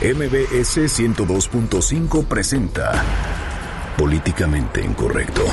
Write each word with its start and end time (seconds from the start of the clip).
MBS 0.00 0.78
102.5 0.78 2.24
presenta 2.28 3.04
Políticamente 3.96 4.80
Incorrecto. 4.80 5.44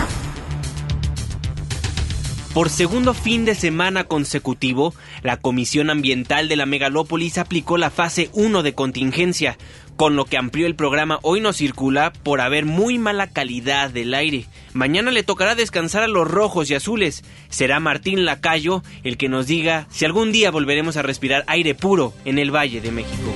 Por 2.54 2.70
segundo 2.70 3.16
fin 3.16 3.44
de 3.46 3.55
semana 3.55 4.04
consecutivo, 4.04 4.94
la 5.23 5.38
Comisión 5.38 5.89
Ambiental 5.89 6.47
de 6.47 6.58
la 6.58 6.68
Megalópolis 6.68 7.39
aplicó 7.39 7.79
la 7.79 7.89
fase 7.89 8.29
1 8.34 8.62
de 8.62 8.76
contingencia, 8.76 9.58
con 9.96 10.15
lo 10.15 10.26
que 10.26 10.37
amplió 10.37 10.67
el 10.67 10.75
programa 10.75 11.17
Hoy 11.23 11.41
no 11.41 11.51
circula 11.51 12.13
por 12.13 12.39
haber 12.39 12.65
muy 12.65 12.99
mala 12.99 13.31
calidad 13.31 13.89
del 13.89 14.13
aire. 14.13 14.46
Mañana 14.73 15.09
le 15.09 15.23
tocará 15.23 15.55
descansar 15.55 16.03
a 16.03 16.07
los 16.07 16.30
rojos 16.30 16.70
y 16.70 16.75
azules. 16.75 17.23
Será 17.49 17.80
Martín 17.80 18.25
Lacayo 18.25 18.84
el 19.03 19.17
que 19.17 19.27
nos 19.27 19.48
diga 19.48 19.88
si 19.89 20.05
algún 20.05 20.31
día 20.31 20.52
volveremos 20.52 20.98
a 20.98 21.02
respirar 21.02 21.43
aire 21.48 21.73
puro 21.73 22.13
en 22.25 22.38
el 22.38 22.55
Valle 22.55 22.80
de 22.80 22.91
México. 22.91 23.34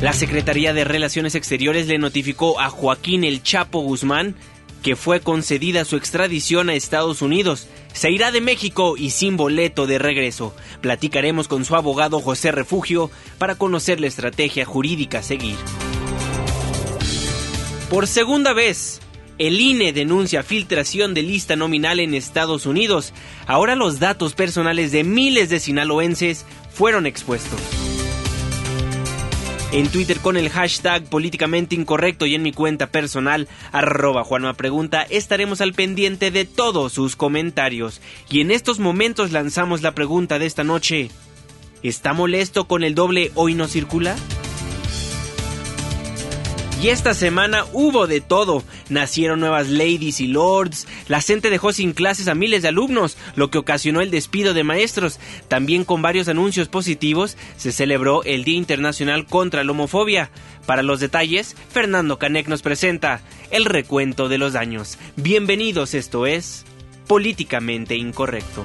La 0.00 0.12
Secretaría 0.12 0.72
de 0.72 0.84
Relaciones 0.84 1.34
Exteriores 1.34 1.88
le 1.88 1.98
notificó 1.98 2.60
a 2.60 2.70
Joaquín 2.70 3.24
El 3.24 3.42
Chapo 3.42 3.80
Guzmán 3.80 4.36
que 4.82 4.94
fue 4.94 5.20
concedida 5.20 5.84
su 5.84 5.96
extradición 5.96 6.70
a 6.70 6.74
Estados 6.74 7.20
Unidos. 7.20 7.66
Se 7.92 8.10
irá 8.12 8.30
de 8.30 8.40
México 8.40 8.96
y 8.96 9.10
sin 9.10 9.36
boleto 9.36 9.88
de 9.88 9.98
regreso. 9.98 10.54
Platicaremos 10.80 11.48
con 11.48 11.64
su 11.64 11.74
abogado 11.74 12.20
José 12.20 12.52
Refugio 12.52 13.10
para 13.38 13.56
conocer 13.56 14.00
la 14.00 14.06
estrategia 14.06 14.64
jurídica 14.64 15.18
a 15.18 15.22
seguir. 15.24 15.56
Por 17.90 18.06
segunda 18.06 18.52
vez, 18.52 19.00
el 19.38 19.60
INE 19.60 19.92
denuncia 19.92 20.44
filtración 20.44 21.12
de 21.12 21.22
lista 21.22 21.56
nominal 21.56 21.98
en 21.98 22.14
Estados 22.14 22.66
Unidos. 22.66 23.12
Ahora 23.46 23.74
los 23.74 23.98
datos 23.98 24.34
personales 24.34 24.92
de 24.92 25.02
miles 25.02 25.48
de 25.48 25.58
sinaloenses 25.58 26.44
fueron 26.70 27.04
expuestos 27.04 27.60
en 29.70 29.88
Twitter 29.88 30.18
con 30.20 30.36
el 30.36 30.48
hashtag 30.48 31.04
políticamente 31.04 31.74
incorrecto 31.74 32.26
y 32.26 32.34
en 32.34 32.42
mi 32.42 32.52
cuenta 32.52 32.86
personal 32.86 33.48
arroba 33.70 34.24
Juanma 34.24 34.54
Pregunta 34.54 35.02
estaremos 35.02 35.60
al 35.60 35.74
pendiente 35.74 36.30
de 36.30 36.44
todos 36.44 36.92
sus 36.92 37.16
comentarios. 37.16 38.00
Y 38.30 38.40
en 38.40 38.50
estos 38.50 38.78
momentos 38.78 39.32
lanzamos 39.32 39.82
la 39.82 39.94
pregunta 39.94 40.38
de 40.38 40.46
esta 40.46 40.64
noche. 40.64 41.10
¿Está 41.82 42.12
molesto 42.12 42.66
con 42.66 42.82
el 42.82 42.94
doble 42.94 43.30
hoy 43.34 43.54
no 43.54 43.68
circula? 43.68 44.16
Y 46.80 46.90
esta 46.90 47.12
semana 47.12 47.64
hubo 47.72 48.06
de 48.06 48.20
todo. 48.20 48.62
Nacieron 48.88 49.40
nuevas 49.40 49.68
ladies 49.68 50.20
y 50.20 50.28
lords, 50.28 50.86
la 51.08 51.20
gente 51.20 51.50
dejó 51.50 51.72
sin 51.72 51.92
clases 51.92 52.28
a 52.28 52.36
miles 52.36 52.62
de 52.62 52.68
alumnos, 52.68 53.16
lo 53.34 53.50
que 53.50 53.58
ocasionó 53.58 54.00
el 54.00 54.12
despido 54.12 54.54
de 54.54 54.62
maestros. 54.62 55.18
También 55.48 55.84
con 55.84 56.02
varios 56.02 56.28
anuncios 56.28 56.68
positivos 56.68 57.36
se 57.56 57.72
celebró 57.72 58.22
el 58.22 58.44
Día 58.44 58.56
Internacional 58.56 59.26
contra 59.26 59.64
la 59.64 59.72
Homofobia. 59.72 60.30
Para 60.66 60.84
los 60.84 61.00
detalles, 61.00 61.56
Fernando 61.72 62.18
Canek 62.18 62.46
nos 62.46 62.62
presenta 62.62 63.22
el 63.50 63.64
recuento 63.64 64.28
de 64.28 64.38
los 64.38 64.52
daños. 64.52 64.98
Bienvenidos, 65.16 65.94
esto 65.94 66.26
es 66.26 66.64
Políticamente 67.08 67.96
Incorrecto. 67.96 68.64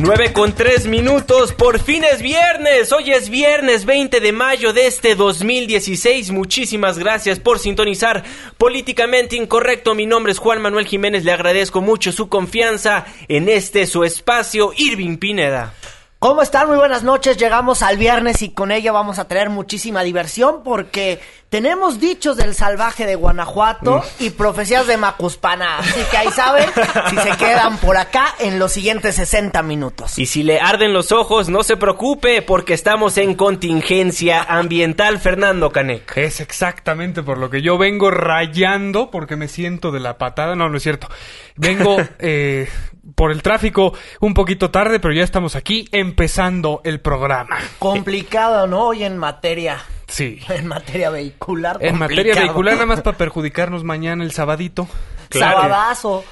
9 0.00 0.32
con 0.32 0.54
3 0.54 0.86
minutos, 0.86 1.52
por 1.52 1.78
fin 1.78 2.04
es 2.04 2.22
viernes, 2.22 2.90
hoy 2.90 3.10
es 3.10 3.28
viernes 3.28 3.84
20 3.84 4.20
de 4.20 4.32
mayo 4.32 4.72
de 4.72 4.86
este 4.86 5.14
2016, 5.14 6.30
muchísimas 6.30 6.98
gracias 6.98 7.38
por 7.38 7.58
sintonizar 7.58 8.24
Políticamente 8.56 9.36
Incorrecto, 9.36 9.94
mi 9.94 10.06
nombre 10.06 10.32
es 10.32 10.38
Juan 10.38 10.62
Manuel 10.62 10.86
Jiménez, 10.86 11.24
le 11.24 11.32
agradezco 11.32 11.82
mucho 11.82 12.12
su 12.12 12.30
confianza 12.30 13.04
en 13.28 13.50
este 13.50 13.84
su 13.84 14.02
espacio, 14.02 14.72
Irving 14.74 15.18
Pineda. 15.18 15.74
¿Cómo 16.20 16.42
están? 16.42 16.68
Muy 16.68 16.76
buenas 16.76 17.02
noches. 17.02 17.38
Llegamos 17.38 17.80
al 17.80 17.96
viernes 17.96 18.42
y 18.42 18.50
con 18.50 18.72
ella 18.72 18.92
vamos 18.92 19.18
a 19.18 19.26
tener 19.26 19.48
muchísima 19.48 20.02
diversión 20.02 20.62
porque 20.62 21.18
tenemos 21.48 21.98
dichos 21.98 22.36
del 22.36 22.54
salvaje 22.54 23.06
de 23.06 23.14
Guanajuato 23.14 24.02
y 24.18 24.28
profecías 24.28 24.86
de 24.86 24.98
Macuspana. 24.98 25.78
Así 25.78 25.98
que 26.10 26.18
ahí 26.18 26.28
saben 26.28 26.68
si 27.08 27.16
se 27.16 27.38
quedan 27.38 27.78
por 27.78 27.96
acá 27.96 28.34
en 28.38 28.58
los 28.58 28.70
siguientes 28.70 29.14
60 29.14 29.62
minutos. 29.62 30.18
Y 30.18 30.26
si 30.26 30.42
le 30.42 30.60
arden 30.60 30.92
los 30.92 31.10
ojos, 31.10 31.48
no 31.48 31.62
se 31.62 31.78
preocupe 31.78 32.42
porque 32.42 32.74
estamos 32.74 33.16
en 33.16 33.34
contingencia 33.34 34.42
ambiental, 34.42 35.20
Fernando 35.20 35.70
Canek. 35.70 36.18
Es 36.18 36.40
exactamente 36.40 37.22
por 37.22 37.38
lo 37.38 37.48
que 37.48 37.62
yo 37.62 37.78
vengo 37.78 38.10
rayando 38.10 39.10
porque 39.10 39.36
me 39.36 39.48
siento 39.48 39.90
de 39.90 40.00
la 40.00 40.18
patada. 40.18 40.54
No, 40.54 40.68
no 40.68 40.76
es 40.76 40.82
cierto. 40.82 41.08
Vengo 41.56 41.96
eh, 42.18 42.68
por 43.14 43.32
el 43.32 43.42
tráfico 43.42 43.94
un 44.20 44.34
poquito 44.34 44.70
tarde, 44.70 45.00
pero 45.00 45.14
ya 45.14 45.22
estamos 45.22 45.56
aquí 45.56 45.88
empezando 45.92 46.80
el 46.84 47.00
programa. 47.00 47.58
Complicado, 47.78 48.66
¿no? 48.66 48.88
Hoy 48.88 49.04
en 49.04 49.16
materia. 49.18 49.78
Sí. 50.06 50.40
En 50.48 50.66
materia 50.66 51.10
vehicular. 51.10 51.78
En 51.80 51.98
materia 51.98 52.34
vehicular, 52.34 52.74
nada 52.74 52.86
más 52.86 53.00
para 53.00 53.16
perjudicarnos 53.18 53.84
mañana 53.84 54.24
el 54.24 54.32
sabadito. 54.32 54.88
Sabadazo. 55.30 56.24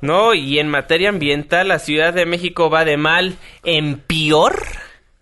No, 0.00 0.34
y 0.34 0.58
en 0.58 0.68
materia 0.68 1.08
ambiental, 1.08 1.68
la 1.68 1.78
Ciudad 1.78 2.12
de 2.12 2.26
México 2.26 2.70
va 2.70 2.84
de 2.84 2.96
mal 2.96 3.36
en 3.64 3.98
peor, 3.98 4.62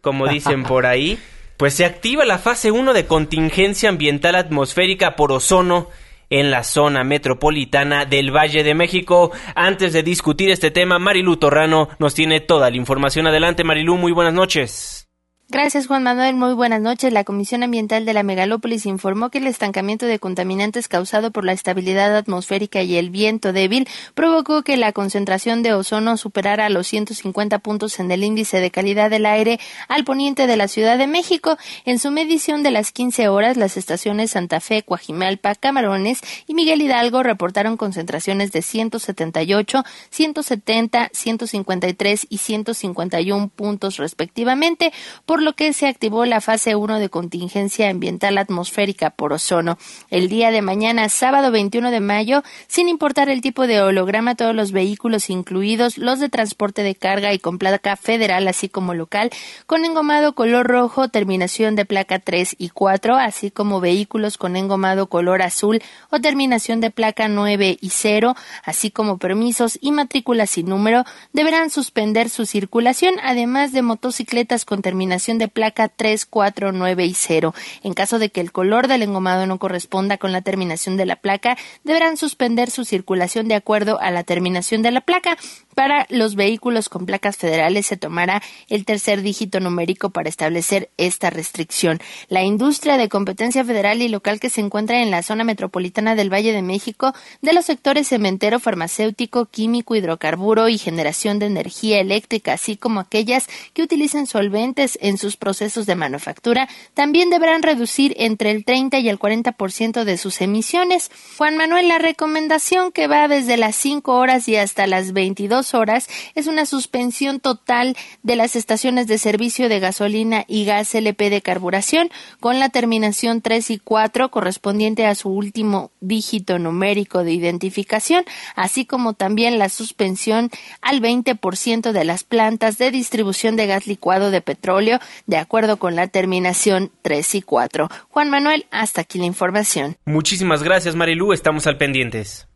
como 0.00 0.28
dicen 0.28 0.62
por 0.64 0.86
ahí. 0.86 1.18
Pues 1.56 1.74
se 1.74 1.84
activa 1.84 2.24
la 2.24 2.38
fase 2.38 2.70
1 2.70 2.92
de 2.92 3.06
contingencia 3.06 3.88
ambiental 3.88 4.34
atmosférica 4.34 5.14
por 5.14 5.30
ozono 5.30 5.88
en 6.32 6.50
la 6.50 6.64
zona 6.64 7.04
metropolitana 7.04 8.06
del 8.06 8.34
Valle 8.34 8.64
de 8.64 8.74
México. 8.74 9.32
Antes 9.54 9.92
de 9.92 10.02
discutir 10.02 10.50
este 10.50 10.70
tema, 10.70 10.98
Marilu 10.98 11.36
Torrano 11.36 11.90
nos 11.98 12.14
tiene 12.14 12.40
toda 12.40 12.70
la 12.70 12.76
información. 12.76 13.26
Adelante, 13.26 13.64
Marilu, 13.64 13.96
muy 13.96 14.12
buenas 14.12 14.32
noches. 14.32 15.11
Gracias, 15.52 15.86
Juan 15.86 16.02
Manuel. 16.02 16.34
Muy 16.34 16.54
buenas 16.54 16.80
noches. 16.80 17.12
La 17.12 17.24
Comisión 17.24 17.62
Ambiental 17.62 18.06
de 18.06 18.14
la 18.14 18.22
Megalópolis 18.22 18.86
informó 18.86 19.28
que 19.28 19.36
el 19.36 19.46
estancamiento 19.46 20.06
de 20.06 20.18
contaminantes 20.18 20.88
causado 20.88 21.30
por 21.30 21.44
la 21.44 21.52
estabilidad 21.52 22.16
atmosférica 22.16 22.80
y 22.80 22.96
el 22.96 23.10
viento 23.10 23.52
débil 23.52 23.86
provocó 24.14 24.62
que 24.62 24.78
la 24.78 24.92
concentración 24.92 25.62
de 25.62 25.74
ozono 25.74 26.16
superara 26.16 26.70
los 26.70 26.86
150 26.86 27.58
puntos 27.58 28.00
en 28.00 28.10
el 28.10 28.24
índice 28.24 28.60
de 28.60 28.70
calidad 28.70 29.10
del 29.10 29.26
aire 29.26 29.60
al 29.88 30.04
poniente 30.04 30.46
de 30.46 30.56
la 30.56 30.68
Ciudad 30.68 30.96
de 30.96 31.06
México. 31.06 31.58
En 31.84 31.98
su 31.98 32.10
medición 32.10 32.62
de 32.62 32.70
las 32.70 32.90
15 32.90 33.28
horas, 33.28 33.58
las 33.58 33.76
estaciones 33.76 34.30
Santa 34.30 34.58
Fe, 34.58 34.82
Coajimalpa, 34.82 35.54
Camarones 35.54 36.20
y 36.46 36.54
Miguel 36.54 36.80
Hidalgo 36.80 37.22
reportaron 37.22 37.76
concentraciones 37.76 38.52
de 38.52 38.62
178, 38.62 39.84
170, 40.08 41.10
153 41.12 42.26
y 42.30 42.38
151 42.38 43.48
puntos 43.48 43.98
respectivamente, 43.98 44.94
por 45.26 45.41
lo 45.42 45.54
que 45.54 45.72
se 45.72 45.86
activó 45.86 46.24
la 46.24 46.40
fase 46.40 46.76
1 46.76 46.98
de 46.98 47.08
contingencia 47.08 47.90
ambiental 47.90 48.38
atmosférica 48.38 49.10
por 49.10 49.32
ozono. 49.32 49.78
El 50.10 50.28
día 50.28 50.50
de 50.50 50.62
mañana, 50.62 51.08
sábado 51.08 51.50
21 51.50 51.90
de 51.90 52.00
mayo, 52.00 52.42
sin 52.66 52.88
importar 52.88 53.28
el 53.28 53.40
tipo 53.40 53.66
de 53.66 53.80
holograma, 53.80 54.34
todos 54.34 54.54
los 54.54 54.72
vehículos, 54.72 55.30
incluidos 55.30 55.98
los 55.98 56.20
de 56.20 56.28
transporte 56.28 56.82
de 56.82 56.94
carga 56.94 57.32
y 57.32 57.38
con 57.38 57.58
placa 57.58 57.96
federal, 57.96 58.46
así 58.48 58.68
como 58.68 58.94
local, 58.94 59.30
con 59.66 59.84
engomado 59.84 60.34
color 60.34 60.66
rojo, 60.66 61.08
terminación 61.08 61.76
de 61.76 61.84
placa 61.84 62.18
3 62.18 62.56
y 62.58 62.68
4, 62.70 63.16
así 63.16 63.50
como 63.50 63.80
vehículos 63.80 64.38
con 64.38 64.56
engomado 64.56 65.08
color 65.08 65.42
azul 65.42 65.82
o 66.10 66.20
terminación 66.20 66.80
de 66.80 66.90
placa 66.90 67.28
9 67.28 67.78
y 67.80 67.90
0, 67.90 68.36
así 68.64 68.90
como 68.90 69.18
permisos 69.18 69.78
y 69.80 69.92
matrículas 69.92 70.50
sin 70.50 70.66
número, 70.66 71.04
deberán 71.32 71.70
suspender 71.70 72.28
su 72.28 72.46
circulación, 72.46 73.14
además 73.22 73.72
de 73.72 73.82
motocicletas 73.82 74.64
con 74.64 74.82
terminación 74.82 75.21
de 75.22 75.48
placa 75.48 75.88
3, 75.88 76.26
4, 76.26 76.72
9 76.72 77.04
y 77.06 77.14
0. 77.14 77.54
En 77.82 77.94
caso 77.94 78.18
de 78.18 78.30
que 78.30 78.40
el 78.40 78.52
color 78.52 78.88
del 78.88 79.02
engomado 79.02 79.46
no 79.46 79.58
corresponda 79.58 80.18
con 80.18 80.32
la 80.32 80.42
terminación 80.42 80.96
de 80.96 81.06
la 81.06 81.16
placa, 81.16 81.56
deberán 81.84 82.16
suspender 82.16 82.70
su 82.70 82.84
circulación 82.84 83.48
de 83.48 83.54
acuerdo 83.54 84.00
a 84.00 84.10
la 84.10 84.24
terminación 84.24 84.82
de 84.82 84.90
la 84.90 85.00
placa. 85.00 85.36
Para 85.74 86.06
los 86.10 86.34
vehículos 86.34 86.88
con 86.88 87.06
placas 87.06 87.36
federales 87.36 87.86
se 87.86 87.96
tomará 87.96 88.42
el 88.68 88.84
tercer 88.84 89.22
dígito 89.22 89.58
numérico 89.58 90.10
para 90.10 90.28
establecer 90.28 90.90
esta 90.98 91.30
restricción. 91.30 92.00
La 92.28 92.42
industria 92.42 92.98
de 92.98 93.08
competencia 93.08 93.64
federal 93.64 94.02
y 94.02 94.08
local 94.08 94.40
que 94.40 94.50
se 94.50 94.60
encuentra 94.60 95.00
en 95.00 95.10
la 95.10 95.22
zona 95.22 95.44
metropolitana 95.44 96.14
del 96.14 96.32
Valle 96.32 96.52
de 96.52 96.62
México 96.62 97.14
de 97.40 97.52
los 97.52 97.64
sectores 97.64 98.08
cementero, 98.08 98.60
farmacéutico, 98.60 99.46
químico, 99.46 99.94
hidrocarburo 99.94 100.68
y 100.68 100.76
generación 100.76 101.38
de 101.38 101.46
energía 101.46 102.00
eléctrica, 102.00 102.54
así 102.54 102.76
como 102.76 103.00
aquellas 103.00 103.48
que 103.72 103.82
utilizan 103.82 104.26
solventes 104.26 104.98
en 105.00 105.11
en 105.12 105.18
sus 105.18 105.36
procesos 105.36 105.86
de 105.86 105.94
manufactura, 105.94 106.68
también 106.94 107.30
deberán 107.30 107.62
reducir 107.62 108.14
entre 108.18 108.50
el 108.50 108.64
30 108.64 108.98
y 108.98 109.08
el 109.08 109.18
40% 109.18 110.04
de 110.04 110.18
sus 110.18 110.40
emisiones. 110.40 111.10
Juan 111.38 111.56
Manuel, 111.56 111.86
la 111.86 111.98
recomendación 111.98 112.90
que 112.90 113.06
va 113.06 113.28
desde 113.28 113.56
las 113.56 113.76
5 113.76 114.14
horas 114.14 114.48
y 114.48 114.56
hasta 114.56 114.86
las 114.86 115.12
22 115.12 115.74
horas 115.74 116.08
es 116.34 116.46
una 116.46 116.66
suspensión 116.66 117.40
total 117.40 117.96
de 118.22 118.36
las 118.36 118.56
estaciones 118.56 119.06
de 119.06 119.18
servicio 119.18 119.68
de 119.68 119.80
gasolina 119.80 120.44
y 120.48 120.64
gas 120.64 120.94
LP 120.94 121.30
de 121.30 121.42
carburación 121.42 122.10
con 122.40 122.58
la 122.58 122.70
terminación 122.70 123.42
3 123.42 123.70
y 123.70 123.78
4 123.78 124.30
correspondiente 124.30 125.06
a 125.06 125.14
su 125.14 125.28
último 125.28 125.90
dígito 126.00 126.58
numérico 126.58 127.22
de 127.22 127.32
identificación, 127.32 128.24
así 128.56 128.86
como 128.86 129.12
también 129.12 129.58
la 129.58 129.68
suspensión 129.68 130.50
al 130.80 131.00
20% 131.00 131.92
de 131.92 132.04
las 132.04 132.24
plantas 132.24 132.78
de 132.78 132.90
distribución 132.90 133.56
de 133.56 133.66
gas 133.66 133.86
licuado 133.86 134.30
de 134.30 134.40
petróleo, 134.40 134.98
de 135.26 135.36
acuerdo 135.36 135.76
con 135.76 135.96
la 135.96 136.08
terminación 136.08 136.90
3 137.02 137.36
y 137.36 137.42
4. 137.42 137.88
Juan 138.08 138.30
Manuel, 138.30 138.66
hasta 138.70 139.02
aquí 139.02 139.18
la 139.18 139.26
información. 139.26 139.96
Muchísimas 140.04 140.62
gracias, 140.62 140.94
Marilu. 140.94 141.32
Estamos 141.32 141.66
al 141.66 141.76
pendientes. 141.76 142.48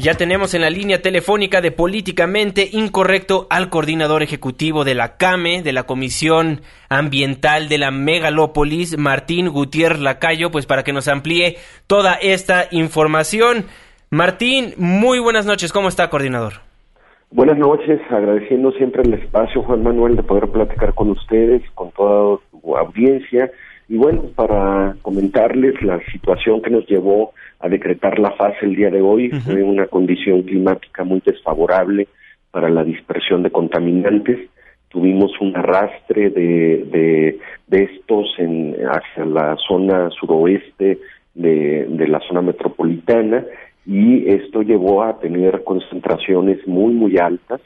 Ya 0.00 0.14
tenemos 0.14 0.54
en 0.54 0.62
la 0.62 0.70
línea 0.70 1.02
telefónica 1.02 1.60
de 1.60 1.72
Políticamente 1.72 2.70
Incorrecto 2.72 3.46
al 3.50 3.68
coordinador 3.68 4.22
ejecutivo 4.22 4.82
de 4.82 4.94
la 4.94 5.18
CAME, 5.18 5.62
de 5.62 5.74
la 5.74 5.82
Comisión 5.82 6.62
Ambiental 6.88 7.68
de 7.68 7.76
la 7.76 7.90
Megalópolis, 7.90 8.96
Martín 8.96 9.48
Gutiérrez 9.48 10.00
Lacayo, 10.00 10.50
pues 10.50 10.64
para 10.64 10.84
que 10.84 10.94
nos 10.94 11.06
amplíe 11.06 11.58
toda 11.86 12.14
esta 12.14 12.66
información. 12.70 13.66
Martín, 14.08 14.72
muy 14.78 15.18
buenas 15.18 15.44
noches. 15.44 15.70
¿Cómo 15.70 15.90
está, 15.90 16.08
coordinador? 16.08 16.69
Buenas 17.32 17.58
noches, 17.58 18.00
agradeciendo 18.10 18.72
siempre 18.72 19.02
el 19.02 19.14
espacio, 19.14 19.62
Juan 19.62 19.84
Manuel, 19.84 20.16
de 20.16 20.24
poder 20.24 20.48
platicar 20.48 20.94
con 20.94 21.10
ustedes, 21.10 21.62
con 21.76 21.92
toda 21.92 22.40
tu 22.50 22.76
audiencia. 22.76 23.52
Y 23.88 23.96
bueno, 23.96 24.22
para 24.34 24.96
comentarles 25.00 25.80
la 25.80 26.00
situación 26.10 26.60
que 26.60 26.70
nos 26.70 26.88
llevó 26.88 27.32
a 27.60 27.68
decretar 27.68 28.18
la 28.18 28.32
fase 28.32 28.66
el 28.66 28.74
día 28.74 28.90
de 28.90 29.00
hoy. 29.00 29.30
Fue 29.30 29.62
una 29.62 29.86
condición 29.86 30.42
climática 30.42 31.04
muy 31.04 31.22
desfavorable 31.24 32.08
para 32.50 32.68
la 32.68 32.82
dispersión 32.82 33.44
de 33.44 33.52
contaminantes. 33.52 34.50
Tuvimos 34.88 35.30
un 35.40 35.56
arrastre 35.56 36.30
de, 36.30 37.38
de, 37.68 37.82
estos 37.84 38.26
en, 38.38 38.74
hacia 38.88 39.24
la 39.24 39.56
zona 39.68 40.10
suroeste 40.10 40.98
de, 41.34 41.86
de 41.88 42.08
la 42.08 42.18
zona 42.26 42.42
metropolitana 42.42 43.44
y 43.90 44.30
esto 44.30 44.62
llevó 44.62 45.02
a 45.02 45.18
tener 45.18 45.64
concentraciones 45.64 46.64
muy, 46.64 46.94
muy 46.94 47.18
altas. 47.18 47.60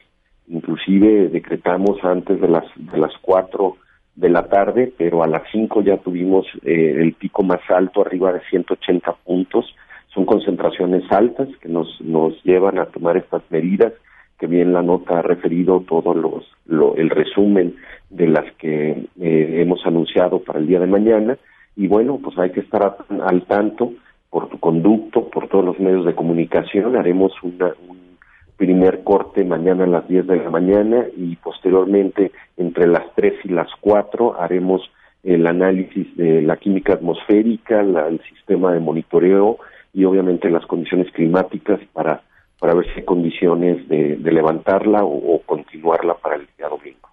Inclusive 0.48 1.28
decretamos 1.28 2.02
antes 2.02 2.40
de 2.40 2.48
las, 2.48 2.64
de 2.76 2.96
las 2.96 3.12
cuatro 3.20 3.76
de 4.16 4.30
la 4.30 4.48
tarde, 4.48 4.90
pero 4.96 5.22
a 5.22 5.26
las 5.26 5.42
cinco 5.52 5.82
ya 5.82 5.98
tuvimos 5.98 6.46
eh, 6.62 6.96
el 6.96 7.12
pico 7.12 7.42
más 7.42 7.60
alto, 7.68 8.00
arriba 8.00 8.32
de 8.32 8.40
180 8.48 9.12
puntos, 9.22 9.66
son 10.14 10.24
concentraciones 10.24 11.02
altas 11.12 11.48
que 11.60 11.68
nos, 11.68 12.00
nos 12.00 12.42
llevan 12.42 12.78
a 12.78 12.86
tomar 12.86 13.18
estas 13.18 13.42
medidas, 13.50 13.92
que 14.38 14.46
bien 14.46 14.72
la 14.72 14.80
nota 14.80 15.18
ha 15.18 15.22
referido 15.22 15.80
todo 15.86 16.14
los, 16.14 16.46
lo, 16.64 16.96
el 16.96 17.10
resumen 17.10 17.76
de 18.08 18.28
las 18.28 18.50
que 18.54 18.92
eh, 19.20 19.60
hemos 19.60 19.84
anunciado 19.84 20.38
para 20.38 20.58
el 20.58 20.68
día 20.68 20.80
de 20.80 20.86
mañana. 20.86 21.36
Y 21.76 21.86
bueno, 21.86 22.18
pues 22.24 22.38
hay 22.38 22.50
que 22.50 22.60
estar 22.60 22.96
al 23.10 23.42
tanto 23.42 23.92
por 24.34 24.48
tu 24.48 24.58
conducto, 24.58 25.28
por 25.30 25.46
todos 25.46 25.64
los 25.64 25.78
medios 25.78 26.04
de 26.04 26.16
comunicación. 26.16 26.96
Haremos 26.96 27.30
una, 27.44 27.72
un 27.88 28.18
primer 28.56 29.04
corte 29.04 29.44
mañana 29.44 29.84
a 29.84 29.86
las 29.86 30.08
10 30.08 30.26
de 30.26 30.36
la 30.42 30.50
mañana 30.50 31.04
y 31.16 31.36
posteriormente 31.36 32.32
entre 32.56 32.88
las 32.88 33.04
3 33.14 33.32
y 33.44 33.48
las 33.50 33.68
4 33.80 34.40
haremos 34.40 34.82
el 35.22 35.46
análisis 35.46 36.16
de 36.16 36.42
la 36.42 36.56
química 36.56 36.94
atmosférica, 36.94 37.80
la, 37.84 38.08
el 38.08 38.20
sistema 38.28 38.72
de 38.72 38.80
monitoreo 38.80 39.58
y 39.92 40.04
obviamente 40.04 40.50
las 40.50 40.66
condiciones 40.66 41.12
climáticas 41.12 41.78
para, 41.92 42.24
para 42.58 42.74
ver 42.74 42.86
si 42.86 42.98
hay 42.98 43.04
condiciones 43.04 43.88
de, 43.88 44.18
levantarla 44.18 45.04
o, 45.04 45.42
continuarla 45.46 46.14
para 46.14 46.34
el 46.34 46.48
día 46.58 46.68
domingo. 46.68 47.08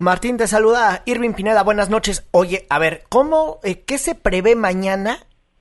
Martín, 0.00 0.36
te 0.36 0.48
saluda 0.48 1.02
Irving 1.06 1.34
Pineda, 1.34 1.62
buenas 1.62 1.88
noches. 1.88 2.28
Oye, 2.32 2.66
a 2.68 2.80
ver, 2.80 3.02
¿cómo, 3.08 3.60
eh, 3.62 3.84
qué 3.86 3.96
se 3.96 4.16
prevé 4.16 4.56
mañana 4.56 5.18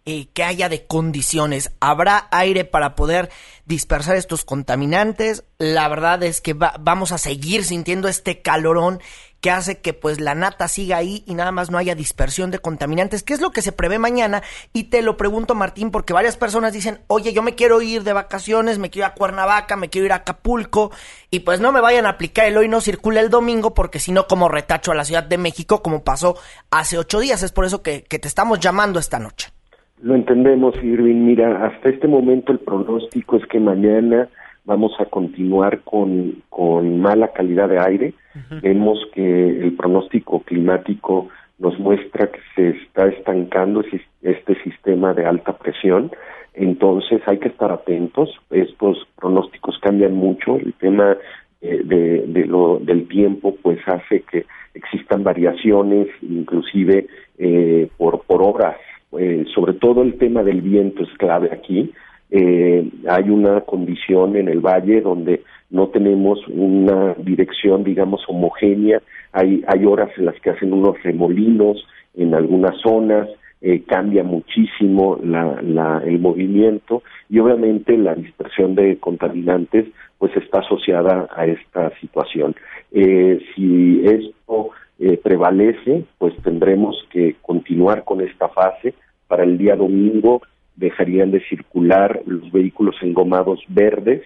eh, 0.07 0.29
que 0.33 0.43
haya 0.43 0.69
de 0.69 0.87
condiciones? 0.87 1.71
¿Habrá 1.81 2.29
aire 2.31 2.63
para 2.63 2.95
poder 2.95 3.29
dispersar 3.65 4.15
estos 4.15 4.45
contaminantes? 4.45 5.43
La 5.57 5.89
verdad 5.89 6.23
es 6.23 6.39
que 6.39 6.53
vamos 6.53 7.11
a 7.11 7.17
seguir 7.17 7.65
sintiendo 7.65 8.07
este 8.07 8.41
calorón 8.41 9.01
que 9.41 9.51
hace 9.51 9.79
que 9.79 9.93
pues 9.93 10.21
la 10.21 10.33
nata 10.33 10.69
siga 10.69 10.95
ahí 10.95 11.23
y 11.27 11.35
nada 11.35 11.51
más 11.51 11.69
no 11.69 11.77
haya 11.77 11.93
dispersión 11.93 12.51
de 12.51 12.59
contaminantes. 12.59 13.21
¿Qué 13.21 13.33
es 13.33 13.41
lo 13.41 13.51
que 13.51 13.61
se 13.61 13.73
prevé 13.73 13.99
mañana? 13.99 14.41
Y 14.71 14.85
te 14.85 15.01
lo 15.01 15.17
pregunto, 15.17 15.55
Martín, 15.55 15.91
porque 15.91 16.13
varias 16.13 16.37
personas 16.37 16.71
dicen, 16.71 17.01
oye, 17.07 17.33
yo 17.33 17.43
me 17.43 17.55
quiero 17.55 17.81
ir 17.81 18.03
de 18.03 18.13
vacaciones, 18.13 18.79
me 18.79 18.89
quiero 18.89 19.07
ir 19.07 19.11
a 19.11 19.15
Cuernavaca, 19.15 19.75
me 19.75 19.89
quiero 19.89 20.05
ir 20.05 20.13
a 20.13 20.17
Acapulco, 20.17 20.91
y 21.29 21.41
pues 21.41 21.59
no 21.59 21.73
me 21.73 21.81
vayan 21.81 22.05
a 22.05 22.11
aplicar 22.11 22.45
el 22.45 22.57
hoy 22.57 22.69
no 22.69 22.79
circula 22.79 23.19
el 23.19 23.29
domingo, 23.29 23.73
porque 23.73 23.99
si 23.99 24.13
no, 24.13 24.25
como 24.25 24.47
retacho 24.47 24.93
a 24.93 24.95
la 24.95 25.03
Ciudad 25.03 25.23
de 25.23 25.37
México, 25.37 25.83
como 25.83 26.05
pasó 26.05 26.37
hace 26.71 26.97
ocho 26.97 27.19
días. 27.19 27.43
Es 27.43 27.51
por 27.51 27.65
eso 27.65 27.81
que, 27.81 28.05
que 28.05 28.19
te 28.19 28.29
estamos 28.29 28.61
llamando 28.61 28.99
esta 28.99 29.19
noche. 29.19 29.56
Lo 30.01 30.15
entendemos, 30.15 30.75
Irving. 30.83 31.25
Mira, 31.25 31.65
hasta 31.65 31.89
este 31.89 32.07
momento 32.07 32.51
el 32.51 32.59
pronóstico 32.59 33.37
es 33.37 33.45
que 33.47 33.59
mañana 33.59 34.29
vamos 34.65 34.93
a 34.99 35.05
continuar 35.05 35.79
con, 35.81 36.43
con 36.49 36.99
mala 36.99 37.29
calidad 37.29 37.69
de 37.69 37.79
aire. 37.79 38.13
Vemos 38.61 38.99
que 39.13 39.49
el 39.61 39.73
pronóstico 39.75 40.41
climático 40.41 41.29
nos 41.57 41.79
muestra 41.79 42.27
que 42.27 42.39
se 42.55 42.69
está 42.77 43.07
estancando 43.07 43.83
este 44.21 44.63
sistema 44.63 45.13
de 45.13 45.25
alta 45.25 45.57
presión. 45.57 46.11
Entonces 46.53 47.21
hay 47.25 47.39
que 47.39 47.47
estar 47.47 47.71
atentos. 47.71 48.29
Estos 48.51 49.07
pronósticos 49.15 49.79
cambian 49.79 50.13
mucho. 50.13 50.57
El 50.57 50.73
tema 50.73 51.17
eh, 51.61 51.81
de, 51.83 52.25
de 52.27 52.45
lo, 52.45 52.77
del 52.79 53.07
tiempo 53.07 53.55
pues 53.63 53.79
hace 53.87 54.21
que 54.21 54.45
existan 54.75 55.23
variaciones, 55.23 56.07
inclusive 56.21 57.07
eh, 57.39 57.89
por, 57.97 58.21
por 58.23 58.43
horas. 58.43 58.77
Eh, 59.17 59.45
sobre 59.53 59.73
todo 59.73 60.01
el 60.03 60.17
tema 60.17 60.43
del 60.43 60.61
viento 60.61 61.03
es 61.03 61.09
clave 61.17 61.49
aquí 61.51 61.91
eh, 62.29 62.89
hay 63.07 63.29
una 63.29 63.61
condición 63.61 64.35
en 64.35 64.49
el 64.49 64.59
valle 64.59 65.01
donde 65.01 65.43
no 65.69 65.87
tenemos 65.87 66.45
una 66.47 67.13
dirección, 67.13 67.83
digamos, 67.83 68.21
homogénea, 68.27 69.01
hay, 69.31 69.63
hay 69.67 69.85
horas 69.85 70.09
en 70.17 70.25
las 70.25 70.39
que 70.41 70.49
hacen 70.49 70.73
unos 70.73 71.01
remolinos 71.03 71.85
en 72.15 72.33
algunas 72.33 72.75
zonas, 72.81 73.29
eh, 73.61 73.83
cambia 73.87 74.23
muchísimo 74.23 75.19
la, 75.23 75.61
la, 75.61 76.01
el 76.05 76.19
movimiento 76.19 77.01
y 77.29 77.39
obviamente 77.39 77.97
la 77.97 78.13
dispersión 78.13 78.75
de 78.75 78.97
contaminantes 78.97 79.85
pues 80.19 80.35
está 80.35 80.59
asociada 80.59 81.27
a 81.35 81.45
esta 81.45 81.91
situación. 81.99 82.55
Eh, 82.91 83.39
si 83.55 84.01
esto 84.05 84.69
eh, 84.99 85.17
prevalece, 85.21 86.05
pues 86.17 86.35
tendremos 86.43 86.95
que 87.11 87.35
continuar 87.41 88.03
con 88.03 88.21
esta 88.21 88.49
fase 88.49 88.93
para 89.27 89.43
el 89.43 89.57
día 89.57 89.75
domingo 89.75 90.41
dejarían 90.75 91.31
de 91.31 91.41
circular 91.41 92.21
los 92.25 92.51
vehículos 92.51 92.95
engomados 93.01 93.59
verdes 93.67 94.21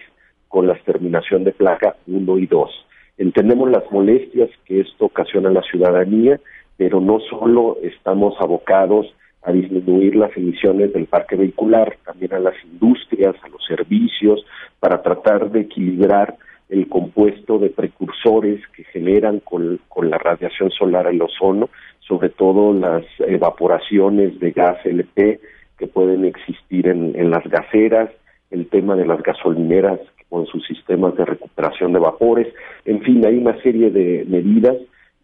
con 0.48 0.66
la 0.66 0.78
terminación 0.84 1.44
de 1.44 1.52
placa 1.52 1.96
1 2.06 2.38
y 2.38 2.46
2. 2.46 2.70
Entendemos 3.18 3.70
las 3.70 3.90
molestias 3.90 4.50
que 4.64 4.80
esto 4.80 5.06
ocasiona 5.06 5.48
a 5.48 5.52
la 5.52 5.62
ciudadanía, 5.62 6.40
pero 6.76 7.00
no 7.00 7.20
solo 7.20 7.78
estamos 7.82 8.34
abocados 8.40 9.14
a 9.42 9.52
disminuir 9.52 10.14
las 10.14 10.36
emisiones 10.36 10.92
del 10.92 11.06
parque 11.06 11.36
vehicular, 11.36 11.96
también 12.04 12.32
a 12.34 12.38
las 12.38 12.54
industrias, 12.64 13.34
a 13.42 13.48
los 13.48 13.64
servicios, 13.66 14.44
para 14.78 15.02
tratar 15.02 15.50
de 15.50 15.60
equilibrar 15.60 16.36
el 16.72 16.88
compuesto 16.88 17.58
de 17.58 17.68
precursores 17.68 18.66
que 18.74 18.84
generan 18.84 19.40
con, 19.40 19.78
con 19.88 20.08
la 20.08 20.16
radiación 20.16 20.70
solar 20.70 21.06
el 21.06 21.20
ozono, 21.20 21.68
sobre 22.00 22.30
todo 22.30 22.72
las 22.72 23.04
evaporaciones 23.18 24.40
de 24.40 24.52
gas 24.52 24.78
LP, 24.86 25.38
que 25.78 25.86
pueden 25.86 26.24
existir 26.24 26.88
en, 26.88 27.12
en 27.14 27.30
las 27.30 27.44
gaseras, 27.44 28.10
el 28.50 28.68
tema 28.68 28.96
de 28.96 29.04
las 29.06 29.22
gasolineras 29.22 30.00
con 30.30 30.46
sus 30.46 30.66
sistemas 30.66 31.14
de 31.16 31.26
recuperación 31.26 31.92
de 31.92 31.98
vapores, 31.98 32.48
en 32.86 33.02
fin, 33.02 33.24
hay 33.26 33.36
una 33.36 33.60
serie 33.60 33.90
de 33.90 34.24
medidas 34.26 34.76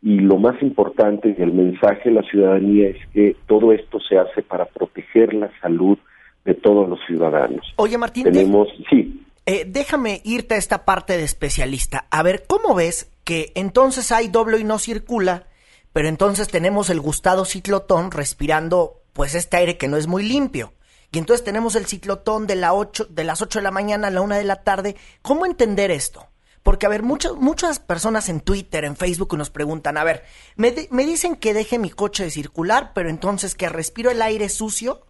y 0.02 0.18
lo 0.18 0.36
más 0.36 0.60
importante 0.62 1.34
y 1.36 1.42
el 1.42 1.54
mensaje 1.54 2.10
de 2.10 2.16
la 2.16 2.22
ciudadanía 2.24 2.90
es 2.90 2.98
que 3.14 3.36
todo 3.46 3.72
esto 3.72 3.98
se 4.00 4.18
hace 4.18 4.42
para 4.42 4.66
proteger 4.66 5.32
la 5.32 5.50
salud 5.62 5.96
de 6.44 6.52
todos 6.52 6.88
los 6.90 7.00
ciudadanos. 7.06 7.72
Oye, 7.76 7.96
Martín, 7.96 8.24
tenemos, 8.24 8.68
sí. 8.90 9.22
Eh, 9.50 9.64
déjame 9.66 10.20
irte 10.24 10.56
a 10.56 10.58
esta 10.58 10.84
parte 10.84 11.16
de 11.16 11.24
especialista. 11.24 12.06
A 12.10 12.22
ver, 12.22 12.44
¿cómo 12.46 12.74
ves 12.74 13.08
que 13.24 13.50
entonces 13.54 14.12
hay 14.12 14.28
doble 14.28 14.58
y 14.58 14.64
no 14.64 14.78
circula, 14.78 15.46
pero 15.94 16.08
entonces 16.08 16.48
tenemos 16.48 16.90
el 16.90 17.00
gustado 17.00 17.46
ciclotón 17.46 18.10
respirando 18.10 19.00
pues 19.14 19.34
este 19.34 19.56
aire 19.56 19.78
que 19.78 19.88
no 19.88 19.96
es 19.96 20.06
muy 20.06 20.22
limpio. 20.22 20.74
Y 21.12 21.16
entonces 21.16 21.44
tenemos 21.44 21.76
el 21.76 21.86
ciclotón 21.86 22.46
de, 22.46 22.56
la 22.56 22.74
ocho, 22.74 23.06
de 23.06 23.24
las 23.24 23.40
8 23.40 23.60
de 23.60 23.62
la 23.62 23.70
mañana 23.70 24.08
a 24.08 24.10
la 24.10 24.20
1 24.20 24.34
de 24.34 24.44
la 24.44 24.64
tarde. 24.64 24.96
¿Cómo 25.22 25.46
entender 25.46 25.90
esto? 25.90 26.28
Porque, 26.62 26.84
a 26.84 26.90
ver, 26.90 27.02
muchas, 27.02 27.32
muchas 27.32 27.80
personas 27.80 28.28
en 28.28 28.40
Twitter, 28.40 28.84
en 28.84 28.96
Facebook 28.96 29.34
nos 29.38 29.48
preguntan, 29.48 29.96
a 29.96 30.04
ver, 30.04 30.24
me, 30.56 30.74
me 30.90 31.06
dicen 31.06 31.36
que 31.36 31.54
deje 31.54 31.78
mi 31.78 31.88
coche 31.88 32.24
de 32.24 32.30
circular, 32.30 32.92
pero 32.94 33.08
entonces 33.08 33.54
que 33.54 33.70
respiro 33.70 34.10
el 34.10 34.20
aire 34.20 34.50
sucio. 34.50 35.06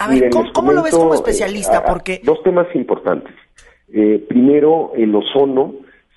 A 0.00 0.08
ver, 0.08 0.30
¿cómo, 0.54 0.72
lo 0.72 0.82
ves 0.82 0.96
como 0.96 1.12
especialista? 1.12 1.78
Eh, 1.78 1.82
Porque... 1.86 2.20
Dos 2.24 2.42
temas 2.42 2.66
importantes. 2.74 3.34
Eh, 3.92 4.24
primero, 4.26 4.92
el 4.96 5.14
ozono 5.14 5.74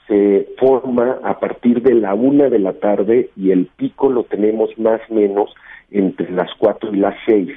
se 0.07 0.47
forma 0.57 1.19
a 1.21 1.37
partir 1.37 1.81
de 1.81 1.93
la 1.93 2.13
una 2.13 2.49
de 2.49 2.59
la 2.59 2.73
tarde 2.73 3.29
y 3.35 3.51
el 3.51 3.65
pico 3.75 4.09
lo 4.09 4.23
tenemos 4.23 4.69
más 4.77 5.01
o 5.09 5.15
menos 5.15 5.53
entre 5.91 6.31
las 6.31 6.49
cuatro 6.57 6.93
y 6.93 6.97
las 6.97 7.15
seis, 7.25 7.49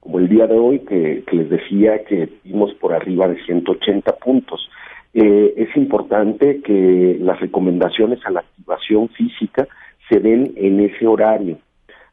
como 0.00 0.18
el 0.18 0.30
día 0.30 0.46
de 0.46 0.58
hoy 0.58 0.78
que, 0.80 1.22
les 1.30 1.50
decía 1.50 2.04
que 2.04 2.30
vimos 2.42 2.72
por 2.74 2.94
arriba 2.94 3.28
de 3.28 3.42
180 3.44 4.16
puntos. 4.16 4.70
Eh, 5.12 5.52
es 5.58 5.76
importante 5.76 6.62
que 6.62 7.18
las 7.20 7.38
recomendaciones 7.38 8.20
a 8.24 8.30
la 8.30 8.40
activación 8.40 9.10
física 9.10 9.68
se 10.08 10.20
den 10.20 10.54
en 10.56 10.80
ese 10.80 11.06
horario. 11.06 11.58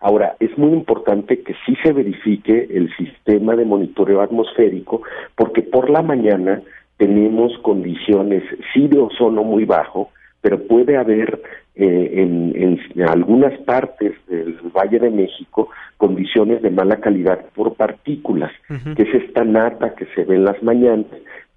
Ahora, 0.04 0.36
es 0.42 0.58
muy 0.58 0.74
importante 0.74 1.44
que 1.44 1.56
sí 1.66 1.78
se 1.82 1.94
verifique 1.94 2.68
el 2.70 2.94
sistema 2.98 3.56
de 3.56 3.64
monitoreo 3.64 4.20
atmosférico, 4.20 5.02
porque 5.34 5.62
por 5.62 5.90
la 5.90 6.02
mañana 6.02 6.62
tenemos 6.98 7.58
condiciones, 7.60 8.44
sí 8.74 8.90
de 8.90 9.00
ozono 9.00 9.46
muy 9.46 9.64
bajo, 9.64 10.10
pero 10.42 10.60
puede 10.68 10.98
haber 10.98 11.42
eh, 11.76 12.12
en, 12.16 12.80
algunas 13.08 13.58
partes 13.62 14.12
del 14.28 14.60
Valle 14.76 15.00
de 15.00 15.10
México 15.10 15.70
condiciones 15.96 16.62
de 16.62 16.70
mala 16.70 16.98
calidad 16.98 17.40
por 17.56 17.76
partículas, 17.76 18.52
que 18.98 19.04
es 19.04 19.16
esta 19.24 19.46
nata 19.46 19.96
que 19.96 20.06
se 20.08 20.26
ve 20.26 20.36
en 20.36 20.44
las 20.44 20.62
mañanas, 20.62 21.08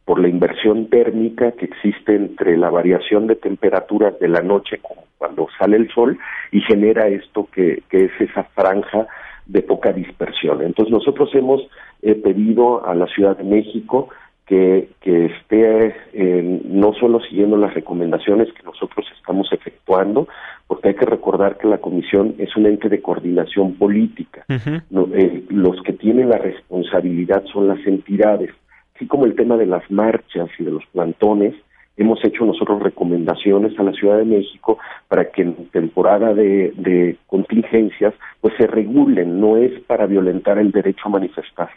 por 0.06 0.20
la 0.20 0.28
inversión 0.28 0.86
térmica 0.86 1.52
que 1.52 1.66
existe 1.66 2.14
entre 2.14 2.56
la 2.56 2.70
variación 2.70 3.26
de 3.26 3.34
temperaturas 3.34 4.18
de 4.20 4.28
la 4.28 4.40
noche 4.40 4.80
cuando 5.18 5.48
sale 5.58 5.76
el 5.76 5.90
sol 5.92 6.16
y 6.52 6.60
genera 6.60 7.08
esto 7.08 7.48
que, 7.52 7.82
es 7.90 8.12
esa 8.20 8.44
franja 8.54 9.08
de 9.46 9.62
poca 9.62 9.92
dispersión. 9.92 10.62
Entonces 10.62 10.92
nosotros 10.92 11.28
hemos 11.34 11.60
eh, 12.02 12.14
pedido 12.14 12.86
a 12.86 12.94
la 12.94 13.06
Ciudad 13.08 13.36
de 13.36 13.42
México 13.42 14.08
que, 14.46 14.90
que 15.00 15.26
esté 15.26 15.96
eh, 16.12 16.60
no 16.64 16.94
solo 16.94 17.18
siguiendo 17.20 17.56
las 17.56 17.74
recomendaciones 17.74 18.52
que 18.52 18.62
nosotros 18.62 19.04
estamos 19.18 19.52
efectuando, 19.52 20.28
porque 20.68 20.90
hay 20.90 20.94
que 20.94 21.04
recordar 21.04 21.58
que 21.58 21.66
la 21.66 21.78
comisión 21.78 22.36
es 22.38 22.56
un 22.56 22.66
ente 22.66 22.88
de 22.88 23.02
coordinación 23.02 23.74
política. 23.74 24.44
Eh, 24.48 25.44
los 25.48 25.82
que 25.82 25.94
tienen 25.94 26.28
la 26.28 26.38
responsabilidad 26.38 27.44
son 27.52 27.66
las 27.66 27.84
entidades, 27.86 28.50
así 28.96 29.06
como 29.06 29.26
el 29.26 29.36
tema 29.36 29.56
de 29.56 29.66
las 29.66 29.88
marchas 29.90 30.48
y 30.58 30.64
de 30.64 30.72
los 30.72 30.84
plantones, 30.86 31.54
hemos 31.98 32.22
hecho 32.24 32.44
nosotros 32.44 32.82
recomendaciones 32.82 33.78
a 33.78 33.82
la 33.82 33.92
Ciudad 33.92 34.18
de 34.18 34.24
México 34.24 34.78
para 35.08 35.30
que 35.30 35.42
en 35.42 35.54
temporada 35.70 36.34
de, 36.34 36.72
de 36.76 37.16
contingencias 37.26 38.14
pues 38.40 38.54
se 38.58 38.66
regulen, 38.66 39.40
no 39.40 39.56
es 39.56 39.72
para 39.82 40.06
violentar 40.06 40.58
el 40.58 40.72
derecho 40.72 41.02
a 41.06 41.10
manifestar, 41.10 41.70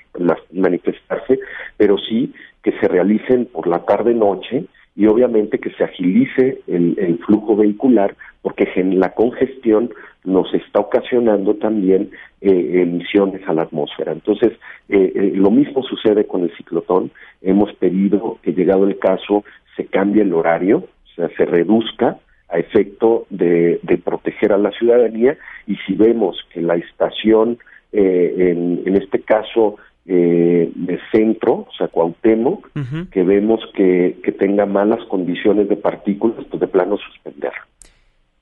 manifestarse, 0.51 1.39
pero 1.77 1.97
sí 1.97 2.33
que 2.63 2.71
se 2.79 2.87
realicen 2.87 3.45
por 3.45 3.67
la 3.67 3.79
tarde-noche 3.79 4.65
y 4.95 5.07
obviamente 5.07 5.59
que 5.59 5.71
se 5.71 5.83
agilice 5.85 6.59
el, 6.67 7.19
flujo 7.25 7.55
vehicular 7.55 8.15
porque 8.41 8.71
la 8.83 9.13
congestión 9.13 9.91
nos 10.23 10.53
está 10.53 10.79
ocasionando 10.79 11.55
también 11.55 12.11
eh, 12.41 12.81
emisiones 12.81 13.41
a 13.47 13.53
la 13.53 13.63
atmósfera. 13.63 14.11
Entonces, 14.11 14.53
eh, 14.89 15.11
eh, 15.15 15.31
lo 15.35 15.51
mismo 15.51 15.83
sucede 15.83 16.25
con 16.25 16.43
el 16.43 16.55
ciclotón. 16.55 17.11
Hemos 17.41 17.73
pedido 17.73 18.37
que 18.41 18.53
llegado 18.53 18.85
el 18.85 18.97
caso 18.99 19.43
se 19.75 19.85
cambie 19.85 20.23
el 20.23 20.33
horario, 20.33 20.77
o 20.77 21.15
sea, 21.15 21.29
se 21.35 21.45
reduzca 21.45 22.17
a 22.49 22.57
efecto 22.57 23.27
de, 23.29 23.79
proteger 24.03 24.53
a 24.53 24.57
la 24.57 24.71
ciudadanía 24.71 25.37
y 25.67 25.75
si 25.85 25.93
vemos 25.93 26.37
que 26.51 26.61
la 26.61 26.75
estación, 26.75 27.59
en, 27.91 28.81
en 28.85 28.95
este 28.95 29.19
caso, 29.21 29.77
eh, 30.11 30.71
de 30.73 30.99
centro, 31.11 31.67
o 31.69 31.71
sea, 31.77 31.87
Cuauhtémoc, 31.87 32.67
que 33.11 33.21
vemos 33.21 33.59
que, 33.75 34.17
que 34.23 34.31
tenga 34.31 34.65
malas 34.65 35.05
condiciones 35.05 35.69
de 35.69 35.75
partículas, 35.75 36.43
pues 36.49 36.59
de 36.59 36.67
plano 36.67 36.97
suspender. 36.97 37.51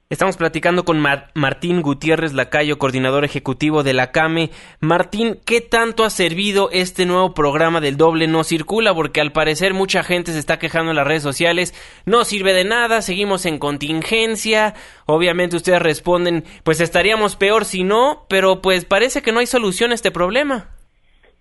Estamos 0.09 0.37
platicando 0.37 0.85
con 0.85 1.01
Martín 1.01 1.81
Gutiérrez 1.81 2.33
Lacayo, 2.33 2.77
coordinador 2.77 3.25
ejecutivo 3.25 3.83
de 3.83 3.93
la 3.93 4.13
CAME. 4.13 4.51
Martín, 4.79 5.35
¿qué 5.45 5.59
tanto 5.59 6.05
ha 6.05 6.09
servido 6.09 6.69
este 6.71 7.05
nuevo 7.05 7.33
programa 7.33 7.81
del 7.81 7.97
doble 7.97 8.25
no 8.27 8.45
circula? 8.45 8.93
Porque 8.93 9.19
al 9.19 9.33
parecer 9.33 9.73
mucha 9.73 10.03
gente 10.03 10.31
se 10.31 10.39
está 10.39 10.59
quejando 10.59 10.91
en 10.91 10.95
las 10.95 11.05
redes 11.05 11.23
sociales. 11.23 11.73
No 12.05 12.23
sirve 12.23 12.53
de 12.53 12.63
nada, 12.63 13.01
seguimos 13.01 13.45
en 13.45 13.59
contingencia. 13.59 14.75
Obviamente 15.07 15.57
ustedes 15.57 15.81
responden, 15.81 16.45
pues 16.63 16.79
estaríamos 16.79 17.35
peor 17.35 17.65
si 17.65 17.83
no, 17.83 18.27
pero 18.29 18.61
pues 18.61 18.85
parece 18.85 19.21
que 19.21 19.33
no 19.33 19.39
hay 19.39 19.45
solución 19.45 19.91
a 19.91 19.95
este 19.95 20.11
problema. 20.11 20.69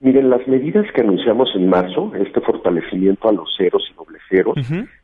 Miren, 0.00 0.28
las 0.28 0.44
medidas 0.49 0.87
que 0.92 1.02
anunciamos 1.02 1.50
en 1.54 1.68
marzo, 1.68 2.11
este 2.16 2.40
fortalecimiento 2.40 3.28
a 3.28 3.32
los 3.32 3.49
ceros 3.56 3.85
y 3.88 3.94
doble 3.94 4.18
ceros, 4.28 4.58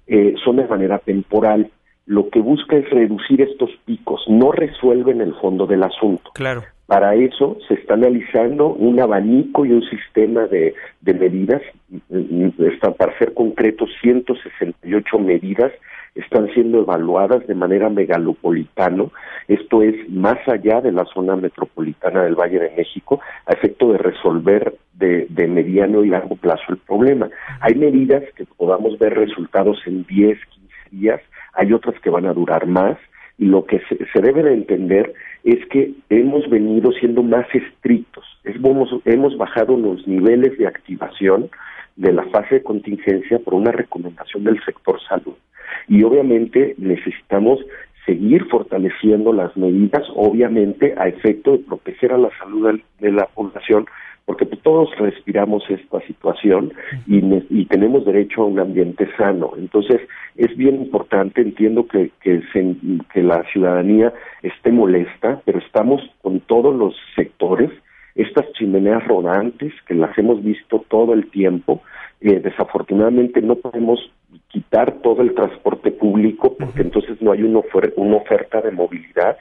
eh, 0.08 0.34
son 0.44 0.56
de 0.56 0.66
manera 0.66 0.98
temporal. 0.98 1.70
Lo 2.06 2.28
que 2.30 2.40
busca 2.40 2.76
es 2.76 2.88
reducir 2.90 3.40
estos 3.40 3.70
picos, 3.84 4.22
no 4.28 4.52
resuelven 4.52 5.20
el 5.20 5.34
fondo 5.34 5.66
del 5.66 5.82
asunto. 5.82 6.30
Claro. 6.34 6.62
Para 6.86 7.14
eso 7.14 7.56
se 7.68 7.74
está 7.74 7.94
analizando 7.94 8.68
un 8.68 9.00
abanico 9.00 9.64
y 9.64 9.72
un 9.72 9.82
sistema 9.82 10.46
de, 10.46 10.74
de 11.00 11.14
medidas, 11.14 11.62
para 12.98 13.16
ser 13.18 13.32
concretos, 13.34 13.88
168 14.02 15.18
medidas 15.18 15.72
están 16.14 16.52
siendo 16.52 16.80
evaluadas 16.80 17.46
de 17.46 17.54
manera 17.54 17.88
megalopolitano, 17.88 19.12
esto 19.48 19.82
es 19.82 19.94
más 20.10 20.36
allá 20.46 20.80
de 20.80 20.92
la 20.92 21.04
zona 21.06 21.36
metropolitana 21.36 22.24
del 22.24 22.34
Valle 22.34 22.58
de 22.58 22.74
México, 22.76 23.20
a 23.46 23.52
efecto 23.52 23.92
de 23.92 23.98
resolver 23.98 24.74
de, 24.92 25.26
mediano 25.48 26.04
y 26.04 26.08
largo 26.08 26.36
plazo 26.36 26.62
el 26.68 26.78
problema. 26.78 27.28
Hay 27.60 27.74
medidas 27.74 28.22
que 28.36 28.44
podamos 28.44 28.98
ver 28.98 29.14
resultados 29.14 29.78
en 29.86 30.04
10, 30.04 30.38
15 30.38 30.74
días, 30.90 31.20
hay 31.52 31.72
otras 31.72 31.98
que 32.00 32.10
van 32.10 32.26
a 32.26 32.32
durar 32.32 32.66
más, 32.66 32.98
y 33.38 33.46
lo 33.46 33.64
que 33.64 33.80
se, 33.88 34.20
debe 34.20 34.42
de 34.42 34.54
entender 34.54 35.12
es 35.44 35.64
que 35.66 35.92
hemos 36.10 36.48
venido 36.48 36.92
siendo 36.92 37.22
más 37.22 37.46
estrictos, 37.52 38.24
hemos, 38.44 38.90
hemos 39.04 39.36
bajado 39.36 39.76
los 39.76 40.06
niveles 40.06 40.56
de 40.58 40.66
activación 40.66 41.50
de 41.96 42.12
la 42.12 42.24
fase 42.24 42.56
de 42.56 42.62
contingencia 42.62 43.38
por 43.38 43.54
una 43.54 43.72
recomendación 43.72 44.44
del 44.44 44.62
sector 44.64 45.00
salud. 45.08 45.34
Y 45.88 46.02
obviamente 46.04 46.74
necesitamos 46.78 47.60
seguir 48.06 48.46
fortaleciendo 48.48 49.32
las 49.32 49.56
medidas, 49.56 50.02
obviamente 50.14 50.94
a 50.96 51.08
efecto 51.08 51.52
de 51.52 51.58
proteger 51.58 52.12
a 52.12 52.18
la 52.18 52.30
salud 52.38 52.80
de 53.00 53.12
la 53.12 53.26
población, 53.26 53.86
porque 54.24 54.46
pues, 54.46 54.60
todos 54.62 54.90
respiramos 54.98 55.64
esta 55.68 56.00
situación 56.06 56.72
y, 57.06 57.22
y, 57.50 57.66
tenemos 57.66 58.04
derecho 58.04 58.42
a 58.42 58.46
un 58.46 58.58
ambiente 58.58 59.08
sano. 59.16 59.52
Entonces, 59.56 60.00
es 60.36 60.56
bien 60.56 60.76
importante, 60.76 61.40
entiendo 61.40 61.86
que, 61.86 62.10
que, 62.20 62.42
que 63.12 63.22
la 63.22 63.42
ciudadanía 63.52 64.12
esté 64.42 64.70
molesta, 64.70 65.40
pero 65.44 65.58
estamos 65.58 66.02
con 66.22 66.40
todos 66.40 66.74
los 66.74 66.94
sectores, 67.16 67.70
estas 68.14 68.50
chimeneas 68.52 69.06
rodantes 69.06 69.72
que 69.86 69.94
las 69.94 70.16
hemos 70.18 70.42
visto 70.42 70.84
todo 70.88 71.14
el 71.14 71.30
tiempo, 71.30 71.82
eh, 72.20 72.40
desafortunadamente 72.40 73.40
no 73.40 73.56
podemos 73.56 74.00
quitar 74.48 75.00
todo 75.02 75.22
el 75.22 75.34
transporte 75.34 75.90
público 75.90 76.54
porque 76.58 76.82
entonces 76.82 77.20
no 77.20 77.32
hay 77.32 77.42
una, 77.42 77.60
oferta 78.16 78.60
de 78.60 78.70
movilidad. 78.70 79.38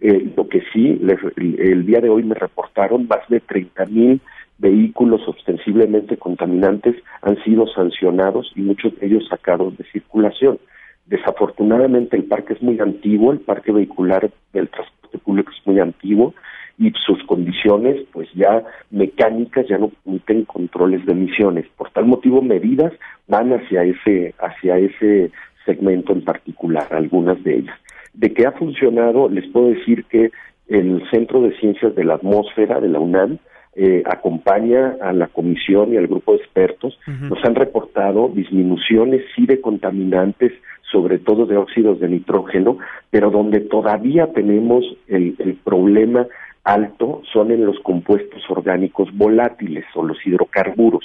Eh, 0.00 0.32
lo 0.36 0.48
que 0.48 0.62
sí, 0.72 1.00
el, 1.36 1.84
día 1.84 2.00
de 2.00 2.08
hoy 2.08 2.22
me 2.22 2.34
reportaron 2.34 3.08
más 3.08 3.28
de 3.28 3.40
30 3.40 3.86
mil 3.86 4.20
vehículos 4.58 5.20
ostensiblemente 5.26 6.16
contaminantes 6.16 6.96
han 7.22 7.42
sido 7.42 7.66
sancionados 7.68 8.52
y 8.54 8.60
muchos 8.60 8.98
de 8.98 9.06
ellos 9.06 9.26
sacados 9.28 9.76
de 9.76 9.84
circulación. 9.84 10.58
Desafortunadamente 11.06 12.16
el 12.16 12.24
parque 12.24 12.52
es 12.52 12.62
muy 12.62 12.78
antiguo, 12.80 13.32
el 13.32 13.40
parque 13.40 13.72
vehicular 13.72 14.30
del 14.52 14.68
transporte 14.68 15.18
público 15.18 15.50
es 15.50 15.66
muy 15.66 15.80
antiguo 15.80 16.34
y 16.78 16.92
sus 17.04 17.22
condiciones 17.24 18.04
pues 18.12 18.28
ya 18.34 18.62
mecánicas 18.90 19.66
ya 19.68 19.78
no 19.78 19.88
permiten 20.04 20.44
controles 20.44 21.04
de 21.06 21.12
emisiones. 21.12 21.66
Por 21.76 21.90
tal 21.90 22.06
motivo 22.06 22.40
medidas 22.42 22.92
van 23.26 23.52
hacia 23.52 23.82
ese 23.82 24.34
hacia 24.38 24.78
ese 24.78 25.32
segmento 25.64 26.12
en 26.12 26.24
particular, 26.24 26.86
algunas 26.90 27.42
de 27.42 27.58
ellas. 27.58 27.78
De 28.14 28.32
que 28.32 28.46
ha 28.46 28.52
funcionado, 28.52 29.28
les 29.28 29.46
puedo 29.50 29.68
decir 29.68 30.04
que 30.04 30.30
el 30.68 31.02
Centro 31.10 31.42
de 31.42 31.56
Ciencias 31.58 31.94
de 31.94 32.04
la 32.04 32.14
Atmósfera 32.14 32.80
de 32.80 32.88
la 32.88 33.00
UNAM 33.00 33.38
eh, 33.74 34.02
acompaña 34.06 34.96
a 35.00 35.12
la 35.12 35.28
comisión 35.28 35.92
y 35.92 35.96
al 35.96 36.08
grupo 36.08 36.32
de 36.32 36.38
expertos, 36.38 36.98
nos 37.06 37.38
han 37.44 37.54
reportado 37.54 38.28
disminuciones 38.28 39.22
sí 39.36 39.46
de 39.46 39.60
contaminantes, 39.60 40.52
sobre 40.90 41.18
todo 41.18 41.46
de 41.46 41.56
óxidos 41.56 42.00
de 42.00 42.08
nitrógeno, 42.08 42.78
pero 43.10 43.30
donde 43.30 43.60
todavía 43.60 44.32
tenemos 44.32 44.84
el, 45.06 45.36
el 45.38 45.54
problema 45.54 46.26
alto 46.64 47.22
son 47.32 47.50
en 47.50 47.64
los 47.64 47.78
compuestos 47.80 48.42
orgánicos 48.48 49.08
volátiles 49.16 49.84
o 49.94 50.02
los 50.02 50.18
hidrocarburos. 50.26 51.04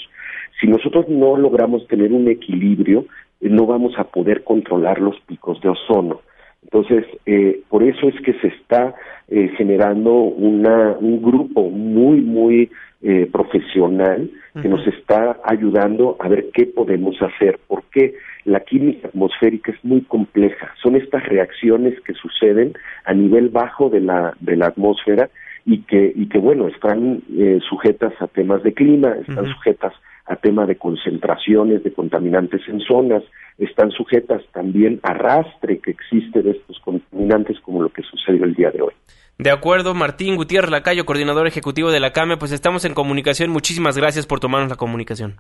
Si 0.60 0.68
nosotros 0.68 1.08
no 1.08 1.38
logramos 1.38 1.88
tener 1.88 2.12
un 2.12 2.28
equilibrio, 2.28 3.06
no 3.40 3.66
vamos 3.66 3.94
a 3.98 4.06
poder 4.06 4.44
controlar 4.44 5.00
los 5.00 5.20
picos 5.22 5.62
de 5.62 5.70
ozono. 5.70 6.22
Entonces, 6.64 7.06
eh, 7.26 7.62
por 7.70 7.84
eso 7.84 8.08
es 8.08 8.20
que 8.22 8.34
se 8.40 8.48
está 8.48 8.96
eh, 9.28 9.52
generando 9.58 10.14
una, 10.14 10.94
un 11.00 11.22
grupo 11.22 11.70
muy, 11.70 12.22
muy 12.22 12.72
eh, 13.02 13.30
profesional 13.32 14.30
que 14.62 14.70
nos 14.70 14.86
está 14.86 15.40
ayudando 15.44 16.16
a 16.20 16.28
ver 16.28 16.50
qué 16.54 16.68
podemos 16.68 17.20
hacer, 17.24 17.60
porque 17.68 18.14
la 18.46 18.60
química 18.60 19.08
atmosférica 19.08 19.72
es 19.72 19.84
muy 19.84 20.02
compleja. 20.02 20.72
Son 20.82 20.96
estas 20.96 21.26
reacciones 21.26 22.00
que 22.02 22.14
suceden 22.14 22.74
a 23.06 23.14
nivel 23.16 23.50
bajo 23.50 23.90
de 23.90 24.00
la, 24.00 24.36
de 24.42 24.56
la 24.56 24.68
atmósfera 24.68 25.32
y 25.66 25.80
que, 25.80 26.14
y 26.16 26.28
que 26.28 26.38
bueno, 26.38 26.68
están 26.68 27.24
sujetas 27.68 28.14
a 28.20 28.28
temas 28.28 28.62
de 28.62 28.74
clima, 28.74 29.16
están 29.28 29.48
sujetas 29.48 29.94
a 30.26 30.36
tema 30.38 30.66
de 30.66 30.78
concentraciones 30.78 31.84
de 31.84 31.94
contaminantes 31.94 32.62
en 32.68 32.80
zonas, 32.82 33.24
están 33.58 33.92
sujetas 33.92 34.42
también 34.54 35.00
a 35.04 35.14
rastre 35.14 35.80
que 35.80 35.92
existe 35.92 36.42
de 36.42 36.52
estos 36.52 36.80
contaminantes 36.80 37.60
como 37.60 37.84
lo 37.84 37.90
que 37.90 38.02
sucedió 38.04 38.46
el 38.46 38.56
día 38.56 38.72
de 38.72 38.82
hoy. 38.82 38.94
De 39.38 39.52
acuerdo, 39.52 39.94
Martín 39.94 40.36
Gutiérrez 40.36 40.72
Lacayo, 40.72 41.06
coordinador 41.06 41.48
ejecutivo 41.48 41.92
de 41.92 42.00
la 42.00 42.12
CAME, 42.12 42.38
pues 42.38 42.52
estamos 42.52 42.86
en 42.86 42.94
comunicación. 42.94 43.50
Muchísimas 43.50 43.98
gracias 43.98 44.28
por 44.28 44.40
tomarnos 44.40 44.70
la 44.70 44.78
comunicación. 44.78 45.36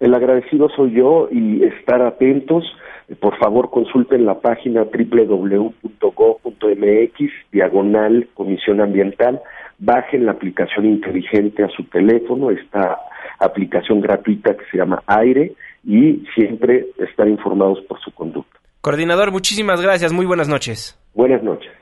El 0.00 0.14
agradecido 0.14 0.68
soy 0.76 0.92
yo 0.92 1.28
y 1.30 1.64
estar 1.64 2.02
atentos. 2.02 2.64
Por 3.20 3.36
favor, 3.38 3.70
consulten 3.70 4.26
la 4.26 4.40
página 4.40 4.84
www.go.mx, 4.84 5.80
diagonal 7.50 8.28
Comisión 8.34 8.80
Ambiental. 8.80 9.40
Bajen 9.78 10.26
la 10.26 10.32
aplicación 10.32 10.84
inteligente 10.86 11.64
a 11.64 11.68
su 11.68 11.84
teléfono, 11.84 12.50
esta 12.50 12.98
aplicación 13.38 14.00
gratuita 14.00 14.56
que 14.56 14.64
se 14.70 14.78
llama 14.78 15.02
Aire 15.06 15.54
y 15.84 16.24
siempre 16.34 16.86
estar 16.98 17.28
informados 17.28 17.80
por 17.88 18.00
su 18.00 18.10
conducta. 18.12 18.58
Coordinador, 18.80 19.32
muchísimas 19.32 19.80
gracias. 19.80 20.12
Muy 20.12 20.26
buenas 20.26 20.48
noches. 20.48 20.98
Buenas 21.14 21.42
noches. 21.42 21.72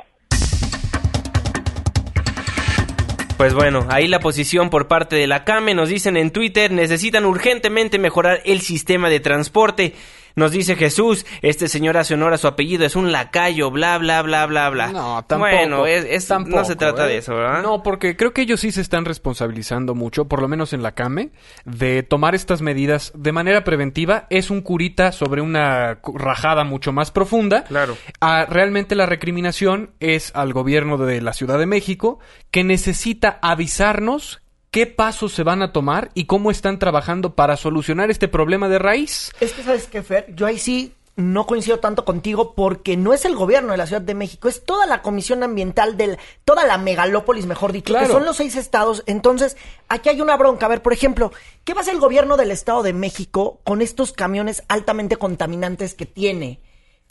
Pues 3.36 3.52
bueno, 3.52 3.86
ahí 3.90 4.08
la 4.08 4.18
posición 4.18 4.70
por 4.70 4.88
parte 4.88 5.14
de 5.14 5.26
la 5.26 5.44
CAME. 5.44 5.74
Nos 5.74 5.90
dicen 5.90 6.16
en 6.16 6.30
Twitter, 6.30 6.72
necesitan 6.72 7.26
urgentemente 7.26 7.98
mejorar 7.98 8.40
el 8.46 8.60
sistema 8.60 9.10
de 9.10 9.20
transporte. 9.20 9.92
Nos 10.38 10.52
dice 10.52 10.76
Jesús, 10.76 11.24
este 11.40 11.66
señor 11.66 11.96
hace 11.96 12.12
honor 12.12 12.34
a 12.34 12.36
su 12.36 12.46
apellido, 12.46 12.84
es 12.84 12.94
un 12.94 13.10
lacayo, 13.10 13.70
bla, 13.70 13.96
bla, 13.96 14.20
bla, 14.20 14.44
bla, 14.44 14.68
bla. 14.68 14.88
No, 14.88 15.24
tampoco. 15.24 15.50
Bueno, 15.50 15.86
es, 15.86 16.28
no 16.30 16.62
se 16.66 16.76
trata 16.76 17.06
de 17.06 17.14
¿eh? 17.14 17.18
eso, 17.18 17.36
¿verdad? 17.36 17.62
No, 17.62 17.82
porque 17.82 18.18
creo 18.18 18.34
que 18.34 18.42
ellos 18.42 18.60
sí 18.60 18.70
se 18.70 18.82
están 18.82 19.06
responsabilizando 19.06 19.94
mucho, 19.94 20.26
por 20.26 20.42
lo 20.42 20.48
menos 20.48 20.74
en 20.74 20.82
la 20.82 20.92
CAME, 20.92 21.30
de 21.64 22.02
tomar 22.02 22.34
estas 22.34 22.60
medidas 22.60 23.12
de 23.14 23.32
manera 23.32 23.64
preventiva. 23.64 24.26
Es 24.28 24.50
un 24.50 24.60
curita 24.60 25.10
sobre 25.10 25.40
una 25.40 26.00
rajada 26.04 26.64
mucho 26.64 26.92
más 26.92 27.10
profunda. 27.10 27.64
Claro. 27.64 27.96
Ah, 28.20 28.44
realmente 28.46 28.94
la 28.94 29.06
recriminación 29.06 29.92
es 30.00 30.32
al 30.36 30.52
gobierno 30.52 30.98
de 30.98 31.22
la 31.22 31.32
Ciudad 31.32 31.58
de 31.58 31.64
México, 31.64 32.18
que 32.50 32.62
necesita 32.62 33.38
avisarnos 33.40 34.42
qué 34.76 34.86
pasos 34.86 35.32
se 35.32 35.42
van 35.42 35.62
a 35.62 35.72
tomar 35.72 36.10
y 36.12 36.26
cómo 36.26 36.50
están 36.50 36.78
trabajando 36.78 37.34
para 37.34 37.56
solucionar 37.56 38.10
este 38.10 38.28
problema 38.28 38.68
de 38.68 38.78
raíz. 38.78 39.32
Es 39.40 39.54
que, 39.54 39.62
¿sabes 39.62 39.86
qué, 39.86 40.02
Fer? 40.02 40.26
Yo 40.36 40.44
ahí 40.44 40.58
sí 40.58 40.92
no 41.16 41.46
coincido 41.46 41.78
tanto 41.78 42.04
contigo 42.04 42.52
porque 42.54 42.94
no 42.98 43.14
es 43.14 43.24
el 43.24 43.34
gobierno 43.34 43.72
de 43.72 43.78
la 43.78 43.86
Ciudad 43.86 44.02
de 44.02 44.14
México, 44.14 44.48
es 44.48 44.66
toda 44.66 44.84
la 44.84 45.00
comisión 45.00 45.42
ambiental 45.42 45.96
de 45.96 46.18
toda 46.44 46.66
la 46.66 46.76
megalópolis, 46.76 47.46
mejor 47.46 47.72
dicho, 47.72 47.94
que 47.98 48.04
son 48.04 48.26
los 48.26 48.36
seis 48.36 48.54
estados. 48.54 49.02
Entonces, 49.06 49.56
aquí 49.88 50.10
hay 50.10 50.20
una 50.20 50.36
bronca. 50.36 50.66
A 50.66 50.68
ver, 50.68 50.82
por 50.82 50.92
ejemplo, 50.92 51.32
¿qué 51.64 51.72
va 51.72 51.80
a 51.80 51.82
hacer 51.82 51.94
el 51.94 52.00
gobierno 52.00 52.36
del 52.36 52.50
Estado 52.50 52.82
de 52.82 52.92
México 52.92 53.60
con 53.64 53.80
estos 53.80 54.12
camiones 54.12 54.62
altamente 54.68 55.16
contaminantes 55.16 55.94
que 55.94 56.04
tiene? 56.04 56.60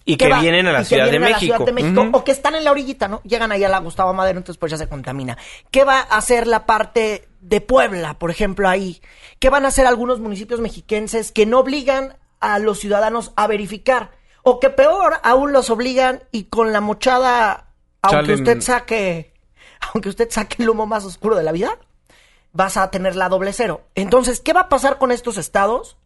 Y 0.07 0.17
que, 0.17 0.31
vienen 0.39 0.67
a 0.67 0.71
la, 0.71 0.83
Ciudad, 0.83 1.09
de 1.09 1.17
México. 1.17 1.65
O 2.13 2.23
que 2.23 2.31
están 2.31 2.53
en 2.53 2.63
la 2.63 2.69
orillita, 2.69 3.07
¿no? 3.07 3.21
Llegan 3.23 3.51
ahí 3.51 3.63
a 3.63 3.69
la 3.69 3.79
Gustavo 3.79 4.13
Madero, 4.13 4.37
entonces 4.37 4.59
pues 4.59 4.71
ya 4.71 4.77
se 4.77 4.87
contamina. 4.87 5.35
¿Qué 5.71 5.83
va 5.83 6.01
a 6.01 6.17
hacer 6.17 6.45
la 6.45 6.67
parte 6.67 7.27
de 7.47 7.61
Puebla, 7.61 8.17
por 8.17 8.31
ejemplo, 8.31 8.67
ahí? 8.67 9.01
¿Qué 9.39 9.49
van 9.49 9.65
a 9.65 9.67
hacer 9.67 9.85
algunos 9.85 10.19
municipios 10.19 10.61
mexiquenses 10.61 11.31
que 11.31 11.45
no 11.45 11.59
obligan 11.59 12.17
a 12.39 12.57
los 12.57 12.79
ciudadanos 12.79 13.33
a 13.35 13.45
verificar? 13.45 14.11
O 14.41 14.59
que 14.59 14.71
peor, 14.71 15.19
aún 15.23 15.53
los 15.53 15.69
obligan 15.69 16.23
y 16.31 16.45
con 16.45 16.73
la 16.73 16.81
mochada, 16.81 17.71
aunque 18.01 18.33
usted 18.33 18.61
saque, 18.61 19.33
aunque 19.93 20.09
usted 20.09 20.29
saque 20.31 20.63
el 20.63 20.69
humo 20.69 20.87
más 20.87 21.05
oscuro 21.05 21.35
de 21.35 21.43
la 21.43 21.51
vida, 21.51 21.77
vas 22.51 22.77
a 22.77 22.89
tener 22.89 23.15
la 23.15 23.29
doble 23.29 23.53
cero. 23.53 23.83
Entonces, 23.93 24.39
¿qué 24.39 24.53
va 24.53 24.61
a 24.61 24.69
pasar 24.69 24.97
con 24.97 25.11
estos 25.11 25.37
estados? 25.37 25.97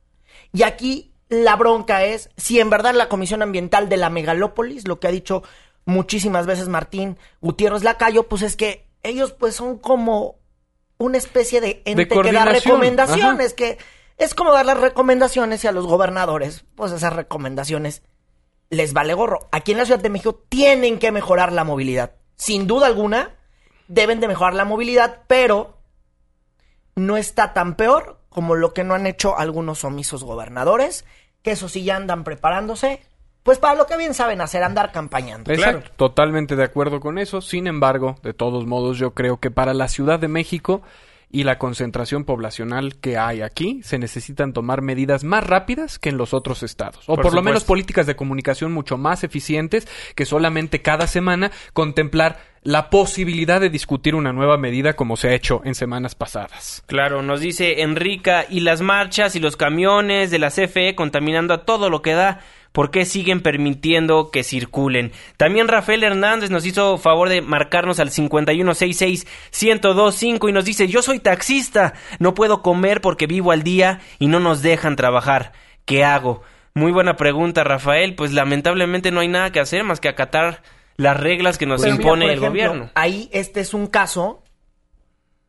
Y 0.52 0.64
aquí 0.64 1.14
la 1.30 1.56
bronca 1.56 2.04
es 2.04 2.32
si 2.36 2.60
en 2.60 2.70
verdad 2.70 2.94
la 2.96 3.08
Comisión 3.08 3.42
Ambiental 3.42 3.88
de 3.88 3.98
la 3.98 4.10
Megalópolis, 4.10 4.88
lo 4.88 5.00
que 5.00 5.08
ha 5.08 5.12
dicho 5.12 5.44
muchísimas 5.86 6.46
veces 6.46 6.68
Martín 6.68 7.18
Gutiérrez 7.40 7.84
Lacayo, 7.84 8.28
pues 8.28 8.42
es 8.42 8.58
que 8.58 8.90
ellos 9.04 9.32
pues 9.32 9.56
son 9.56 9.78
como 9.78 10.39
una 11.00 11.18
especie 11.18 11.62
de 11.62 11.82
ente 11.86 12.08
que 12.08 12.32
da 12.32 12.46
recomendaciones, 12.46 13.54
que 13.54 13.78
es 14.18 14.36
como 14.36 14.52
dar 14.52 14.66
las 14.66 14.80
recomendaciones 14.80 15.64
y 15.64 15.68
a 15.68 15.72
los 15.72 15.88
gobernadores, 15.88 16.66
pues 16.76 16.92
esas 16.92 17.14
recomendaciones 17.14 18.04
les 18.70 18.94
vale 18.94 19.14
gorro. 19.14 19.48
Aquí 19.52 19.72
en 19.72 19.78
la 19.78 19.86
Ciudad 19.86 20.02
de 20.02 20.10
México 20.10 20.44
tienen 20.50 21.00
que 21.00 21.12
mejorar 21.12 21.54
la 21.54 21.64
movilidad. 21.64 22.16
Sin 22.36 22.68
duda 22.68 22.88
alguna, 22.88 23.36
deben 23.88 24.20
de 24.20 24.28
mejorar 24.28 24.54
la 24.54 24.66
movilidad, 24.66 25.24
pero 25.28 25.78
no 26.96 27.16
está 27.16 27.54
tan 27.54 27.76
peor 27.76 28.20
como 28.30 28.56
lo 28.56 28.74
que 28.74 28.84
no 28.84 28.94
han 28.94 29.08
hecho 29.08 29.38
algunos 29.38 29.84
omisos 29.86 30.26
gobernadores, 30.26 31.06
que 31.42 31.52
eso 31.52 31.70
sí 31.70 31.84
ya 31.84 31.96
andan 31.96 32.26
preparándose, 32.26 33.02
pues 33.44 33.58
para 33.58 33.76
lo 33.76 33.86
que 33.86 33.98
bien 33.98 34.14
saben 34.14 34.42
hacer, 34.42 34.64
andar 34.64 34.92
campañando. 34.92 35.54
Claro. 35.54 35.84
Totalmente 35.96 36.56
de 36.56 36.64
acuerdo 36.64 37.00
con 37.00 37.18
eso. 37.18 37.42
Sin 37.42 37.68
embargo, 37.68 38.16
de 38.24 38.34
todos 38.34 38.66
modos, 38.66 38.98
yo 38.98 39.14
creo 39.14 39.38
que 39.38 39.52
para 39.52 39.74
la 39.74 39.88
Ciudad 39.88 40.20
de 40.20 40.28
México 40.28 40.82
y 41.32 41.44
la 41.44 41.60
concentración 41.60 42.26
poblacional 42.26 42.96
que 42.96 43.18
hay 43.18 43.42
aquí, 43.42 43.82
se 43.84 44.00
necesitan 44.00 44.52
tomar 44.52 44.82
medidas 44.82 45.24
más 45.24 45.46
rápidas 45.46 46.00
que 46.00 46.10
en 46.10 46.18
los 46.18 46.34
otros 46.34 46.64
estados. 46.64 47.04
O 47.08 47.16
por, 47.16 47.34
lo 47.34 47.44
menos 47.44 47.64
políticas 47.64 48.08
de 48.08 48.16
comunicación 48.16 48.72
mucho 48.72 48.98
más 48.98 49.24
eficientes 49.24 49.88
que 50.16 50.26
solamente 50.26 50.82
cada 50.82 51.06
semana 51.06 51.52
contemplar 51.74 52.40
la 52.64 52.90
posibilidad 52.90 53.62
de 53.62 53.70
discutir 53.70 54.16
una 54.16 54.34
nueva 54.34 54.58
medida 54.58 54.94
como 54.94 55.18
se 55.18 55.30
ha 55.30 55.34
hecho 55.34 55.62
en 55.64 55.76
semanas 55.76 56.16
pasadas. 56.16 56.84
Claro, 56.88 57.22
nos 57.22 57.40
dice 57.40 57.84
Enrica, 57.84 58.46
y 58.50 58.62
las 58.62 58.82
marchas 58.82 59.36
y 59.36 59.40
los 59.40 59.56
camiones 59.56 60.32
de 60.32 60.40
la 60.40 60.50
CFE 60.50 60.96
contaminando 60.96 61.54
a 61.54 61.64
todo 61.64 61.90
lo 61.90 62.02
que 62.02 62.14
da. 62.14 62.42
¿Por 62.80 62.92
qué 62.92 63.04
siguen 63.04 63.42
permitiendo 63.42 64.32
que 64.32 64.42
circulen? 64.42 65.12
También 65.36 65.68
Rafael 65.68 66.02
Hernández 66.02 66.50
nos 66.50 66.66
hizo 66.66 66.98
favor 66.98 67.28
de 67.28 67.42
marcarnos 67.42 68.00
al 68.00 68.10
5166-1025 68.10 70.48
y 70.48 70.54
nos 70.54 70.64
dice, 70.64 70.88
yo 70.88 71.02
soy 71.02 71.20
taxista, 71.20 71.94
no 72.20 72.34
puedo 72.34 72.62
comer 72.62 73.02
porque 73.02 73.28
vivo 73.28 73.52
al 73.52 73.64
día 73.64 74.00
y 74.18 74.28
no 74.28 74.40
nos 74.40 74.62
dejan 74.62 74.96
trabajar. 74.96 75.52
¿Qué 75.84 76.06
hago? 76.06 76.42
Muy 76.74 76.94
buena 76.94 77.18
pregunta, 77.18 77.66
Rafael. 77.66 78.16
Pues 78.16 78.32
lamentablemente 78.32 79.12
no 79.12 79.20
hay 79.20 79.28
nada 79.28 79.52
que 79.52 79.60
hacer 79.60 79.84
más 79.84 80.00
que 80.00 80.08
acatar 80.08 80.64
las 80.96 81.20
reglas 81.20 81.58
que 81.58 81.66
nos 81.66 81.86
impone 81.86 82.32
el 82.32 82.40
gobierno. 82.40 82.92
Ahí 82.96 83.30
este 83.34 83.60
es 83.60 83.74
un 83.74 83.88
caso 83.88 84.42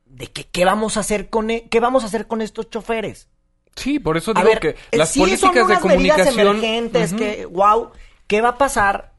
de 0.04 0.26
que 0.26 0.48
qué 0.48 0.64
vamos 0.64 0.96
a 0.96 1.00
hacer 1.00 1.30
con 1.30 1.50
e, 1.50 1.68
qué 1.68 1.78
vamos 1.78 2.02
a 2.02 2.06
hacer 2.06 2.26
con 2.26 2.42
estos 2.42 2.70
choferes. 2.70 3.29
Sí, 3.76 3.98
por 3.98 4.16
eso 4.16 4.34
digo 4.34 4.50
que 4.60 4.76
las 4.92 5.16
políticas 5.16 5.68
de 5.68 5.78
comunicación 5.78 6.56
emergentes 6.56 7.14
que 7.14 7.46
wow, 7.46 7.90
¿qué 8.26 8.40
va 8.40 8.50
a 8.50 8.58
pasar 8.58 9.12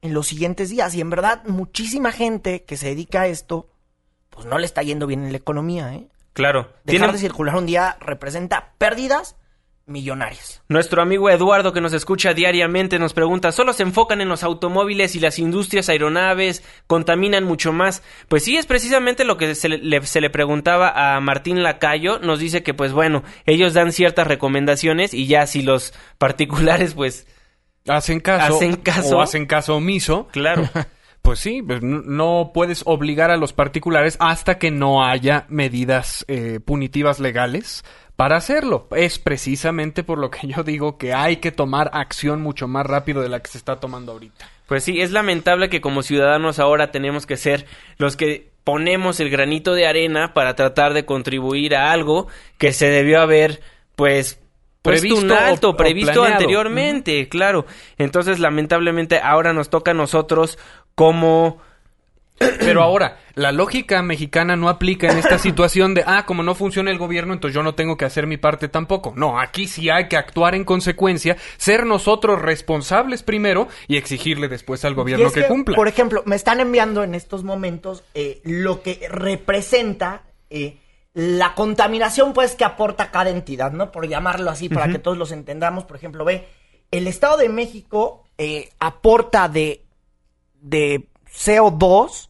en 0.00 0.14
los 0.14 0.26
siguientes 0.26 0.70
días? 0.70 0.94
Y 0.94 1.00
en 1.00 1.10
verdad 1.10 1.42
muchísima 1.44 2.12
gente 2.12 2.64
que 2.64 2.76
se 2.76 2.88
dedica 2.88 3.22
a 3.22 3.26
esto 3.26 3.68
pues 4.30 4.46
no 4.46 4.58
le 4.58 4.64
está 4.64 4.82
yendo 4.82 5.06
bien 5.06 5.24
en 5.24 5.32
la 5.32 5.38
economía, 5.38 5.94
¿eh? 5.94 6.08
Claro. 6.32 6.72
Dejar 6.84 7.12
de 7.12 7.18
circular 7.18 7.54
un 7.56 7.66
día 7.66 7.98
representa 8.00 8.72
pérdidas 8.78 9.36
millonarias. 9.86 10.62
Nuestro 10.68 11.02
amigo 11.02 11.28
Eduardo, 11.30 11.72
que 11.72 11.80
nos 11.80 11.92
escucha 11.92 12.34
diariamente, 12.34 12.98
nos 12.98 13.12
pregunta, 13.12 13.52
¿solo 13.52 13.72
se 13.72 13.82
enfocan 13.82 14.20
en 14.20 14.28
los 14.28 14.42
automóviles 14.42 15.16
y 15.16 15.20
las 15.20 15.38
industrias 15.38 15.88
aeronaves 15.88 16.64
contaminan 16.86 17.44
mucho 17.44 17.72
más? 17.72 18.02
Pues 18.28 18.44
sí, 18.44 18.56
es 18.56 18.66
precisamente 18.66 19.24
lo 19.24 19.36
que 19.36 19.54
se 19.54 19.68
le, 19.68 20.02
se 20.06 20.20
le 20.20 20.30
preguntaba 20.30 21.16
a 21.16 21.20
Martín 21.20 21.62
Lacayo. 21.62 22.18
Nos 22.18 22.38
dice 22.38 22.62
que, 22.62 22.74
pues 22.74 22.92
bueno, 22.92 23.22
ellos 23.46 23.74
dan 23.74 23.92
ciertas 23.92 24.26
recomendaciones 24.26 25.14
y 25.14 25.26
ya 25.26 25.46
si 25.46 25.62
los 25.62 25.94
particulares, 26.18 26.94
pues... 26.94 27.26
Hacen 27.88 28.20
caso, 28.20 28.54
hacen 28.54 28.76
caso 28.76 29.18
o 29.18 29.22
hacen 29.22 29.46
caso 29.46 29.76
omiso. 29.76 30.28
Claro. 30.32 30.68
Pues 31.22 31.38
sí, 31.38 31.62
pues 31.62 31.80
no 31.82 32.50
puedes 32.52 32.82
obligar 32.84 33.30
a 33.30 33.36
los 33.36 33.52
particulares 33.52 34.16
hasta 34.18 34.58
que 34.58 34.72
no 34.72 35.04
haya 35.04 35.46
medidas 35.48 36.24
eh, 36.26 36.58
punitivas 36.58 37.20
legales 37.20 37.84
para 38.16 38.36
hacerlo. 38.36 38.86
Es 38.94 39.18
precisamente 39.18 40.04
por 40.04 40.18
lo 40.18 40.30
que 40.30 40.46
yo 40.48 40.62
digo 40.62 40.98
que 40.98 41.12
hay 41.14 41.36
que 41.36 41.52
tomar 41.52 41.90
acción 41.94 42.40
mucho 42.42 42.68
más 42.68 42.86
rápido 42.86 43.22
de 43.22 43.28
la 43.28 43.40
que 43.40 43.50
se 43.50 43.58
está 43.58 43.80
tomando 43.80 44.12
ahorita. 44.12 44.48
Pues 44.66 44.84
sí, 44.84 45.00
es 45.00 45.10
lamentable 45.10 45.68
que 45.68 45.80
como 45.80 46.02
ciudadanos 46.02 46.58
ahora 46.58 46.90
tenemos 46.92 47.26
que 47.26 47.36
ser 47.36 47.66
los 47.98 48.16
que 48.16 48.50
ponemos 48.64 49.18
el 49.20 49.28
granito 49.28 49.74
de 49.74 49.86
arena 49.86 50.32
para 50.34 50.54
tratar 50.54 50.94
de 50.94 51.04
contribuir 51.04 51.74
a 51.74 51.90
algo 51.92 52.28
que 52.58 52.72
se 52.72 52.88
debió 52.88 53.20
haber, 53.20 53.60
pues, 53.96 54.38
Previsto 54.82 55.16
un 55.20 55.30
alto, 55.32 55.68
o- 55.68 55.72
o 55.72 55.76
previsto 55.76 56.24
anteriormente, 56.32 57.28
claro. 57.28 57.66
Entonces, 57.98 58.40
lamentablemente, 58.40 59.20
ahora 59.20 59.52
nos 59.52 59.68
toca 59.70 59.90
a 59.92 59.94
nosotros 59.94 60.58
como... 60.94 61.60
Pero 62.60 62.82
ahora, 62.82 63.18
la 63.34 63.52
lógica 63.52 64.02
mexicana 64.02 64.56
no 64.56 64.68
aplica 64.68 65.10
en 65.10 65.18
esta 65.18 65.38
situación 65.38 65.94
de, 65.94 66.04
ah, 66.06 66.26
como 66.26 66.42
no 66.42 66.54
funciona 66.54 66.90
el 66.90 66.98
gobierno, 66.98 67.32
entonces 67.32 67.54
yo 67.54 67.62
no 67.62 67.74
tengo 67.74 67.96
que 67.96 68.04
hacer 68.04 68.26
mi 68.26 68.36
parte 68.36 68.68
tampoco. 68.68 69.12
No, 69.16 69.40
aquí 69.40 69.66
sí 69.66 69.90
hay 69.90 70.08
que 70.08 70.16
actuar 70.16 70.54
en 70.54 70.64
consecuencia, 70.64 71.36
ser 71.56 71.86
nosotros 71.86 72.40
responsables 72.40 73.22
primero 73.22 73.68
y 73.88 73.96
exigirle 73.96 74.48
después 74.48 74.84
al 74.84 74.94
gobierno 74.94 75.28
es 75.28 75.32
que, 75.32 75.46
cumpla. 75.46 75.76
Por 75.76 75.88
ejemplo, 75.88 76.22
me 76.26 76.36
están 76.36 76.60
enviando 76.60 77.02
en 77.02 77.14
estos 77.14 77.44
momentos 77.44 78.04
eh, 78.14 78.40
lo 78.44 78.82
que 78.82 79.08
representa 79.10 80.22
eh, 80.50 80.78
la 81.14 81.54
contaminación, 81.54 82.32
pues, 82.32 82.54
que 82.54 82.64
aporta 82.64 83.10
cada 83.10 83.30
entidad, 83.30 83.72
¿no? 83.72 83.92
Por 83.92 84.08
llamarlo 84.08 84.50
así, 84.50 84.68
para 84.68 84.88
que 84.88 84.98
todos 84.98 85.18
los 85.18 85.30
entendamos. 85.32 85.84
Por 85.84 85.96
ejemplo, 85.96 86.24
ve, 86.24 86.48
el 86.90 87.06
Estado 87.06 87.36
de 87.36 87.48
México 87.48 88.24
eh, 88.38 88.70
aporta 88.78 89.48
de, 89.48 89.84
de 90.60 91.06
CO2 91.26 92.28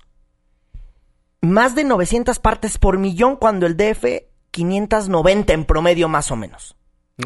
más 1.43 1.75
de 1.75 1.85
900 1.85 2.39
partes 2.39 2.79
por 2.79 2.99
millón, 2.99 3.37
cuando 3.37 3.67
el 3.67 3.77
DF 3.77 4.05
590 4.53 5.53
en 5.53 5.65
promedio, 5.65 6.09
más 6.09 6.31
o 6.31 6.37
menos 6.37 6.77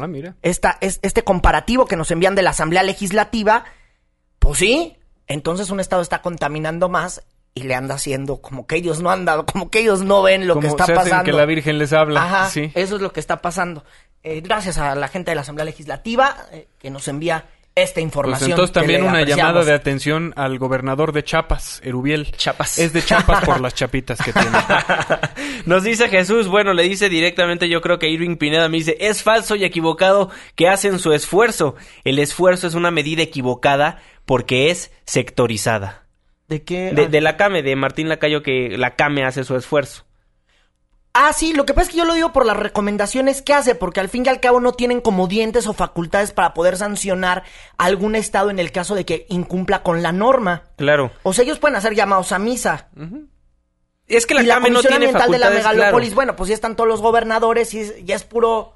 Ah, 0.01 0.07
mira. 0.07 0.35
esta, 0.41 0.77
es, 0.81 0.99
este 1.01 1.23
comparativo 1.23 1.85
que 1.85 1.95
nos 1.95 2.11
envían 2.11 2.35
de 2.35 2.41
la 2.41 2.49
Asamblea 2.51 2.83
Legislativa, 2.83 3.63
pues 4.39 4.59
sí, 4.59 4.97
entonces 5.27 5.69
un 5.71 5.79
Estado 5.79 6.01
está 6.01 6.21
contaminando 6.21 6.89
más 6.89 7.23
y 7.53 7.63
le 7.63 7.73
anda 7.73 7.95
haciendo 7.95 8.37
como 8.41 8.67
que 8.67 8.75
ellos 8.75 9.01
no 9.01 9.09
han 9.09 9.25
dado, 9.25 9.45
como 9.45 9.69
que 9.71 9.79
ellos 9.79 10.01
no 10.03 10.21
ven 10.21 10.45
lo 10.47 10.53
Como 10.55 10.61
que 10.61 10.67
está 10.67 10.85
se 10.85 10.91
hacen 10.93 11.03
pasando. 11.05 11.23
que 11.23 11.33
la 11.33 11.45
Virgen 11.45 11.77
les 11.79 11.93
habla. 11.93 12.23
Ajá, 12.23 12.49
Sí. 12.49 12.71
eso 12.75 12.95
es 12.97 13.01
lo 13.01 13.11
que 13.13 13.19
está 13.19 13.41
pasando. 13.41 13.83
Eh, 14.23 14.41
gracias 14.41 14.77
a 14.77 14.93
la 14.95 15.07
gente 15.07 15.31
de 15.31 15.35
la 15.35 15.41
Asamblea 15.41 15.65
Legislativa 15.65 16.35
eh, 16.51 16.67
que 16.79 16.89
nos 16.91 17.07
envía 17.07 17.45
esta 17.81 17.95
Pues 17.95 18.03
información. 18.03 18.49
entonces 18.51 18.73
que 18.73 18.79
también 18.79 19.01
una 19.03 19.11
apreciamos. 19.19 19.43
llamada 19.45 19.65
de 19.65 19.73
atención 19.73 20.33
al 20.35 20.57
gobernador 20.59 21.11
de 21.13 21.23
Chiapas, 21.23 21.81
Erubiel. 21.83 22.31
Chiapas. 22.35 22.77
Es 22.79 22.93
de 22.93 23.01
Chiapas 23.03 23.43
por 23.45 23.61
las 23.61 23.73
chapitas 23.75 24.19
que 24.19 24.33
tiene. 24.33 24.49
Nos 25.65 25.83
dice 25.83 26.09
Jesús, 26.09 26.47
bueno, 26.47 26.73
le 26.73 26.83
dice 26.83 27.09
directamente, 27.09 27.69
yo 27.69 27.81
creo 27.81 27.99
que 27.99 28.09
Irving 28.09 28.37
Pineda 28.37 28.69
me 28.69 28.77
dice, 28.77 28.97
es 28.99 29.23
falso 29.23 29.55
y 29.55 29.63
equivocado 29.63 30.29
que 30.55 30.67
hacen 30.67 30.99
su 30.99 31.13
esfuerzo. 31.13 31.75
El 32.03 32.19
esfuerzo 32.19 32.67
es 32.67 32.73
una 32.73 32.91
medida 32.91 33.21
equivocada 33.23 34.01
porque 34.25 34.71
es 34.71 34.91
sectorizada. 35.05 36.05
¿De 36.47 36.63
qué? 36.63 36.91
De, 36.93 37.03
Ah. 37.03 37.07
de 37.07 37.21
la 37.21 37.37
CAME, 37.37 37.61
de 37.61 37.75
Martín 37.75 38.09
Lacayo, 38.09 38.41
que 38.41 38.77
la 38.77 38.95
CAME 38.95 39.23
hace 39.25 39.43
su 39.43 39.55
esfuerzo. 39.55 40.05
Ah, 41.19 41.33
sí, 41.33 41.53
lo 41.53 41.65
que 41.65 41.73
pasa 41.73 41.85
es 41.87 41.91
que 41.91 41.97
yo 41.97 42.05
lo 42.05 42.13
digo 42.13 42.31
por 42.31 42.45
las 42.45 42.55
recomendaciones 42.57 43.41
que 43.41 43.53
hace, 43.53 43.73
porque 43.73 43.99
al 43.99 44.07
fin 44.09 44.23
y 44.25 44.29
al 44.29 44.39
cabo 44.39 44.59
no 44.59 44.73
tienen 44.73 45.01
como 45.01 45.27
dientes 45.27 45.65
o 45.65 45.73
facultades 45.73 46.31
para 46.31 46.53
poder 46.53 46.77
sancionar 46.77 47.43
a 47.77 47.85
algún 47.85 48.13
estado 48.15 48.51
en 48.51 48.59
el 48.59 48.71
caso 48.71 48.93
de 48.93 49.03
que 49.05 49.25
incumpla 49.29 49.81
con 49.81 50.03
la 50.03 50.11
norma. 50.11 50.63
Claro. 50.75 51.11
O 51.23 51.33
sea, 51.33 51.43
ellos 51.43 51.57
pueden 51.59 51.75
hacer 51.75 51.95
llamados 51.95 52.31
a 52.33 52.37
misa. 52.39 52.89
Es 54.07 54.25
que 54.27 54.35
la 54.35 54.43
y 54.43 54.45
la 54.45 54.53
CAME 54.55 54.69
no 54.69 54.75
Comisión 54.75 54.91
tiene 54.91 55.05
Ambiental 55.07 55.31
de 55.31 55.39
la 55.39 55.49
Megalópolis, 55.49 56.09
claro. 56.09 56.15
bueno, 56.15 56.35
pues 56.35 56.49
ya 56.49 56.53
están 56.55 56.75
todos 56.75 56.87
los 56.87 57.01
gobernadores 57.01 57.73
y 57.73 57.79
es- 57.79 58.05
ya 58.05 58.15
es 58.15 58.23
puro... 58.23 58.75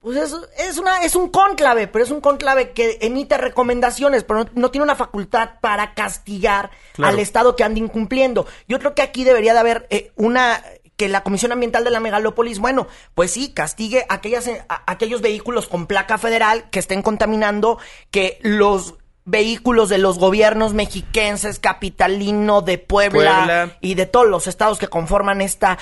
Pues 0.00 0.16
es, 0.16 0.34
es, 0.58 0.78
una, 0.78 1.04
es 1.04 1.14
un 1.14 1.28
cónclave, 1.28 1.86
pero 1.86 2.04
es 2.04 2.10
un 2.10 2.20
cónclave 2.20 2.72
que 2.72 2.98
emite 3.02 3.38
recomendaciones, 3.38 4.24
pero 4.24 4.40
no, 4.42 4.50
no 4.54 4.70
tiene 4.72 4.82
una 4.82 4.96
facultad 4.96 5.50
para 5.60 5.94
castigar 5.94 6.70
Claro. 6.94 7.12
al 7.14 7.20
Estado 7.20 7.54
que 7.54 7.62
ande 7.62 7.78
incumpliendo. 7.78 8.44
Yo 8.66 8.80
creo 8.80 8.96
que 8.96 9.02
aquí 9.02 9.22
debería 9.22 9.52
de 9.52 9.60
haber 9.60 9.86
eh, 9.90 10.10
una 10.16 10.60
que 11.02 11.08
la 11.08 11.24
Comisión 11.24 11.50
Ambiental 11.50 11.82
de 11.82 11.90
la 11.90 11.98
Megalópolis, 11.98 12.60
bueno, 12.60 12.86
pues 13.16 13.32
sí, 13.32 13.52
castigue 13.52 14.06
aquellas, 14.08 14.48
a- 14.68 14.82
aquellos 14.86 15.20
vehículos 15.20 15.66
con 15.66 15.86
placa 15.86 16.16
federal 16.16 16.70
que 16.70 16.78
estén 16.78 17.02
contaminando, 17.02 17.78
que 18.12 18.38
los 18.42 18.94
vehículos 19.24 19.88
de 19.88 19.98
los 19.98 20.18
gobiernos 20.20 20.74
mexiquenses, 20.74 21.58
capitalino, 21.58 22.60
de 22.62 22.78
Puebla, 22.78 23.36
Puebla. 23.36 23.76
y 23.80 23.94
de 23.94 24.06
todos 24.06 24.28
los 24.28 24.46
estados 24.46 24.78
que 24.78 24.86
conforman 24.86 25.40
esta, 25.40 25.76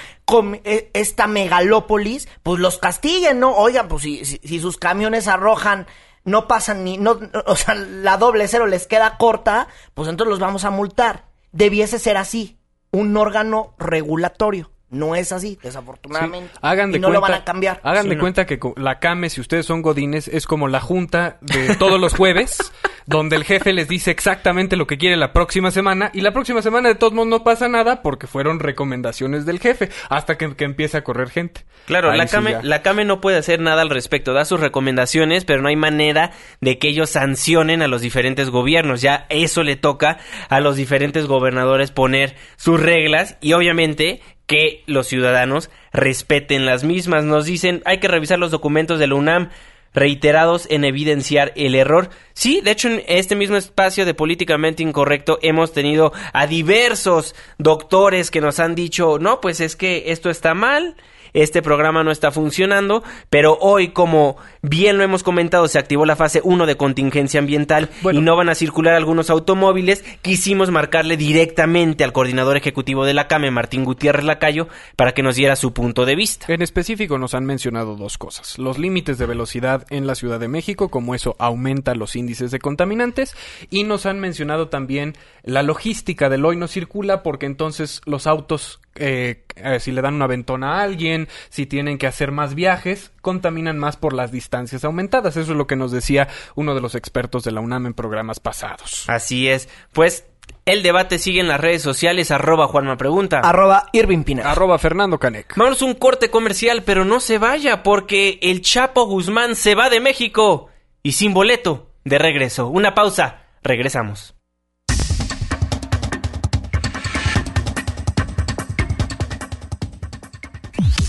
eh, 0.65 0.91
esta 0.95 1.27
megalópolis, 1.27 2.27
pues 2.43 2.59
los 2.61 2.79
castiguen, 2.79 3.41
¿no? 3.41 3.55
Oigan, 3.57 3.89
pues 3.89 4.03
si, 4.03 4.25
si, 4.25 4.41
si 4.43 4.59
sus 4.61 4.79
camiones 4.79 5.29
arrojan, 5.29 5.87
no 6.25 6.49
pasan 6.49 6.85
ni, 6.85 6.97
no- 6.97 7.19
o 7.47 7.57
sea, 7.57 7.75
la 7.75 8.17
doble 8.17 8.49
cero 8.49 8.67
les 8.67 8.87
queda 8.87 9.19
corta, 9.19 9.69
pues 9.95 10.09
entonces 10.09 10.31
los 10.31 10.41
vamos 10.41 10.65
a 10.65 10.71
multar. 10.71 11.27
Debiese 11.53 11.99
ser 11.99 12.17
así, 12.17 12.59
un 12.91 13.17
órgano 13.17 13.75
regulatorio. 13.79 14.71
No 14.91 15.15
es 15.15 15.31
así, 15.31 15.57
desafortunadamente. 15.63 16.51
Sí. 16.53 16.59
Hagan 16.63 16.91
de 16.91 16.99
y 16.99 17.01
no 17.01 17.09
cuenta, 17.09 17.15
lo 17.15 17.21
van 17.33 17.41
a 17.41 17.45
cambiar. 17.45 17.81
Hagan 17.85 18.03
Sí, 18.05 18.09
de 18.09 18.17
no. 18.17 18.21
cuenta 18.21 18.45
que 18.47 18.59
la 18.77 18.99
CAME, 18.99 19.31
si 19.31 19.41
ustedes 19.41 19.65
son 19.67 19.83
godines, 19.83 20.27
es 20.27 20.47
como 20.47 20.67
la 20.67 20.81
junta 20.81 21.39
de 21.43 21.77
todos 21.77 22.01
los 22.01 22.15
jueves, 22.15 22.73
donde 23.07 23.37
el 23.37 23.45
jefe 23.45 23.73
les 23.73 23.87
dice 23.89 24.11
exactamente 24.11 24.77
lo 24.77 24.87
que 24.89 24.99
quiere 24.99 25.17
la 25.17 25.33
próxima 25.33 25.71
semana, 25.71 26.11
y 26.13 26.23
la 26.23 26.33
próxima 26.33 26.61
semana 26.61 26.89
de 26.89 26.97
todos 26.97 27.13
modos 27.13 27.29
no 27.29 27.45
pasa 27.45 27.69
nada 27.69 28.03
porque 28.03 28.27
fueron 28.27 28.59
recomendaciones 28.59 29.47
del 29.47 29.61
jefe, 29.61 29.91
hasta 30.09 30.37
que, 30.37 30.55
que 30.57 30.65
empieza 30.65 30.99
a 30.99 31.05
correr 31.05 31.31
gente. 31.31 31.65
Claro, 31.87 32.11
Ahí 32.11 32.19
la 32.19 32.27
sí 32.27 32.33
CAME, 32.35 32.51
ya. 32.53 32.61
la 32.63 32.83
CAME 32.83 33.05
no 33.05 33.21
puede 33.21 33.39
hacer 33.39 33.61
nada 33.61 33.83
al 33.83 33.91
respecto, 33.91 34.33
da 34.33 34.45
sus 34.45 34.59
recomendaciones, 34.61 35.45
pero 35.45 35.63
no 35.63 35.69
hay 35.69 35.77
manera 35.77 36.33
de 36.61 36.79
que 36.79 36.89
ellos 36.89 37.11
sancionen 37.11 37.83
a 37.83 37.87
los 37.89 38.03
diferentes 38.03 38.51
gobiernos. 38.51 39.01
Ya 39.03 39.27
eso 39.29 39.63
le 39.63 39.77
toca 39.77 40.19
a 40.49 40.59
los 40.61 40.75
diferentes 40.77 41.27
gobernadores 41.27 41.91
poner 41.93 42.35
sus 42.57 42.81
reglas 42.81 43.37
y 43.41 43.53
obviamente 43.53 44.21
que 44.51 44.83
los 44.87 45.07
ciudadanos 45.07 45.71
respeten 45.93 46.67
las 46.67 46.83
mismas. 46.83 47.23
Nos 47.23 47.45
dicen, 47.45 47.83
hay 47.85 47.99
que 47.99 48.09
revisar 48.09 48.41
los 48.41 48.51
documentos 48.51 48.99
de 48.99 49.07
la 49.07 49.15
UNAM 49.15 49.51
reiterados 49.95 50.67
en 50.71 50.85
evidenciar 50.85 51.53
el 51.55 51.77
error. 51.77 52.11
Sí, 52.33 52.61
de 52.61 52.73
hecho 52.73 52.89
en 52.89 53.05
este 53.07 53.37
mismo 53.37 53.57
espacio 53.57 54.05
de 54.05 54.13
políticamente 54.13 54.83
incorrecto 54.83 55.39
hemos 55.43 55.73
tenido 55.73 56.13
a 56.33 56.49
diversos 56.49 57.37
doctores 57.59 58.33
que 58.33 58.41
nos 58.41 58.59
han 58.59 58.75
dicho, 58.75 59.21
no, 59.21 59.41
pues 59.41 59.61
es 59.61 59.77
que 59.77 60.11
esto 60.11 60.31
está 60.31 60.53
mal, 60.53 60.97
este 61.33 61.63
programa 61.63 62.03
no 62.05 62.11
está 62.11 62.31
funcionando, 62.31 63.03
pero 63.29 63.57
hoy, 63.61 63.89
como 63.89 64.37
bien 64.63 64.99
lo 64.99 65.05
hemos 65.05 65.23
comentado, 65.23 65.69
se 65.69 65.79
activó 65.79 66.07
la 66.07 66.17
fase 66.17 66.41
1 66.45 66.67
de 66.67 66.77
contingencia 66.77 67.41
ambiental 67.41 67.89
Bueno. 68.03 68.21
y 68.21 68.23
no 68.23 68.37
van 68.37 68.49
a 68.49 68.55
circular 68.55 68.95
algunos 68.95 69.31
automóviles, 69.31 70.05
quisimos 70.23 70.71
marcarle 70.71 71.17
directamente 71.17 72.05
al 72.05 72.13
coordinador 72.13 72.57
ejecutivo 72.57 73.05
de 73.05 73.15
la 73.15 73.29
CAME, 73.29 73.51
Martín 73.51 73.85
Gutiérrez 73.85 74.25
Lacayo, 74.25 74.69
para 74.97 75.13
que 75.13 75.23
nos 75.23 75.37
diera 75.37 75.57
su 75.57 75.73
punto 75.73 76.05
de 76.05 76.17
vista. 76.17 76.47
En 76.53 76.63
específico 76.63 77.19
nos 77.19 77.35
han 77.35 77.45
mencionado 77.45 77.97
dos 77.97 78.19
cosas. 78.19 78.59
Los 78.59 78.79
límites 78.79 79.19
de 79.19 79.27
velocidad 79.27 79.87
en 79.91 80.07
la 80.07 80.15
Ciudad 80.15 80.41
de 80.41 80.49
México, 80.49 80.89
como 80.89 81.15
eso 81.15 81.37
aumenta 81.39 81.95
los 81.95 82.17
índices 82.17 82.51
de 82.51 82.59
contaminantes, 82.59 83.35
y 83.71 83.85
nos 83.85 84.07
han 84.07 84.21
mencionado 84.21 84.69
también 84.69 85.15
la 85.43 85.63
logística 85.63 86.29
del 86.29 86.45
hoy 86.45 86.57
no 86.57 86.69
circula 86.69 87.23
porque 87.23 87.47
entonces 87.47 88.01
los 88.05 88.27
autos, 88.27 88.81
eh, 88.95 89.45
eh, 89.57 89.81
si 89.81 89.93
le 89.93 90.03
dan 90.03 90.15
una 90.15 90.27
ventona 90.27 90.79
a 90.79 90.83
alguien, 90.83 91.29
si 91.49 91.67
tienen 91.67 91.99
que 91.99 92.07
hacer 92.07 92.33
más 92.33 92.55
viajes, 92.55 93.13
contaminan 93.21 93.79
más 93.79 93.97
por 93.97 94.13
las 94.13 94.33
distancias 94.33 94.85
aumentadas. 94.85 95.37
Eso 95.37 95.53
es 95.53 95.57
lo 95.57 95.67
que 95.67 95.77
nos 95.77 95.93
decía 95.93 96.29
uno 96.55 96.75
de 96.75 96.81
los 96.81 96.95
expertos 96.95 97.45
de 97.45 97.53
la 97.53 97.61
UNAM 97.61 97.87
en 97.87 97.95
programas 97.95 98.41
pasados. 98.41 99.05
Así 99.09 99.49
es. 99.49 99.69
Pues 99.93 100.25
el 100.67 100.83
debate 100.83 101.19
sigue 101.19 101.41
en 101.41 101.49
las 101.49 101.61
redes 101.61 101.83
sociales, 101.83 102.31
arroba 102.31 102.69
Juanma 102.69 102.97
Pregunta. 102.97 103.41
Arroba 103.41 103.87
Irving 103.93 104.25
Pineda. 104.25 104.51
Arroba 104.51 104.79
Fernando 104.79 105.19
Canec. 105.19 105.57
Vamos 105.57 105.81
a 105.83 105.85
un 105.85 105.95
corte 105.95 106.31
comercial, 106.31 106.83
pero 106.85 107.05
no 107.05 107.21
se 107.21 107.39
vaya 107.39 107.83
porque 107.83 108.39
el 108.43 108.61
Chapo 108.63 109.07
Guzmán 109.07 109.57
se 109.57 109.75
va 109.75 109.91
de 109.91 110.01
México 110.01 110.69
y 111.03 111.13
sin 111.13 111.33
boleto 111.35 111.91
de 112.05 112.19
regreso. 112.19 112.69
Una 112.69 112.95
pausa, 112.95 113.47
regresamos. 113.63 114.35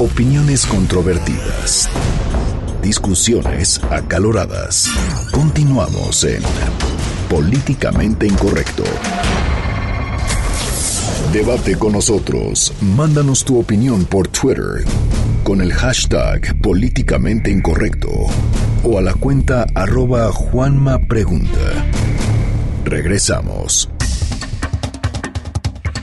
Opiniones 0.01 0.65
controvertidas. 0.65 1.87
Discusiones 2.81 3.79
acaloradas. 3.91 4.89
Continuamos 5.31 6.23
en 6.23 6.41
Políticamente 7.29 8.25
Incorrecto. 8.25 8.83
Debate 11.31 11.75
con 11.75 11.91
nosotros. 11.91 12.73
Mándanos 12.81 13.45
tu 13.45 13.59
opinión 13.59 14.05
por 14.05 14.27
Twitter 14.27 14.83
con 15.43 15.61
el 15.61 15.71
hashtag 15.71 16.59
Políticamente 16.63 17.51
Incorrecto 17.51 18.09
o 18.83 18.97
a 18.97 19.03
la 19.03 19.13
cuenta 19.13 19.67
arroba 19.75 20.31
Juanma 20.31 20.97
Pregunta. 20.97 21.85
Regresamos. 22.85 23.87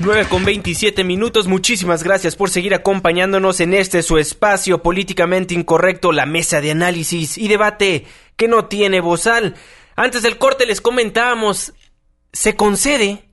9 0.01 0.27
con 0.29 0.45
27 0.45 1.03
minutos. 1.03 1.49
Muchísimas 1.49 2.05
gracias 2.05 2.37
por 2.37 2.51
seguir 2.51 2.73
acompañándonos 2.73 3.59
en 3.59 3.75
este 3.75 4.03
su 4.03 4.19
espacio 4.19 4.81
políticamente 4.83 5.55
incorrecto, 5.55 6.13
la 6.13 6.25
mesa 6.25 6.61
de 6.61 6.71
análisis 6.71 7.37
y 7.37 7.49
debate 7.49 8.07
que 8.37 8.47
no 8.47 8.67
tiene 8.67 9.01
bozal. 9.01 9.57
Antes 9.97 10.23
del 10.23 10.39
corte 10.39 10.67
les 10.67 10.81
comentábamos, 10.81 11.73
se 12.33 12.55
concede, 12.55 13.25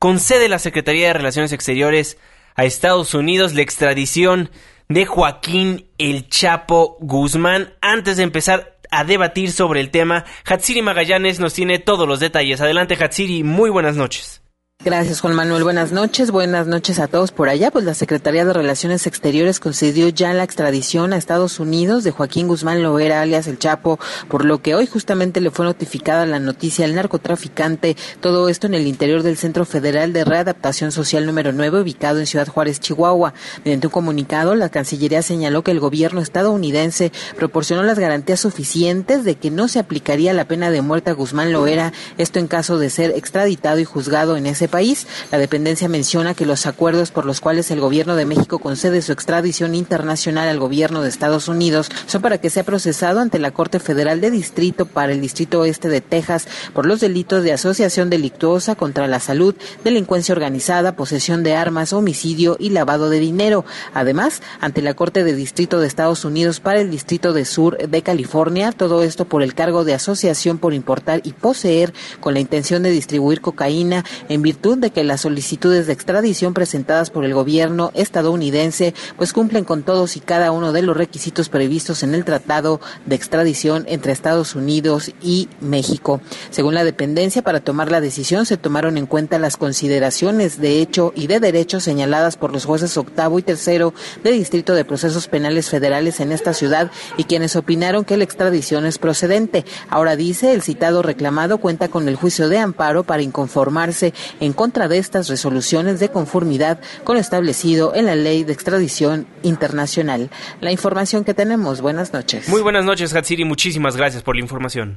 concede 0.00 0.48
la 0.48 0.58
Secretaría 0.58 1.08
de 1.08 1.12
Relaciones 1.12 1.52
Exteriores 1.52 2.18
a 2.56 2.64
Estados 2.64 3.14
Unidos 3.14 3.54
la 3.54 3.62
extradición 3.62 4.50
de 4.88 5.06
Joaquín 5.06 5.88
El 5.98 6.28
Chapo 6.28 6.96
Guzmán. 7.00 7.74
Antes 7.80 8.16
de 8.16 8.24
empezar 8.24 8.78
a 8.90 9.04
debatir 9.04 9.52
sobre 9.52 9.80
el 9.80 9.90
tema. 9.90 10.24
Hatsiri 10.44 10.82
Magallanes 10.82 11.38
nos 11.38 11.54
tiene 11.54 11.78
todos 11.78 12.08
los 12.08 12.20
detalles. 12.20 12.60
Adelante, 12.60 12.96
Hatsiri, 12.98 13.44
muy 13.44 13.70
buenas 13.70 13.96
noches. 13.96 14.37
Gracias, 14.84 15.22
Juan 15.22 15.34
Manuel. 15.34 15.64
Buenas 15.64 15.90
noches. 15.90 16.30
Buenas 16.30 16.68
noches 16.68 17.00
a 17.00 17.08
todos 17.08 17.32
por 17.32 17.48
allá. 17.48 17.72
Pues 17.72 17.84
la 17.84 17.94
Secretaría 17.94 18.44
de 18.44 18.52
Relaciones 18.52 19.08
Exteriores 19.08 19.58
concedió 19.58 20.08
ya 20.08 20.32
la 20.34 20.44
extradición 20.44 21.12
a 21.12 21.16
Estados 21.16 21.58
Unidos 21.58 22.04
de 22.04 22.12
Joaquín 22.12 22.46
Guzmán 22.46 22.80
Loera, 22.84 23.20
alias 23.20 23.48
El 23.48 23.58
Chapo, 23.58 23.98
por 24.28 24.44
lo 24.44 24.62
que 24.62 24.76
hoy 24.76 24.86
justamente 24.86 25.40
le 25.40 25.50
fue 25.50 25.64
notificada 25.64 26.26
la 26.26 26.38
noticia 26.38 26.84
al 26.84 26.94
narcotraficante. 26.94 27.96
Todo 28.20 28.48
esto 28.48 28.68
en 28.68 28.74
el 28.74 28.86
interior 28.86 29.24
del 29.24 29.36
Centro 29.36 29.64
Federal 29.64 30.12
de 30.12 30.24
Readaptación 30.24 30.92
Social 30.92 31.26
número 31.26 31.50
9, 31.50 31.80
ubicado 31.80 32.20
en 32.20 32.26
Ciudad 32.26 32.46
Juárez, 32.46 32.78
Chihuahua. 32.78 33.34
Mediante 33.64 33.88
un 33.88 33.92
comunicado, 33.92 34.54
la 34.54 34.68
Cancillería 34.68 35.22
señaló 35.22 35.64
que 35.64 35.72
el 35.72 35.80
gobierno 35.80 36.20
estadounidense 36.20 37.10
proporcionó 37.34 37.82
las 37.82 37.98
garantías 37.98 38.38
suficientes 38.38 39.24
de 39.24 39.34
que 39.34 39.50
no 39.50 39.66
se 39.66 39.80
aplicaría 39.80 40.32
la 40.34 40.46
pena 40.46 40.70
de 40.70 40.82
muerte 40.82 41.10
a 41.10 41.14
Guzmán 41.14 41.52
Loera, 41.52 41.92
esto 42.16 42.38
en 42.38 42.46
caso 42.46 42.78
de 42.78 42.90
ser 42.90 43.10
extraditado 43.10 43.80
y 43.80 43.84
juzgado 43.84 44.36
en 44.36 44.46
ese 44.46 44.67
país. 44.68 45.06
La 45.30 45.38
dependencia 45.38 45.88
menciona 45.88 46.34
que 46.34 46.46
los 46.46 46.66
acuerdos 46.66 47.10
por 47.10 47.26
los 47.26 47.40
cuales 47.40 47.70
el 47.70 47.80
gobierno 47.80 48.16
de 48.16 48.24
México 48.24 48.58
concede 48.58 49.02
su 49.02 49.12
extradición 49.12 49.74
internacional 49.74 50.48
al 50.48 50.58
gobierno 50.58 51.02
de 51.02 51.08
Estados 51.08 51.48
Unidos 51.48 51.88
son 52.06 52.22
para 52.22 52.38
que 52.38 52.50
sea 52.50 52.62
procesado 52.62 53.20
ante 53.20 53.38
la 53.38 53.50
Corte 53.50 53.80
Federal 53.80 54.20
de 54.20 54.30
Distrito 54.30 54.86
para 54.86 55.12
el 55.12 55.20
Distrito 55.20 55.60
Oeste 55.60 55.88
de 55.88 56.00
Texas 56.00 56.46
por 56.72 56.86
los 56.86 57.00
delitos 57.00 57.42
de 57.42 57.52
asociación 57.52 58.10
delictuosa 58.10 58.74
contra 58.74 59.06
la 59.06 59.20
salud, 59.20 59.54
delincuencia 59.84 60.32
organizada, 60.32 60.96
posesión 60.96 61.42
de 61.42 61.54
armas, 61.54 61.92
homicidio 61.92 62.56
y 62.58 62.70
lavado 62.70 63.10
de 63.10 63.20
dinero. 63.20 63.64
Además, 63.94 64.42
ante 64.60 64.82
la 64.82 64.94
Corte 64.94 65.24
de 65.24 65.34
Distrito 65.34 65.80
de 65.80 65.86
Estados 65.86 66.24
Unidos 66.24 66.60
para 66.60 66.80
el 66.80 66.90
Distrito 66.90 67.32
de 67.32 67.44
Sur 67.44 67.78
de 67.78 68.02
California, 68.02 68.72
todo 68.72 69.02
esto 69.02 69.24
por 69.24 69.42
el 69.42 69.54
cargo 69.54 69.84
de 69.84 69.94
asociación 69.94 70.58
por 70.58 70.74
importar 70.74 71.20
y 71.24 71.32
poseer 71.32 71.92
con 72.20 72.34
la 72.34 72.40
intención 72.40 72.82
de 72.82 72.90
distribuir 72.90 73.40
cocaína 73.40 74.04
en 74.28 74.42
virtud 74.42 74.57
de 74.58 74.90
que 74.90 75.04
las 75.04 75.20
solicitudes 75.20 75.86
de 75.86 75.92
extradición 75.92 76.52
presentadas 76.52 77.10
por 77.10 77.24
el 77.24 77.32
gobierno 77.32 77.92
estadounidense 77.94 78.92
pues 79.16 79.32
cumplen 79.32 79.64
con 79.64 79.84
todos 79.84 80.16
y 80.16 80.20
cada 80.20 80.50
uno 80.50 80.72
de 80.72 80.82
los 80.82 80.96
requisitos 80.96 81.48
previstos 81.48 82.02
en 82.02 82.12
el 82.12 82.24
Tratado 82.24 82.80
de 83.06 83.14
Extradición 83.14 83.84
entre 83.88 84.10
Estados 84.10 84.56
Unidos 84.56 85.12
y 85.22 85.48
México. 85.60 86.20
Según 86.50 86.74
la 86.74 86.82
dependencia, 86.82 87.40
para 87.42 87.60
tomar 87.60 87.92
la 87.92 88.00
decisión 88.00 88.46
se 88.46 88.56
tomaron 88.56 88.98
en 88.98 89.06
cuenta 89.06 89.38
las 89.38 89.56
consideraciones 89.56 90.60
de 90.60 90.80
hecho 90.80 91.12
y 91.14 91.28
de 91.28 91.38
derecho 91.38 91.78
señaladas 91.78 92.36
por 92.36 92.52
los 92.52 92.64
jueces 92.64 92.96
octavo 92.96 93.38
y 93.38 93.42
tercero 93.42 93.94
de 94.24 94.32
Distrito 94.32 94.74
de 94.74 94.84
Procesos 94.84 95.28
Penales 95.28 95.70
Federales 95.70 96.18
en 96.18 96.32
esta 96.32 96.52
ciudad 96.52 96.90
y 97.16 97.24
quienes 97.24 97.54
opinaron 97.54 98.04
que 98.04 98.16
la 98.16 98.24
extradición 98.24 98.86
es 98.86 98.98
procedente. 98.98 99.64
Ahora 99.88 100.16
dice, 100.16 100.52
el 100.52 100.62
citado 100.62 101.02
reclamado 101.02 101.58
cuenta 101.58 101.88
con 101.88 102.08
el 102.08 102.16
juicio 102.16 102.48
de 102.48 102.58
amparo 102.58 103.04
para 103.04 103.22
inconformarse 103.22 104.12
en 104.40 104.47
en 104.48 104.54
contra 104.54 104.88
de 104.88 104.96
estas 104.96 105.28
resoluciones 105.28 106.00
de 106.00 106.08
conformidad 106.08 106.80
con 107.04 107.16
lo 107.16 107.20
establecido 107.20 107.94
en 107.94 108.06
la 108.06 108.16
ley 108.16 108.44
de 108.44 108.54
extradición 108.54 109.26
internacional. 109.42 110.30
La 110.62 110.72
información 110.72 111.22
que 111.22 111.34
tenemos. 111.34 111.82
Buenas 111.82 112.14
noches. 112.14 112.48
Muy 112.48 112.62
buenas 112.62 112.86
noches, 112.86 113.14
Hatsiri. 113.14 113.44
Muchísimas 113.44 113.94
gracias 113.94 114.22
por 114.22 114.36
la 114.36 114.40
información. 114.40 114.96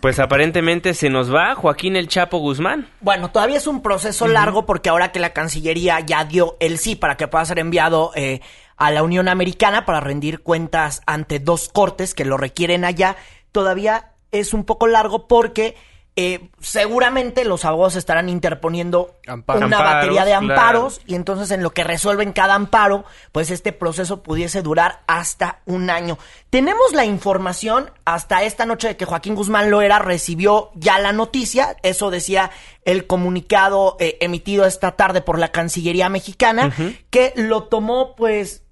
Pues 0.00 0.20
aparentemente 0.20 0.94
se 0.94 1.10
nos 1.10 1.34
va 1.34 1.56
Joaquín 1.56 1.96
el 1.96 2.06
Chapo 2.06 2.38
Guzmán. 2.38 2.88
Bueno, 3.00 3.32
todavía 3.32 3.58
es 3.58 3.66
un 3.66 3.82
proceso 3.82 4.28
largo 4.28 4.64
porque 4.66 4.88
ahora 4.88 5.10
que 5.10 5.18
la 5.18 5.32
Cancillería 5.32 5.98
ya 5.98 6.24
dio 6.24 6.56
el 6.60 6.78
sí 6.78 6.94
para 6.94 7.16
que 7.16 7.26
pueda 7.26 7.44
ser 7.44 7.58
enviado 7.58 8.12
eh, 8.14 8.40
a 8.76 8.92
la 8.92 9.02
Unión 9.02 9.28
Americana 9.28 9.84
para 9.84 10.00
rendir 10.00 10.40
cuentas 10.40 11.02
ante 11.06 11.40
dos 11.40 11.68
cortes 11.68 12.14
que 12.14 12.24
lo 12.24 12.36
requieren 12.36 12.84
allá, 12.84 13.16
todavía 13.52 14.09
es 14.32 14.54
un 14.54 14.64
poco 14.64 14.86
largo 14.86 15.26
porque 15.28 15.76
eh, 16.16 16.50
seguramente 16.60 17.44
los 17.44 17.64
abogados 17.64 17.94
estarán 17.94 18.28
interponiendo 18.28 19.16
una 19.26 19.80
batería 19.80 20.24
de 20.24 20.34
amparos 20.34 21.00
y 21.06 21.14
entonces 21.14 21.50
en 21.52 21.62
lo 21.62 21.70
que 21.70 21.84
resuelven 21.84 22.32
cada 22.32 22.56
amparo, 22.56 23.04
pues 23.30 23.50
este 23.50 23.72
proceso 23.72 24.22
pudiese 24.22 24.60
durar 24.60 25.00
hasta 25.06 25.60
un 25.66 25.88
año. 25.88 26.18
Tenemos 26.50 26.92
la 26.92 27.04
información 27.04 27.90
hasta 28.04 28.42
esta 28.42 28.66
noche 28.66 28.88
de 28.88 28.96
que 28.96 29.04
Joaquín 29.04 29.36
Guzmán 29.36 29.70
Loera 29.70 30.00
recibió 30.00 30.72
ya 30.74 30.98
la 30.98 31.12
noticia, 31.12 31.76
eso 31.82 32.10
decía 32.10 32.50
el 32.84 33.06
comunicado 33.06 33.96
eh, 34.00 34.18
emitido 34.20 34.66
esta 34.66 34.96
tarde 34.96 35.22
por 35.22 35.38
la 35.38 35.52
Cancillería 35.52 36.08
mexicana, 36.08 36.74
que 37.08 37.32
lo 37.36 37.62
tomó 37.62 38.16
pues 38.16 38.64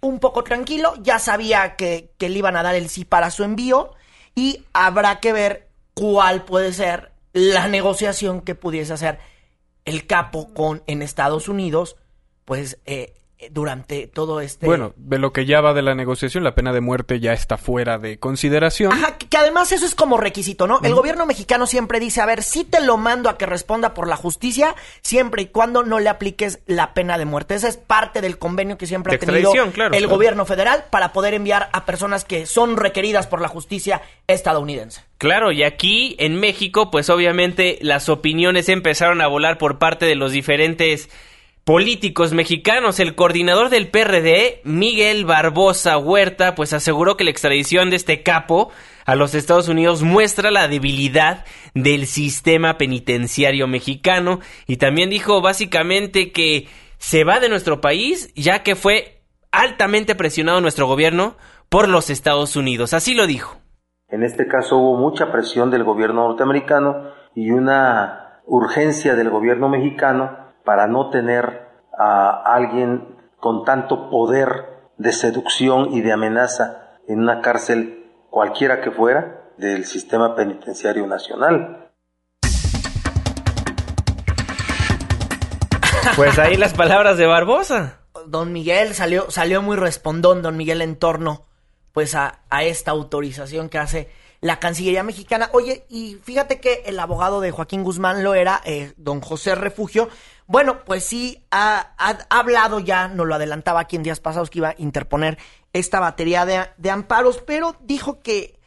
un 0.00 0.18
poco 0.18 0.42
tranquilo, 0.42 0.94
ya 1.00 1.18
sabía 1.18 1.76
que, 1.76 2.10
que 2.18 2.30
le 2.30 2.38
iban 2.38 2.56
a 2.56 2.62
dar 2.62 2.74
el 2.74 2.88
sí 2.88 3.04
para 3.04 3.30
su 3.30 3.44
envío 3.44 3.92
y 4.34 4.64
habrá 4.72 5.20
que 5.20 5.32
ver 5.32 5.68
cuál 5.94 6.44
puede 6.44 6.72
ser 6.72 7.12
la 7.32 7.68
negociación 7.68 8.40
que 8.40 8.54
pudiese 8.54 8.92
hacer 8.92 9.18
el 9.84 10.06
capo 10.06 10.52
con 10.54 10.82
en 10.86 11.02
Estados 11.02 11.48
Unidos, 11.48 11.96
pues 12.44 12.78
eh, 12.86 13.14
durante 13.50 14.06
todo 14.06 14.40
este... 14.40 14.66
Bueno, 14.66 14.92
de 14.96 15.18
lo 15.18 15.32
que 15.32 15.46
ya 15.46 15.60
va 15.60 15.74
de 15.74 15.82
la 15.82 15.94
negociación, 15.94 16.44
la 16.44 16.54
pena 16.54 16.72
de 16.72 16.80
muerte 16.80 17.20
ya 17.20 17.32
está 17.32 17.56
fuera 17.56 17.98
de 17.98 18.18
consideración. 18.18 18.92
Ajá, 18.92 19.16
que, 19.18 19.36
además 19.36 19.72
eso 19.72 19.86
es 19.86 19.94
como 19.94 20.16
requisito, 20.16 20.66
¿no? 20.66 20.80
El 20.82 20.94
gobierno 20.94 21.26
mexicano 21.26 21.66
siempre 21.66 22.00
dice, 22.00 22.20
a 22.20 22.26
ver, 22.26 22.42
si 22.42 22.64
te 22.64 22.80
lo 22.80 22.96
mando 22.96 23.28
a 23.28 23.38
que 23.38 23.46
responda 23.46 23.94
por 23.94 24.08
la 24.08 24.16
justicia, 24.16 24.74
siempre 25.02 25.42
y 25.42 25.46
cuando 25.46 25.82
no 25.82 26.00
le 26.00 26.08
apliques 26.08 26.60
la 26.66 26.94
pena 26.94 27.18
de 27.18 27.24
muerte. 27.24 27.54
Esa 27.54 27.68
es 27.68 27.76
parte 27.76 28.20
del 28.20 28.38
convenio 28.38 28.78
que 28.78 28.86
siempre 28.86 29.14
ha 29.14 29.18
tenido 29.18 29.52
el 29.92 30.06
gobierno 30.06 30.46
federal 30.46 30.84
para 30.90 31.12
poder 31.12 31.34
enviar 31.34 31.68
a 31.72 31.84
personas 31.84 32.24
que 32.24 32.46
son 32.46 32.76
requeridas 32.76 33.26
por 33.26 33.40
la 33.40 33.48
justicia 33.48 34.02
estadounidense. 34.26 35.02
Claro, 35.18 35.52
y 35.52 35.62
aquí 35.62 36.16
en 36.18 36.38
México, 36.38 36.90
pues 36.90 37.08
obviamente 37.08 37.78
las 37.80 38.08
opiniones 38.08 38.68
empezaron 38.68 39.20
a 39.20 39.26
volar 39.26 39.58
por 39.58 39.78
parte 39.78 40.06
de 40.06 40.16
los 40.16 40.32
diferentes 40.32 41.08
políticos 41.64 42.32
mexicanos. 42.32 43.00
El 43.00 43.14
coordinador 43.14 43.70
del 43.70 43.88
PRD, 43.88 44.60
Miguel 44.64 45.24
Barbosa 45.24 45.98
Huerta, 45.98 46.54
pues 46.54 46.72
aseguró 46.72 47.16
que 47.16 47.24
la 47.24 47.30
extradición 47.30 47.90
de 47.90 47.96
este 47.96 48.22
capo 48.22 48.70
a 49.06 49.14
los 49.14 49.34
Estados 49.34 49.68
Unidos 49.68 50.02
muestra 50.02 50.50
la 50.50 50.68
debilidad 50.68 51.44
del 51.74 52.06
sistema 52.06 52.78
penitenciario 52.78 53.66
mexicano 53.66 54.40
y 54.66 54.76
también 54.76 55.10
dijo 55.10 55.40
básicamente 55.40 56.32
que 56.32 56.68
se 56.98 57.24
va 57.24 57.40
de 57.40 57.48
nuestro 57.48 57.80
país 57.80 58.32
ya 58.34 58.62
que 58.62 58.76
fue 58.76 59.22
altamente 59.52 60.14
presionado 60.14 60.60
nuestro 60.60 60.86
gobierno 60.86 61.36
por 61.68 61.88
los 61.88 62.10
Estados 62.10 62.56
Unidos. 62.56 62.94
Así 62.94 63.14
lo 63.14 63.26
dijo. 63.26 63.58
En 64.08 64.22
este 64.22 64.46
caso 64.46 64.76
hubo 64.78 64.96
mucha 64.96 65.32
presión 65.32 65.70
del 65.70 65.84
gobierno 65.84 66.28
norteamericano 66.28 67.10
y 67.34 67.50
una 67.50 68.40
urgencia 68.46 69.14
del 69.16 69.30
gobierno 69.30 69.68
mexicano 69.68 70.43
para 70.64 70.86
no 70.86 71.10
tener 71.10 71.68
a 71.96 72.42
alguien 72.54 73.16
con 73.38 73.64
tanto 73.64 74.10
poder 74.10 74.90
de 74.96 75.12
seducción 75.12 75.92
y 75.92 76.00
de 76.00 76.12
amenaza 76.12 76.98
en 77.06 77.20
una 77.20 77.40
cárcel 77.40 78.06
cualquiera 78.30 78.80
que 78.80 78.90
fuera 78.90 79.42
del 79.58 79.84
sistema 79.84 80.34
penitenciario 80.34 81.06
nacional. 81.06 81.90
Pues 86.16 86.38
ahí 86.38 86.56
las 86.56 86.74
palabras 86.74 87.16
de 87.16 87.26
Barbosa. 87.26 88.00
Don 88.26 88.52
Miguel 88.52 88.94
salió, 88.94 89.30
salió 89.30 89.62
muy 89.62 89.76
respondón, 89.76 90.42
don 90.42 90.56
Miguel, 90.56 90.80
en 90.80 90.96
torno 90.96 91.46
pues 91.92 92.14
a, 92.14 92.40
a 92.50 92.64
esta 92.64 92.90
autorización 92.90 93.68
que 93.68 93.78
hace 93.78 94.10
la 94.40 94.58
Cancillería 94.58 95.02
mexicana. 95.02 95.48
Oye, 95.52 95.86
y 95.88 96.16
fíjate 96.22 96.60
que 96.60 96.82
el 96.84 97.00
abogado 97.00 97.40
de 97.40 97.50
Joaquín 97.50 97.82
Guzmán 97.82 98.22
lo 98.22 98.34
era, 98.34 98.60
eh, 98.64 98.92
don 98.96 99.20
José 99.22 99.54
Refugio. 99.54 100.08
Bueno, 100.46 100.84
pues 100.84 101.04
sí, 101.04 101.46
ha, 101.50 101.94
hablado 102.28 102.80
ya, 102.80 103.08
nos 103.08 103.26
lo 103.26 103.34
adelantaba 103.34 103.80
aquí 103.80 103.96
en 103.96 104.02
días 104.02 104.20
pasados 104.20 104.50
que 104.50 104.58
iba 104.58 104.70
a 104.70 104.74
interponer 104.78 105.38
esta 105.72 106.00
batería 106.00 106.44
de, 106.44 106.66
de 106.76 106.90
amparos, 106.90 107.42
pero 107.46 107.76
dijo 107.80 108.20
que 108.20 108.58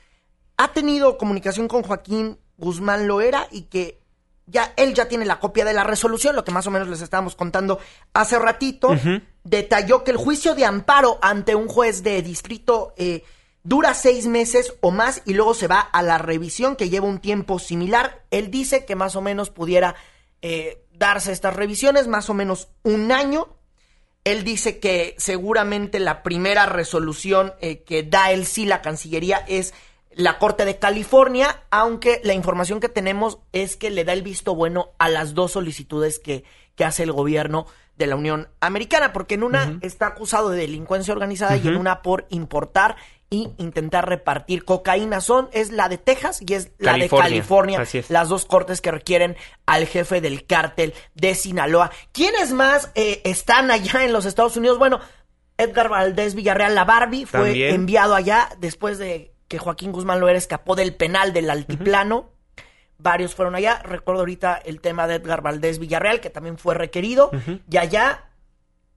ha 0.58 0.70
tenido 0.70 1.18
comunicación 1.18 1.68
con 1.68 1.84
Joaquín 1.84 2.40
Guzmán 2.58 3.08
Loera 3.08 3.48
y 3.52 3.63
que 3.63 4.02
ya 4.48 4.74
él 4.78 4.94
ya 4.94 5.08
tiene 5.08 5.26
la 5.26 5.40
copia 5.40 5.66
de 5.66 5.74
la 5.74 5.84
resolución, 5.84 6.36
lo 6.36 6.44
que 6.44 6.52
más 6.52 6.66
o 6.66 6.72
menos 6.72 6.88
les 6.88 7.02
estábamos 7.02 7.36
contando 7.36 7.80
hace 8.13 8.40
ratito. 8.40 8.96
Detalló 9.44 10.04
que 10.04 10.12
el 10.12 10.18
juicio 10.18 10.56
de 10.56 10.66
amparo 10.66 11.20
ante 11.22 11.54
un 11.54 11.68
juez 11.68 12.02
de 12.02 12.22
distrito 12.22 12.94
eh, 12.98 13.24
dura 13.63 13.94
seis 13.94 14.26
meses 14.26 14.74
o 14.82 14.92
más 14.92 15.22
y 15.26 15.34
luego 15.34 15.54
se 15.54 15.68
va 15.68 15.80
a 15.80 16.02
la 16.02 16.18
revisión 16.18 16.76
que 16.76 16.90
lleva 16.90 17.08
un 17.08 17.20
tiempo 17.20 17.60
similar. 17.60 18.24
Él 18.32 18.50
dice 18.50 18.86
que 18.86 18.96
más 18.96 19.16
o 19.16 19.22
menos 19.22 19.50
pudiera 19.50 19.96
eh, 20.42 20.86
darse 20.98 21.32
estas 21.32 21.56
revisiones, 21.56 22.08
más 22.08 22.30
o 22.30 22.34
menos 22.34 22.70
un 22.84 23.12
año. 23.12 23.48
Él 24.24 24.44
dice 24.44 24.80
que 24.80 25.16
seguramente 25.18 26.00
la 26.00 26.22
primera 26.22 26.66
resolución 26.66 27.54
eh, 27.62 27.84
que 27.84 28.04
da 28.04 28.32
el 28.32 28.46
sí 28.46 28.66
la 28.66 28.82
Cancillería 28.82 29.38
es 29.48 29.74
la 30.12 30.40
Corte 30.40 30.66
de 30.66 30.80
California, 30.80 31.64
aunque 31.70 32.20
la 32.24 32.34
información 32.34 32.80
que 32.80 32.90
tenemos 32.90 33.38
es 33.54 33.78
que 33.78 33.92
le 33.92 34.04
da 34.04 34.14
el 34.14 34.24
visto 34.24 34.56
bueno 34.56 34.90
a 34.98 35.10
las 35.10 35.34
dos 35.34 35.52
solicitudes 35.54 36.20
que, 36.20 36.44
que 36.76 36.84
hace 36.84 37.04
el 37.04 37.12
gobierno 37.12 37.68
de 37.98 38.08
la 38.08 38.16
Unión 38.16 38.50
Americana, 38.60 39.14
porque 39.14 39.36
en 39.36 39.44
una 39.44 39.80
está 39.82 40.08
acusado 40.08 40.50
de 40.50 40.60
delincuencia 40.60 41.14
organizada 41.14 41.58
y 41.58 41.68
en 41.68 41.78
una 41.78 42.02
por 42.02 42.26
importar 42.30 42.96
y 43.30 43.50
intentar 43.58 44.08
repartir 44.08 44.63
cocaína. 44.63 45.20
Son, 45.22 45.50
es 45.52 45.72
la 45.72 45.90
de 45.90 45.98
Texas 45.98 46.40
y 46.42 46.54
es 46.54 46.72
la 46.78 46.94
de 46.94 47.10
California. 47.10 47.84
Las 48.10 48.30
dos 48.30 48.46
cortes 48.46 48.82
que 48.82 48.92
requieren 48.92 49.36
al 49.66 49.86
jefe 49.86 50.22
del 50.22 50.46
cártel 50.46 50.94
de 51.13 51.36
Sinaloa. 51.36 51.92
¿Quiénes 52.12 52.54
más 52.54 52.92
eh, 52.96 53.22
están 53.26 53.70
allá 53.72 54.06
en 54.06 54.13
los 54.13 54.26
Estados 54.26 54.56
Unidos? 54.56 54.78
Bueno, 54.78 55.00
Edgar 55.58 55.90
Valdés 55.90 56.36
Villarreal, 56.36 56.76
la 56.76 56.86
Barbie, 56.86 57.26
fue 57.26 57.74
enviado 57.74 58.16
allá 58.16 58.50
después 58.60 58.98
de 58.98 59.34
que 59.48 59.58
Joaquín 59.58 59.92
Guzmán 59.92 60.20
Loera 60.20 60.38
escapó 60.38 60.76
del 60.76 60.96
penal 60.96 61.34
del 61.34 61.50
altiplano. 61.50 62.32
Varios 62.98 63.36
fueron 63.36 63.56
allá. 63.56 63.82
Recuerdo 63.84 64.22
ahorita 64.22 64.56
el 64.56 64.82
tema 64.82 65.08
de 65.08 65.16
Edgar 65.16 65.42
Valdés 65.42 65.80
Villarreal, 65.80 66.22
que 66.22 66.30
también 66.30 66.58
fue 66.58 66.76
requerido. 66.76 67.32
Y 67.70 67.78
allá, 67.78 68.30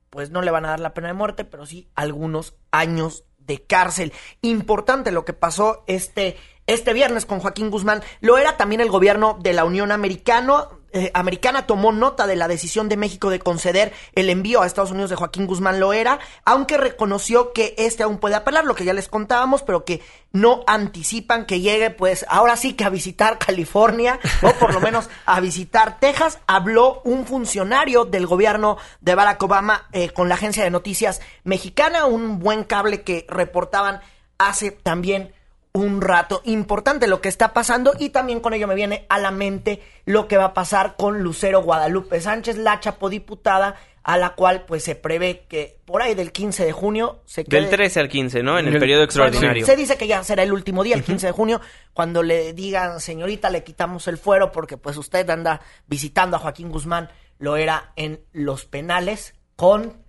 pues 0.09 0.31
no 0.31 0.43
le 0.43 0.51
van 0.51 0.65
a 0.65 0.71
dar 0.71 0.81
la 0.81 0.95
pena 0.95 1.09
de 1.09 1.15
muerte, 1.15 1.45
pero 1.45 1.67
sí 1.67 1.89
algunos 1.95 2.55
años 2.71 3.25
de 3.51 3.63
cárcel. 3.63 4.13
Importante 4.41 5.11
lo 5.11 5.27
que 5.27 5.35
pasó 5.35 5.85
este, 5.87 6.39
este 6.67 6.95
viernes 6.95 7.27
con 7.27 7.41
Joaquín 7.41 7.71
Guzmán. 7.71 8.03
Lo 8.21 8.39
era 8.39 8.57
también 8.57 8.81
el 8.81 8.89
gobierno 8.89 9.39
de 9.43 9.53
la 9.53 9.65
Unión 9.65 9.93
Americana 9.93 10.69
eh, 10.93 11.11
americana 11.15 11.67
tomó 11.67 11.93
nota 11.93 12.27
de 12.27 12.37
la 12.37 12.49
decisión 12.49 12.89
de 12.89 12.97
México 12.97 13.31
de 13.31 13.39
conceder 13.39 13.93
el 14.15 14.29
envío 14.29 14.63
a 14.63 14.67
Estados 14.67 14.91
Unidos 14.91 15.11
de 15.11 15.17
Joaquín 15.17 15.47
Guzmán 15.47 15.81
Loera, 15.81 16.19
aunque 16.45 16.77
reconoció 16.77 17.53
que 17.53 17.75
este 17.79 18.03
aún 18.03 18.19
puede 18.19 18.35
apelar, 18.35 18.65
lo 18.65 18.75
que 18.75 18.85
ya 18.85 18.93
les 18.93 19.09
contábamos, 19.09 19.63
pero 19.63 19.85
que 19.85 20.03
no 20.33 20.63
anticipan 20.67 21.47
que 21.47 21.61
llegue, 21.61 21.91
pues 21.91 22.27
ahora 22.29 22.57
sí 22.57 22.75
que 22.75 22.85
a 22.85 22.91
visitar 22.91 23.39
California, 23.39 24.19
o 24.43 24.53
por 24.53 24.73
lo 24.73 24.81
menos 24.91 25.09
a 25.27 25.41
visitar 25.41 25.99
Texas. 26.01 26.39
Habló 26.47 27.03
un 27.05 27.27
funcionario 27.27 28.05
del 28.05 28.27
gobierno 28.27 28.77
de 29.01 29.15
Barack 29.15 29.43
Obama 29.43 29.89
eh, 29.93 30.11
con 30.11 30.29
la 30.29 30.35
agencia 30.35 30.65
de 30.65 30.71
noticias 30.71 31.21
mexicana, 31.45 32.07
un 32.07 32.39
buen 32.39 32.65
cable 32.65 33.03
que 33.03 33.27
reportaban 33.29 34.01
hace 34.39 34.71
también 34.71 35.33
un 35.73 36.01
rato. 36.01 36.43
Importante 36.45 37.07
lo 37.07 37.21
que 37.21 37.29
está 37.29 37.53
pasando 37.53 37.93
y 37.99 38.11
también 38.11 38.41
con 38.41 38.55
ello 38.55 38.67
me 38.67 38.75
viene 38.75 39.07
a 39.09 39.19
la 39.19 39.31
mente 39.31 39.83
lo 40.05 40.29
que 40.29 40.37
va 40.37 40.47
a 40.47 40.55
pasar 40.55 40.97
con 40.97 41.23
Lucero 41.23 41.63
Guadalupe 41.63 42.21
Sánchez, 42.21 42.57
la 42.57 42.81
chapodiputada, 42.81 43.77
a 44.03 44.17
la 44.17 44.35
cual 44.35 44.65
pues 44.67 44.83
se 44.83 44.95
prevé 44.95 45.45
que 45.49 45.79
por 45.85 46.03
ahí 46.03 46.15
del 46.15 46.33
15 46.33 46.65
de 46.65 46.73
junio 46.73 47.21
se 47.27 47.45
quede... 47.45 47.61
Del 47.61 47.71
13 47.71 48.01
al 48.01 48.09
15, 48.09 48.43
¿no? 48.43 48.59
En 48.59 48.67
el, 48.67 48.79
periodo 48.79 49.05
extraordinario. 49.05 49.65
Se 49.65 49.77
dice 49.77 49.97
que 49.97 50.07
ya 50.07 50.25
será 50.25 50.43
el 50.43 50.53
último 50.53 50.83
día, 50.83 50.97
el 50.97 51.05
15 51.05 51.27
de 51.27 51.33
junio, 51.33 51.61
cuando 51.93 52.23
le 52.23 52.53
digan, 52.53 53.01
señorita, 53.01 53.51
le 53.51 53.63
quitamos 53.63 54.09
el 54.09 54.17
fuero 54.17 54.53
porque 54.53 54.77
pues 54.77 54.97
usted 54.97 55.29
anda 55.29 55.61
visitando 55.87 56.37
a 56.37 56.41
Joaquín 56.41 56.71
Guzmán, 56.71 57.11
lo 57.39 57.57
era 57.57 57.93
en 57.97 58.21
los 58.33 58.65
penales 58.65 59.35
con 59.55 60.03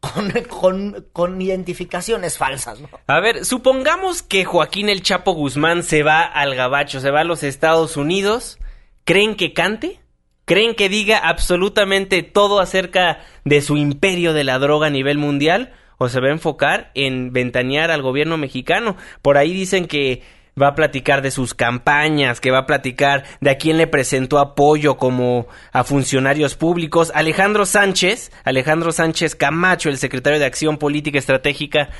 con, 0.00 1.06
con, 1.12 1.40
identificaciones 1.40 2.38
falsas, 2.38 2.80
¿no? 2.80 2.88
A 3.06 3.20
ver, 3.20 3.44
supongamos 3.44 4.22
que 4.22 4.44
Joaquín 4.44 4.88
el 4.88 5.02
Chapo 5.02 5.32
Guzmán 5.32 5.82
se 5.82 6.02
va 6.02 6.22
al 6.22 6.54
gabacho, 6.54 7.00
se 7.00 7.10
va 7.10 7.20
a 7.20 7.24
los 7.24 7.42
Estados 7.42 7.96
Unidos. 7.96 8.58
¿Creen 9.04 9.36
que 9.36 9.52
cante? 9.52 10.00
¿Creen 10.44 10.74
que 10.74 10.88
diga 10.88 11.18
absolutamente 11.18 12.22
todo 12.22 12.60
acerca 12.60 13.18
de 13.44 13.62
su 13.62 13.76
imperio 13.76 14.32
de 14.32 14.44
la 14.44 14.58
droga 14.58 14.86
a 14.86 14.90
nivel 14.90 15.18
mundial? 15.18 15.72
¿O 15.98 16.08
se 16.08 16.20
va 16.20 16.28
a 16.28 16.32
enfocar 16.32 16.90
en 16.94 17.32
ventanear 17.32 17.90
al 17.90 18.02
gobierno 18.02 18.36
mexicano? 18.36 18.96
Por 19.22 19.38
ahí 19.38 19.52
dicen 19.52 19.86
que 19.86 20.22
va 20.60 20.68
a 20.68 20.74
platicar 20.74 21.20
de 21.20 21.30
sus 21.30 21.52
campañas, 21.52 22.40
que 22.40 22.50
va 22.50 22.60
a 22.60 22.66
platicar 22.66 23.24
de 23.40 23.50
a 23.50 23.58
quién 23.58 23.76
le 23.76 23.86
presentó 23.86 24.38
apoyo 24.38 24.96
como 24.96 25.48
a 25.70 25.84
funcionarios 25.84 26.54
públicos. 26.54 27.12
Alejandro 27.14 27.66
Sánchez, 27.66 28.32
Alejandro 28.42 28.90
Sánchez 28.90 29.36
Camacho, 29.36 29.90
el 29.90 29.98
secretario 29.98 30.38
de 30.38 30.46
Acción 30.46 30.78
Política 30.78 31.18
Estratégica 31.18 31.90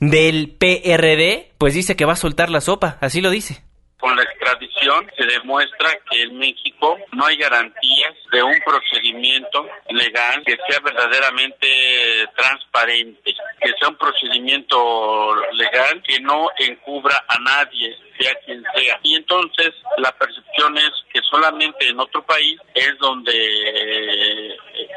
del 0.00 0.48
PRD, 0.48 1.52
pues 1.58 1.74
dice 1.74 1.94
que 1.94 2.06
va 2.06 2.14
a 2.14 2.16
soltar 2.16 2.48
la 2.48 2.62
sopa, 2.62 2.96
así 3.02 3.20
lo 3.20 3.28
dice. 3.28 3.62
Con 3.98 4.16
la 4.16 4.22
extradición 4.22 5.06
se 5.14 5.26
demuestra 5.26 5.90
que 6.10 6.22
en 6.22 6.38
México 6.38 6.96
no 7.12 7.26
hay 7.26 7.36
garantías 7.36 8.14
de 8.36 8.42
un 8.42 8.60
procedimiento 8.60 9.66
legal 9.88 10.42
que 10.44 10.58
sea 10.68 10.78
verdaderamente 10.80 12.28
transparente, 12.36 13.34
que 13.58 13.72
sea 13.78 13.88
un 13.88 13.96
procedimiento 13.96 15.34
legal 15.52 16.02
que 16.06 16.20
no 16.20 16.50
encubra 16.58 17.24
a 17.28 17.38
nadie, 17.38 17.96
sea 18.18 18.34
quien 18.44 18.62
sea. 18.74 19.00
Y 19.02 19.16
entonces 19.16 19.72
la 19.96 20.12
percepción 20.12 20.76
es 20.76 20.90
que 21.10 21.20
solamente 21.30 21.88
en 21.88 21.98
otro 21.98 22.26
país 22.26 22.60
es 22.74 22.98
donde 22.98 24.48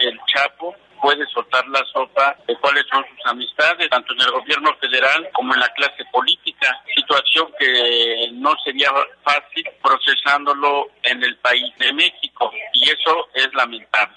el 0.02 0.20
Chapo 0.28 0.76
puede 1.02 1.26
soltar 1.28 1.68
la 1.68 1.84
sopa 1.92 2.36
de 2.48 2.56
cuáles 2.58 2.86
son 2.92 3.04
sus 3.04 3.26
amistades, 3.26 3.90
tanto 3.90 4.14
en 4.14 4.22
el 4.22 4.32
gobierno 4.32 4.70
federal 4.80 5.30
como 5.34 5.54
en 5.54 5.60
la 5.60 5.70
clase 5.70 6.04
política, 6.12 6.76
situación 6.96 7.48
que 7.60 8.30
no 8.34 8.54
sería 8.64 8.90
fácil 9.24 9.64
procesándolo 9.82 10.88
en 11.04 11.24
el 11.24 11.38
país 11.38 11.72
de 11.80 11.94
México 11.94 12.52
y 12.74 12.84
eso 12.90 13.28
es 13.34 13.50
lamentable. 13.54 14.16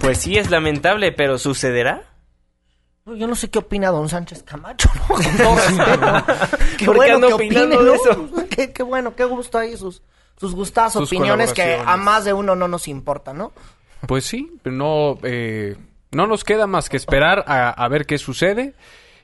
Pues 0.00 0.22
sí 0.22 0.38
es 0.38 0.50
lamentable, 0.50 1.12
pero 1.12 1.38
¿sucederá? 1.38 2.10
Yo 3.06 3.26
no 3.26 3.34
sé 3.34 3.50
qué 3.50 3.58
opina 3.58 3.90
don 3.90 4.08
Sánchez 4.08 4.42
Camacho, 4.44 4.88
¿no? 4.94 5.16
Qué 6.78 6.88
bueno 6.88 7.26
que 7.26 7.32
opine, 7.34 7.74
eso? 7.74 8.30
Qué, 8.74 8.82
bueno, 8.82 9.14
qué 9.16 9.24
gusto 9.24 9.58
ahí 9.58 9.76
sus, 9.76 10.02
sus 10.40 10.54
gustas 10.54 10.96
opiniones 10.96 11.52
que 11.52 11.78
a 11.84 11.98
más 11.98 12.24
de 12.24 12.32
uno 12.32 12.56
no 12.56 12.66
nos 12.66 12.88
importa, 12.88 13.34
¿no? 13.34 13.52
Pues 14.06 14.24
sí, 14.24 14.50
no, 14.64 15.18
eh, 15.22 15.76
no 16.12 16.26
nos 16.26 16.44
queda 16.44 16.66
más 16.66 16.88
que 16.88 16.96
esperar 16.96 17.44
a, 17.46 17.88
ver 17.88 18.06
qué 18.06 18.16
sucede. 18.16 18.72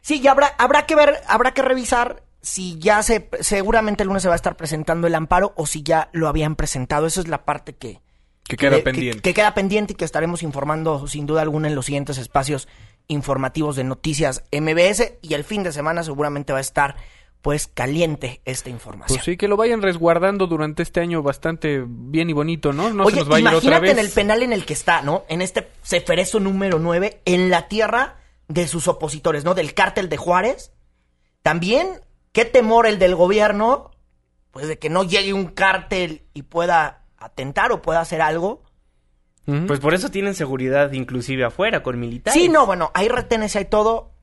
Sí, 0.02 0.20
y 0.22 0.26
habrá, 0.26 0.48
habrá 0.58 0.84
que 0.84 0.94
ver, 0.94 1.22
habrá 1.26 1.54
que 1.54 1.62
revisar 1.62 2.22
si 2.42 2.78
ya 2.78 3.02
se, 3.02 3.30
seguramente 3.40 4.02
el 4.02 4.08
lunes 4.08 4.22
se 4.22 4.28
va 4.28 4.34
a 4.34 4.36
estar 4.36 4.58
presentando 4.58 5.06
el 5.06 5.14
amparo 5.14 5.54
o 5.56 5.64
si 5.66 5.82
ya 5.82 6.10
lo 6.12 6.28
habían 6.28 6.54
presentado. 6.54 7.06
Esa 7.06 7.20
es 7.20 7.28
la 7.28 7.46
parte 7.46 7.74
que... 7.74 8.00
Que 8.44 8.56
queda 8.56 8.78
pendiente. 8.84 9.22
Que, 9.22 9.34
queda 9.34 9.54
pendiente 9.54 9.94
y 9.94 9.96
que 9.96 10.04
estaremos 10.04 10.42
informando 10.42 11.08
sin 11.08 11.26
duda 11.26 11.42
alguna 11.42 11.66
en 11.66 11.74
los 11.74 11.86
siguientes 11.86 12.18
espacios 12.18 12.68
informativos 13.08 13.74
de 13.74 13.84
Noticias 13.84 14.44
MBS 14.52 15.14
y 15.22 15.34
el 15.34 15.44
fin 15.44 15.62
de 15.62 15.72
semana 15.72 16.04
seguramente 16.04 16.52
va 16.52 16.58
a 16.58 16.60
estar 16.60 16.96
pues 17.46 17.68
caliente 17.68 18.40
esta 18.44 18.70
información. 18.70 19.18
Pues 19.18 19.24
sí, 19.24 19.36
que 19.36 19.46
lo 19.46 19.56
vayan 19.56 19.80
resguardando 19.80 20.48
durante 20.48 20.82
este 20.82 20.98
año 20.98 21.22
bastante 21.22 21.84
bien 21.86 22.28
y 22.28 22.32
bonito, 22.32 22.72
¿no? 22.72 22.92
No 22.92 23.08
se 23.08 23.18
nos 23.18 23.30
va 23.30 23.36
a 23.36 23.38
ir 23.38 23.46
otra 23.46 23.78
vez. 23.78 23.92
en 23.92 24.00
el 24.00 24.10
penal 24.10 24.42
en 24.42 24.52
el 24.52 24.66
que 24.66 24.72
está, 24.72 25.00
¿no? 25.02 25.24
En 25.28 25.40
este 25.40 25.68
Ceferezo 25.84 26.40
número 26.40 26.80
9, 26.80 27.22
en 27.24 27.48
la 27.48 27.68
tierra 27.68 28.16
de 28.48 28.66
sus 28.66 28.88
opositores, 28.88 29.44
¿no? 29.44 29.54
Del 29.54 29.74
cártel 29.74 30.08
de 30.08 30.16
Juárez. 30.16 30.72
También, 31.42 32.00
qué 32.32 32.46
temor 32.46 32.84
el 32.84 32.98
del 32.98 33.14
gobierno, 33.14 33.92
pues 34.50 34.66
de 34.66 34.80
que 34.80 34.90
no 34.90 35.04
llegue 35.04 35.32
un 35.32 35.46
cártel 35.46 36.26
y 36.34 36.42
pueda 36.42 37.04
atentar 37.16 37.70
o 37.70 37.80
pueda 37.80 38.00
hacer 38.00 38.22
algo. 38.22 38.64
Pues 39.68 39.78
por 39.78 39.94
eso 39.94 40.10
tienen 40.10 40.34
seguridad 40.34 40.90
inclusive 40.90 41.44
afuera 41.44 41.84
con 41.84 42.00
militares. 42.00 42.42
Sí, 42.42 42.48
no, 42.48 42.66
bueno, 42.66 42.90
hay 42.92 43.06
retenes, 43.06 43.54
hay 43.54 43.66
todo. 43.66 44.15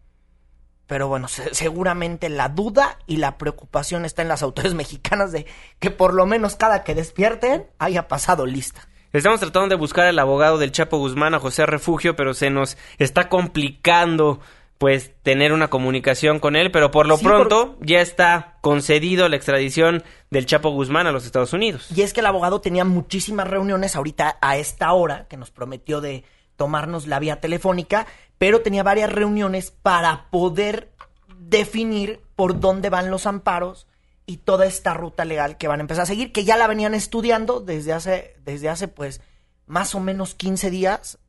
Pero 0.88 1.08
bueno, 1.08 1.28
seguramente 1.28 2.30
la 2.30 2.50
duda 2.50 3.00
y 3.08 3.18
la 3.18 3.38
preocupación 3.38 4.06
está 4.06 4.22
en 4.22 4.28
las 4.28 4.44
autoridades 4.44 4.76
mexicanas 4.78 5.32
de 5.32 5.46
que 5.80 5.92
por 5.92 6.14
lo 6.14 6.26
menos 6.26 6.56
cada 6.56 6.84
que 6.84 6.96
despierten 6.96 7.68
haya 7.80 8.08
pasado 8.08 8.46
lista. 8.46 8.88
Estamos 9.14 9.40
tratando 9.40 9.70
de 9.70 9.76
buscar 9.76 10.08
al 10.08 10.18
abogado 10.18 10.58
del 10.58 10.72
Chapo 10.72 10.98
Guzmán, 10.98 11.36
a 11.36 11.40
José 11.40 11.68
Refugio, 11.68 12.16
pero 12.16 12.34
se 12.34 12.50
nos 12.50 12.78
está 12.98 13.30
complicando 13.30 14.40
pues 14.80 15.12
tener 15.22 15.54
una 15.54 15.70
comunicación 15.70 16.40
con 16.40 16.56
él, 16.56 16.72
pero 16.72 16.92
por 16.92 17.08
lo 17.08 17.18
pronto 17.18 17.78
ya 17.80 18.02
está 18.02 18.58
concedido 18.62 19.30
la 19.30 19.36
extradición 19.36 20.04
del 20.30 20.46
Chapo 20.46 20.72
Guzmán 20.72 21.08
a 21.08 21.12
los 21.12 21.26
Estados 21.26 21.54
Unidos. 21.54 21.88
Y 21.96 22.02
es 22.02 22.12
que 22.12 22.20
el 22.20 22.26
abogado 22.26 22.60
tenía 22.60 22.84
muchísimas 22.84 23.48
reuniones 23.48 23.96
ahorita 23.96 24.40
a 24.42 24.58
esta 24.58 24.92
hora 24.92 25.28
que 25.30 25.38
nos 25.38 25.52
prometió 25.52 26.02
de 26.02 26.26
tomarnos 26.56 27.08
la 27.08 27.20
vía 27.20 27.40
telefónica, 27.40 28.08
pero 28.38 28.62
tenía 28.62 28.84
varias 28.84 29.12
reuniones 29.12 29.72
para 29.72 30.30
poder 30.30 30.92
definir 31.38 32.22
por 32.36 32.60
dónde 32.60 32.90
van 32.90 33.12
los 33.12 33.26
amparos 33.26 33.88
y 34.26 34.38
toda 34.38 34.66
esta 34.66 34.94
ruta 34.94 35.26
legal 35.26 35.58
que 35.58 35.68
van 35.68 35.80
a 35.80 35.84
empezar 35.84 36.04
a 36.04 36.08
seguir, 36.08 36.32
que 36.32 36.46
ya 36.46 36.58
la 36.58 36.68
venían 36.68 36.94
estudiando 36.94 37.60
desde 37.60 37.94
hace, 37.94 38.36
desde 38.44 38.70
hace 38.70 38.88
pues 38.88 39.22
más 39.68 39.96
o 39.96 40.00
menos 40.00 40.36
15 40.36 40.70
días, 40.70 41.20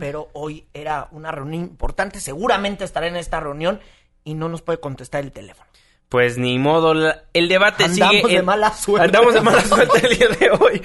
pero 0.00 0.28
hoy 0.32 0.66
era 0.74 1.06
una 1.12 1.30
reunión 1.30 1.62
importante, 1.62 2.18
seguramente 2.18 2.84
estará 2.84 3.06
en 3.06 3.14
esta 3.14 3.38
reunión 3.38 3.78
y 4.24 4.34
no 4.34 4.48
nos 4.48 4.60
puede 4.60 4.80
contestar 4.80 5.22
el 5.22 5.30
teléfono. 5.30 5.68
Pues 6.08 6.36
ni 6.36 6.58
modo, 6.58 6.94
el 7.32 7.48
debate 7.48 7.88
sigue. 7.88 8.02
Andamos 8.04 8.30
de 8.30 8.42
mala 8.42 8.72
suerte. 8.72 9.06
Andamos 9.06 9.34
de 9.34 9.40
mala 9.40 9.64
suerte 9.64 10.06
el 10.06 10.18
día 10.18 10.28
de 10.28 10.50
hoy. 10.50 10.82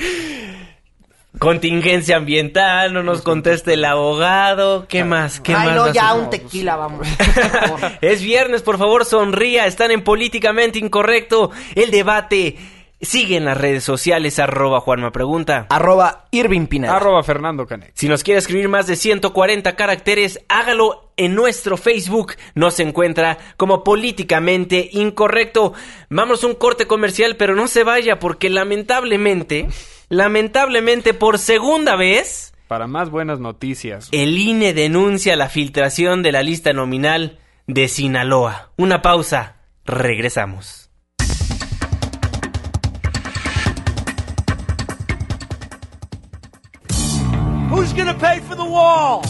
Contingencia 1.40 2.18
ambiental, 2.18 2.94
no 2.94 3.02
nos 3.04 3.22
conteste 3.22 3.74
el 3.74 3.86
abogado. 3.86 4.88
¿Qué 4.88 5.04
más? 5.04 5.40
¿Qué 5.40 5.54
Ay, 5.56 5.68
más? 5.68 5.76
no, 5.76 5.94
ya 5.94 6.14
un 6.14 6.30
tequila, 6.30 6.76
vamos. 6.76 7.08
Es 8.02 8.22
viernes, 8.22 8.62
por 8.62 8.78
favor, 8.78 9.04
sonría. 9.06 9.66
Están 9.66 9.92
en 9.92 10.04
Políticamente 10.04 10.80
Incorrecto. 10.80 11.52
El 11.76 11.92
debate 11.92 12.58
sigue 13.02 13.36
en 13.36 13.46
las 13.46 13.58
redes 13.58 13.84
sociales. 13.84 14.40
Arroba 14.40 14.80
Juanma 14.80 15.12
Pregunta. 15.12 15.68
Arroba 15.70 16.26
Irving 16.32 16.68
Pineda. 16.68 16.96
Arroba 16.96 17.24
Fernando 17.24 17.66
Canek. 17.66 17.92
Si 17.94 18.08
nos 18.08 18.24
quiere 18.24 18.40
escribir 18.40 18.70
más 18.70 18.88
de 18.88 18.96
140 18.96 19.76
caracteres, 19.76 20.40
hágalo 20.48 21.12
en 21.18 21.36
nuestro 21.36 21.78
Facebook. 21.78 22.36
Nos 22.56 22.80
encuentra 22.80 23.38
como 23.58 23.84
políticamente 23.84 24.90
incorrecto. 24.94 25.74
Vamos 26.10 26.44
a 26.44 26.48
un 26.48 26.56
corte 26.56 26.88
comercial, 26.88 27.36
pero 27.38 27.56
no 27.56 27.68
se 27.68 27.84
vaya 27.84 28.20
porque 28.20 28.50
lamentablemente, 28.50 29.68
lamentablemente 30.14 31.14
por 31.14 31.40
segunda 31.40 31.96
vez, 31.96 32.54
Para 32.68 32.88
más 32.88 33.10
buenas 33.10 33.40
noticias. 33.40 34.10
el 34.12 34.38
INE 34.38 34.74
denuncia 34.74 35.36
la 35.36 35.50
filtración 35.50 36.24
de 36.24 36.32
la 36.32 36.44
lista 36.44 36.74
nominal 36.74 37.40
de 37.68 37.88
Sinaloa. 37.88 38.72
Una 38.78 39.02
pausa. 39.02 39.58
Regresamos. 39.86 40.90
Who's 47.70 47.92
gonna 47.94 48.14
pay 48.14 48.40
for 48.42 48.56
the 48.56 48.64
wall? 48.64 49.22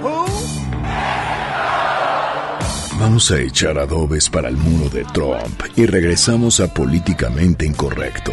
Who? 0.00 0.26
Vamos 2.98 3.30
a 3.30 3.40
echar 3.40 3.78
adobes 3.78 4.30
para 4.30 4.48
el 4.48 4.56
muro 4.56 4.88
de 4.88 5.04
Trump 5.12 5.60
y 5.76 5.84
regresamos 5.86 6.60
a 6.60 6.72
Políticamente 6.72 7.66
Incorrecto. 7.66 8.32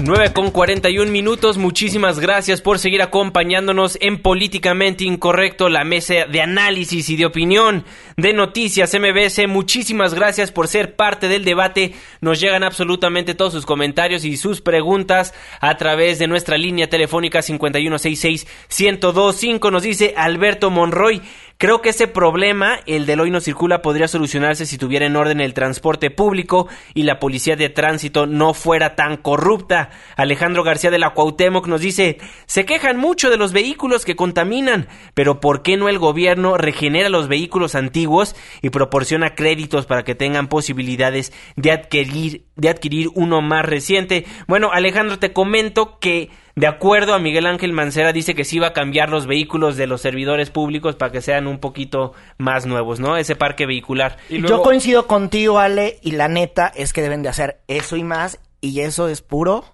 9 0.00 0.32
con 0.32 0.50
41 0.50 1.12
minutos. 1.12 1.58
Muchísimas 1.58 2.18
gracias 2.18 2.60
por 2.60 2.78
seguir 2.78 3.02
acompañándonos 3.02 3.98
en 4.00 4.20
Políticamente 4.20 5.04
Incorrecto, 5.04 5.68
la 5.68 5.84
mesa 5.84 6.26
de 6.30 6.40
análisis 6.40 7.10
y 7.10 7.16
de 7.16 7.26
opinión 7.26 7.84
de 8.16 8.32
Noticias 8.32 8.96
MBS. 8.98 9.46
Muchísimas 9.48 10.14
gracias 10.14 10.50
por 10.50 10.66
ser 10.66 10.96
parte 10.96 11.28
del 11.28 11.44
debate. 11.44 11.94
Nos 12.20 12.40
llegan 12.40 12.64
absolutamente 12.64 13.34
todos 13.34 13.52
sus 13.52 13.66
comentarios 13.66 14.24
y 14.24 14.36
sus 14.36 14.60
preguntas 14.60 15.34
a 15.60 15.76
través 15.76 16.18
de 16.18 16.26
nuestra 16.26 16.58
línea 16.58 16.88
telefónica 16.88 17.38
5166-1025. 17.40 19.70
Nos 19.70 19.82
dice 19.82 20.14
Alberto 20.16 20.70
Monroy. 20.70 21.22
Creo 21.62 21.80
que 21.80 21.90
ese 21.90 22.08
problema, 22.08 22.80
el 22.86 23.06
del 23.06 23.20
hoy 23.20 23.30
no 23.30 23.40
circula, 23.40 23.82
podría 23.82 24.08
solucionarse 24.08 24.66
si 24.66 24.78
tuviera 24.78 25.06
en 25.06 25.14
orden 25.14 25.40
el 25.40 25.54
transporte 25.54 26.10
público 26.10 26.66
y 26.92 27.04
la 27.04 27.20
policía 27.20 27.54
de 27.54 27.68
tránsito 27.68 28.26
no 28.26 28.52
fuera 28.52 28.96
tan 28.96 29.16
corrupta. 29.16 29.90
Alejandro 30.16 30.64
García 30.64 30.90
de 30.90 30.98
la 30.98 31.10
Cuauhtémoc 31.10 31.68
nos 31.68 31.80
dice, 31.80 32.18
se 32.46 32.64
quejan 32.64 32.96
mucho 32.96 33.30
de 33.30 33.36
los 33.36 33.52
vehículos 33.52 34.04
que 34.04 34.16
contaminan, 34.16 34.88
pero 35.14 35.38
¿por 35.38 35.62
qué 35.62 35.76
no 35.76 35.88
el 35.88 36.00
gobierno 36.00 36.58
regenera 36.58 37.08
los 37.08 37.28
vehículos 37.28 37.76
antiguos 37.76 38.34
y 38.60 38.70
proporciona 38.70 39.36
créditos 39.36 39.86
para 39.86 40.02
que 40.02 40.16
tengan 40.16 40.48
posibilidades 40.48 41.32
de 41.54 41.70
adquirir, 41.70 42.44
de 42.56 42.70
adquirir 42.70 43.06
uno 43.14 43.40
más 43.40 43.64
reciente? 43.64 44.26
Bueno, 44.48 44.72
Alejandro, 44.72 45.20
te 45.20 45.32
comento 45.32 46.00
que 46.00 46.28
de 46.54 46.66
acuerdo 46.66 47.14
a 47.14 47.18
Miguel 47.18 47.46
Ángel 47.46 47.72
Mancera, 47.72 48.12
dice 48.12 48.34
que 48.34 48.44
sí 48.44 48.58
va 48.58 48.68
a 48.68 48.72
cambiar 48.72 49.08
los 49.08 49.26
vehículos 49.26 49.76
de 49.76 49.86
los 49.86 50.02
servidores 50.02 50.50
públicos 50.50 50.96
para 50.96 51.10
que 51.10 51.22
sean 51.22 51.46
un 51.46 51.58
poquito 51.58 52.12
más 52.38 52.66
nuevos, 52.66 53.00
¿no? 53.00 53.16
Ese 53.16 53.36
parque 53.36 53.66
vehicular. 53.66 54.18
Y 54.28 54.42
Yo 54.42 54.62
coincido 54.62 55.06
contigo, 55.06 55.58
Ale, 55.58 55.98
y 56.02 56.12
la 56.12 56.28
neta 56.28 56.70
es 56.74 56.92
que 56.92 57.02
deben 57.02 57.22
de 57.22 57.30
hacer 57.30 57.60
eso 57.68 57.96
y 57.96 58.04
más, 58.04 58.38
y 58.60 58.80
eso 58.80 59.08
es 59.08 59.22
puro, 59.22 59.64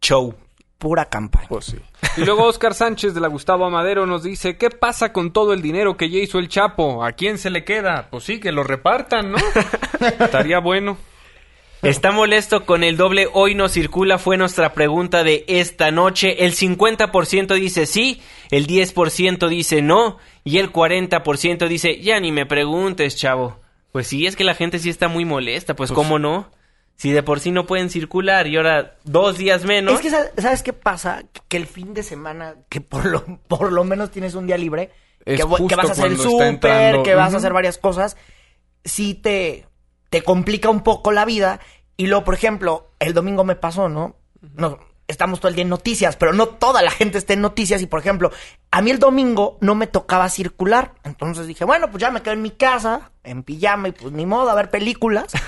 Show. 0.00 0.34
pura 0.78 1.06
campaña. 1.06 1.48
Pues 1.48 1.66
sí. 1.66 1.76
Y 2.16 2.24
luego 2.24 2.44
Oscar 2.44 2.72
Sánchez 2.72 3.12
de 3.12 3.20
la 3.20 3.28
Gustavo 3.28 3.66
Amadero 3.66 4.06
nos 4.06 4.22
dice, 4.22 4.56
¿qué 4.56 4.70
pasa 4.70 5.12
con 5.12 5.32
todo 5.32 5.52
el 5.52 5.60
dinero 5.60 5.96
que 5.96 6.08
ya 6.08 6.18
hizo 6.20 6.38
el 6.38 6.48
Chapo? 6.48 7.04
¿A 7.04 7.12
quién 7.12 7.36
se 7.36 7.50
le 7.50 7.64
queda? 7.64 8.08
Pues 8.10 8.24
sí, 8.24 8.40
que 8.40 8.52
lo 8.52 8.62
repartan, 8.64 9.32
¿no? 9.32 9.38
Estaría 10.00 10.60
bueno. 10.60 10.96
Está 11.82 12.10
molesto 12.10 12.66
con 12.66 12.82
el 12.82 12.96
doble 12.96 13.28
hoy 13.32 13.54
no 13.54 13.68
circula 13.68 14.18
fue 14.18 14.36
nuestra 14.36 14.72
pregunta 14.72 15.22
de 15.22 15.44
esta 15.46 15.90
noche. 15.90 16.44
El 16.44 16.52
50% 16.54 17.54
dice 17.54 17.86
sí, 17.86 18.20
el 18.50 18.66
10% 18.66 19.48
dice 19.48 19.80
no 19.80 20.18
y 20.42 20.58
el 20.58 20.72
40% 20.72 21.68
dice 21.68 22.00
ya 22.00 22.18
ni 22.18 22.32
me 22.32 22.46
preguntes, 22.46 23.16
chavo. 23.16 23.60
Pues 23.92 24.06
sí, 24.08 24.26
es 24.26 24.34
que 24.34 24.44
la 24.44 24.54
gente 24.54 24.78
sí 24.80 24.90
está 24.90 25.08
muy 25.08 25.24
molesta, 25.24 25.74
pues, 25.74 25.92
¿cómo 25.92 26.18
no? 26.18 26.50
Si 26.96 27.10
de 27.12 27.22
por 27.22 27.38
sí 27.38 27.52
no 27.52 27.64
pueden 27.64 27.90
circular 27.90 28.48
y 28.48 28.56
ahora 28.56 28.96
dos 29.04 29.38
días 29.38 29.64
menos. 29.64 29.94
Es 29.94 30.00
que, 30.00 30.10
¿sabes- 30.10 30.32
¿sabes 30.36 30.62
qué 30.64 30.72
pasa? 30.72 31.22
Que 31.46 31.56
el 31.56 31.66
fin 31.66 31.94
de 31.94 32.02
semana, 32.02 32.56
que 32.68 32.80
por 32.80 33.06
lo, 33.06 33.24
por 33.46 33.72
lo 33.72 33.84
menos 33.84 34.10
tienes 34.10 34.34
un 34.34 34.46
día 34.48 34.58
libre, 34.58 34.90
Es 35.24 35.38
que, 35.38 35.44
vas 35.76 35.88
a 35.88 35.92
hacer 35.92 36.06
el 36.06 36.18
súper, 36.18 37.02
que 37.02 37.14
vas 37.14 37.32
a 37.34 37.36
hacer 37.36 37.52
varias 37.52 37.78
cosas, 37.78 38.16
sí 38.84 39.14
te, 39.14 39.67
te 40.10 40.22
complica 40.22 40.70
un 40.70 40.82
poco 40.82 41.12
la 41.12 41.24
vida. 41.24 41.60
Y 41.96 42.06
luego, 42.06 42.24
por 42.24 42.34
ejemplo, 42.34 42.92
el 42.98 43.14
domingo 43.14 43.44
me 43.44 43.56
pasó, 43.56 43.88
¿no? 43.88 44.16
No, 44.40 44.78
estamos 45.08 45.40
todo 45.40 45.48
el 45.48 45.56
día 45.56 45.62
en 45.62 45.68
noticias, 45.68 46.16
pero 46.16 46.32
no 46.32 46.48
toda 46.48 46.82
la 46.82 46.90
gente 46.90 47.18
está 47.18 47.32
en 47.32 47.40
noticias. 47.40 47.82
Y, 47.82 47.86
por 47.86 48.00
ejemplo, 48.00 48.30
a 48.70 48.82
mí 48.82 48.90
el 48.90 48.98
domingo 48.98 49.58
no 49.60 49.74
me 49.74 49.86
tocaba 49.86 50.28
circular. 50.28 50.94
Entonces 51.04 51.46
dije, 51.46 51.64
bueno, 51.64 51.90
pues 51.90 52.00
ya 52.00 52.10
me 52.10 52.22
quedo 52.22 52.34
en 52.34 52.42
mi 52.42 52.50
casa, 52.50 53.10
en 53.24 53.42
pijama, 53.42 53.88
y 53.88 53.92
pues 53.92 54.12
ni 54.12 54.26
modo, 54.26 54.50
a 54.50 54.54
ver 54.54 54.70
películas. 54.70 55.32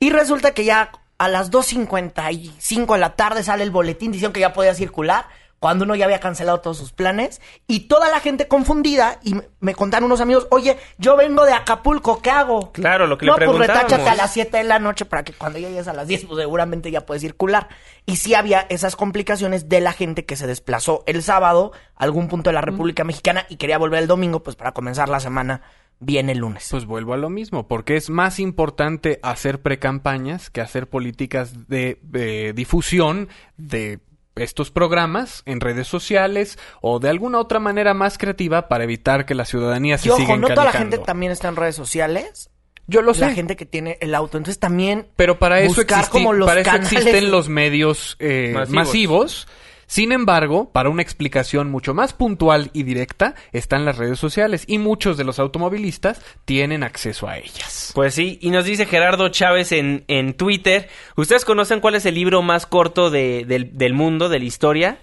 Y 0.00 0.10
resulta 0.10 0.52
que 0.52 0.64
ya 0.64 0.90
a 1.18 1.28
las 1.28 1.52
2.55 1.52 2.92
de 2.94 2.98
la 2.98 3.14
tarde 3.14 3.44
sale 3.44 3.62
el 3.62 3.70
boletín 3.70 4.10
diciendo 4.10 4.32
que 4.32 4.40
ya 4.40 4.52
podía 4.52 4.74
circular, 4.74 5.26
cuando 5.62 5.84
uno 5.84 5.94
ya 5.94 6.06
había 6.06 6.18
cancelado 6.18 6.60
todos 6.60 6.76
sus 6.76 6.90
planes. 6.92 7.40
Y 7.68 7.86
toda 7.86 8.10
la 8.10 8.18
gente 8.18 8.48
confundida, 8.48 9.20
y 9.22 9.36
me- 9.60 9.74
contaron 9.76 10.06
unos 10.06 10.20
amigos, 10.20 10.48
oye, 10.50 10.76
yo 10.98 11.16
vengo 11.16 11.46
de 11.46 11.52
Acapulco, 11.52 12.20
¿qué 12.20 12.30
hago? 12.30 12.72
Claro, 12.72 13.06
lo 13.06 13.16
que 13.16 13.26
le 13.26 13.30
no, 13.30 13.36
pues 13.36 13.48
preguntábamos. 13.48 13.84
retáchate 13.92 14.10
a 14.10 14.16
las 14.16 14.32
7 14.32 14.56
de 14.58 14.64
la 14.64 14.80
noche 14.80 15.04
para 15.04 15.22
que 15.22 15.32
cuando 15.32 15.60
llegues 15.60 15.86
a 15.86 15.92
las 15.92 16.08
10, 16.08 16.24
pues 16.24 16.40
seguramente 16.40 16.90
ya 16.90 17.06
puedes 17.06 17.22
circular. 17.22 17.68
Y 18.06 18.16
sí 18.16 18.34
había 18.34 18.66
esas 18.70 18.96
complicaciones 18.96 19.68
de 19.68 19.80
la 19.80 19.92
gente 19.92 20.24
que 20.24 20.34
se 20.34 20.48
desplazó 20.48 21.04
el 21.06 21.22
sábado 21.22 21.70
a 21.94 22.02
algún 22.02 22.26
punto 22.26 22.50
de 22.50 22.54
la 22.54 22.60
República 22.60 23.04
Mexicana 23.04 23.46
y 23.48 23.54
quería 23.56 23.78
volver 23.78 24.00
el 24.02 24.08
domingo, 24.08 24.42
pues 24.42 24.56
para 24.56 24.72
comenzar 24.72 25.08
la 25.08 25.20
semana 25.20 25.62
bien 26.00 26.28
el 26.28 26.38
lunes. 26.38 26.66
Pues 26.72 26.86
vuelvo 26.86 27.14
a 27.14 27.16
lo 27.16 27.30
mismo, 27.30 27.68
porque 27.68 27.94
es 27.96 28.10
más 28.10 28.40
importante 28.40 29.20
hacer 29.22 29.62
precampañas 29.62 30.50
que 30.50 30.60
hacer 30.60 30.88
políticas 30.88 31.68
de, 31.68 32.00
de 32.02 32.52
difusión 32.52 33.28
de 33.56 34.00
estos 34.36 34.70
programas 34.70 35.42
en 35.46 35.60
redes 35.60 35.86
sociales 35.86 36.58
o 36.80 36.98
de 36.98 37.08
alguna 37.08 37.38
otra 37.38 37.60
manera 37.60 37.94
más 37.94 38.18
creativa 38.18 38.68
para 38.68 38.84
evitar 38.84 39.26
que 39.26 39.34
la 39.34 39.44
ciudadanía 39.44 39.98
se 39.98 40.08
y 40.08 40.12
siga 40.12 40.24
ojo, 40.24 40.36
no 40.36 40.48
toda 40.48 40.64
la 40.64 40.72
gente 40.72 40.98
también 40.98 41.32
está 41.32 41.48
en 41.48 41.56
redes 41.56 41.76
sociales. 41.76 42.50
Yo 42.86 43.00
lo 43.00 43.14
sé. 43.14 43.20
La 43.20 43.30
gente 43.30 43.56
que 43.56 43.64
tiene 43.64 43.96
el 44.00 44.14
auto. 44.14 44.38
Entonces 44.38 44.58
también. 44.58 45.06
Pero 45.16 45.38
para 45.38 45.60
eso, 45.60 45.76
buscar 45.76 46.08
como 46.08 46.32
los 46.32 46.46
para 46.46 46.62
eso 46.62 46.74
existen 46.74 47.30
los 47.30 47.48
medios 47.48 48.16
eh, 48.18 48.52
Masivos. 48.54 48.74
masivos. 48.74 49.48
Sin 49.92 50.10
embargo, 50.10 50.70
para 50.72 50.88
una 50.88 51.02
explicación 51.02 51.70
mucho 51.70 51.92
más 51.92 52.14
puntual 52.14 52.70
y 52.72 52.82
directa, 52.84 53.34
están 53.52 53.84
las 53.84 53.98
redes 53.98 54.18
sociales 54.18 54.64
y 54.66 54.78
muchos 54.78 55.18
de 55.18 55.24
los 55.24 55.38
automovilistas 55.38 56.22
tienen 56.46 56.82
acceso 56.82 57.28
a 57.28 57.36
ellas. 57.36 57.92
Pues 57.94 58.14
sí, 58.14 58.38
y 58.40 58.48
nos 58.48 58.64
dice 58.64 58.86
Gerardo 58.86 59.28
Chávez 59.28 59.70
en, 59.70 60.04
en 60.08 60.32
Twitter, 60.32 60.88
¿ustedes 61.14 61.44
conocen 61.44 61.80
cuál 61.80 61.94
es 61.96 62.06
el 62.06 62.14
libro 62.14 62.40
más 62.40 62.64
corto 62.64 63.10
de- 63.10 63.44
del, 63.46 63.76
del 63.76 63.92
mundo, 63.92 64.30
de 64.30 64.38
la 64.38 64.46
historia? 64.46 64.98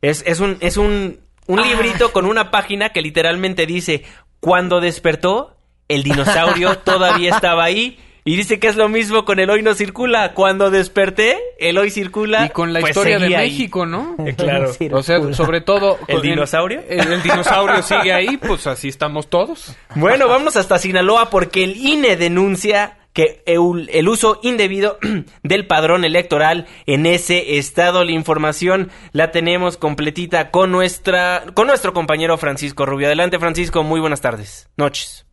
Es, 0.00 0.24
es 0.26 0.40
un, 0.40 0.56
es 0.60 0.78
un, 0.78 1.20
un 1.46 1.60
librito 1.60 2.10
con 2.14 2.24
una 2.24 2.50
página 2.50 2.88
que 2.94 3.02
literalmente 3.02 3.66
dice, 3.66 4.04
cuando 4.40 4.80
despertó, 4.80 5.58
el 5.88 6.02
dinosaurio 6.02 6.78
todavía 6.84 7.28
estaba 7.34 7.64
ahí. 7.64 7.98
Y 8.26 8.36
dice 8.36 8.58
que 8.58 8.68
es 8.68 8.76
lo 8.76 8.88
mismo 8.88 9.26
con 9.26 9.38
el 9.38 9.50
hoy 9.50 9.62
no 9.62 9.74
circula. 9.74 10.32
Cuando 10.32 10.70
desperté, 10.70 11.38
el 11.58 11.76
hoy 11.76 11.90
circula. 11.90 12.46
Y 12.46 12.48
con 12.48 12.72
la 12.72 12.80
pues 12.80 12.90
historia 12.90 13.18
de 13.18 13.36
ahí. 13.36 13.50
México, 13.50 13.84
¿no? 13.84 14.16
Eh, 14.24 14.34
claro. 14.36 14.72
O 14.92 15.02
sea, 15.02 15.20
sobre 15.34 15.60
todo... 15.60 15.98
¿El 16.08 16.22
dinosaurio? 16.22 16.82
El, 16.88 17.12
el 17.12 17.22
dinosaurio 17.22 17.82
sigue 17.82 18.12
ahí, 18.12 18.38
pues 18.38 18.66
así 18.66 18.88
estamos 18.88 19.28
todos. 19.28 19.76
Bueno, 19.96 20.26
vamos 20.28 20.56
hasta 20.56 20.78
Sinaloa 20.78 21.30
porque 21.30 21.62
el 21.62 21.76
INE 21.76 22.16
denuncia 22.16 22.98
que 23.12 23.42
el, 23.46 23.88
el 23.92 24.08
uso 24.08 24.40
indebido 24.42 24.98
del 25.42 25.66
padrón 25.66 26.04
electoral 26.04 26.66
en 26.86 27.06
ese 27.06 27.58
estado. 27.58 28.04
La 28.04 28.12
información 28.12 28.90
la 29.12 29.30
tenemos 29.30 29.76
completita 29.76 30.50
con 30.50 30.72
nuestra, 30.72 31.44
con 31.54 31.68
nuestro 31.68 31.92
compañero 31.92 32.38
Francisco 32.38 32.86
Rubio. 32.86 33.06
Adelante, 33.06 33.38
Francisco. 33.38 33.82
Muy 33.82 34.00
buenas 34.00 34.20
tardes. 34.20 34.68
Noches. 34.76 35.26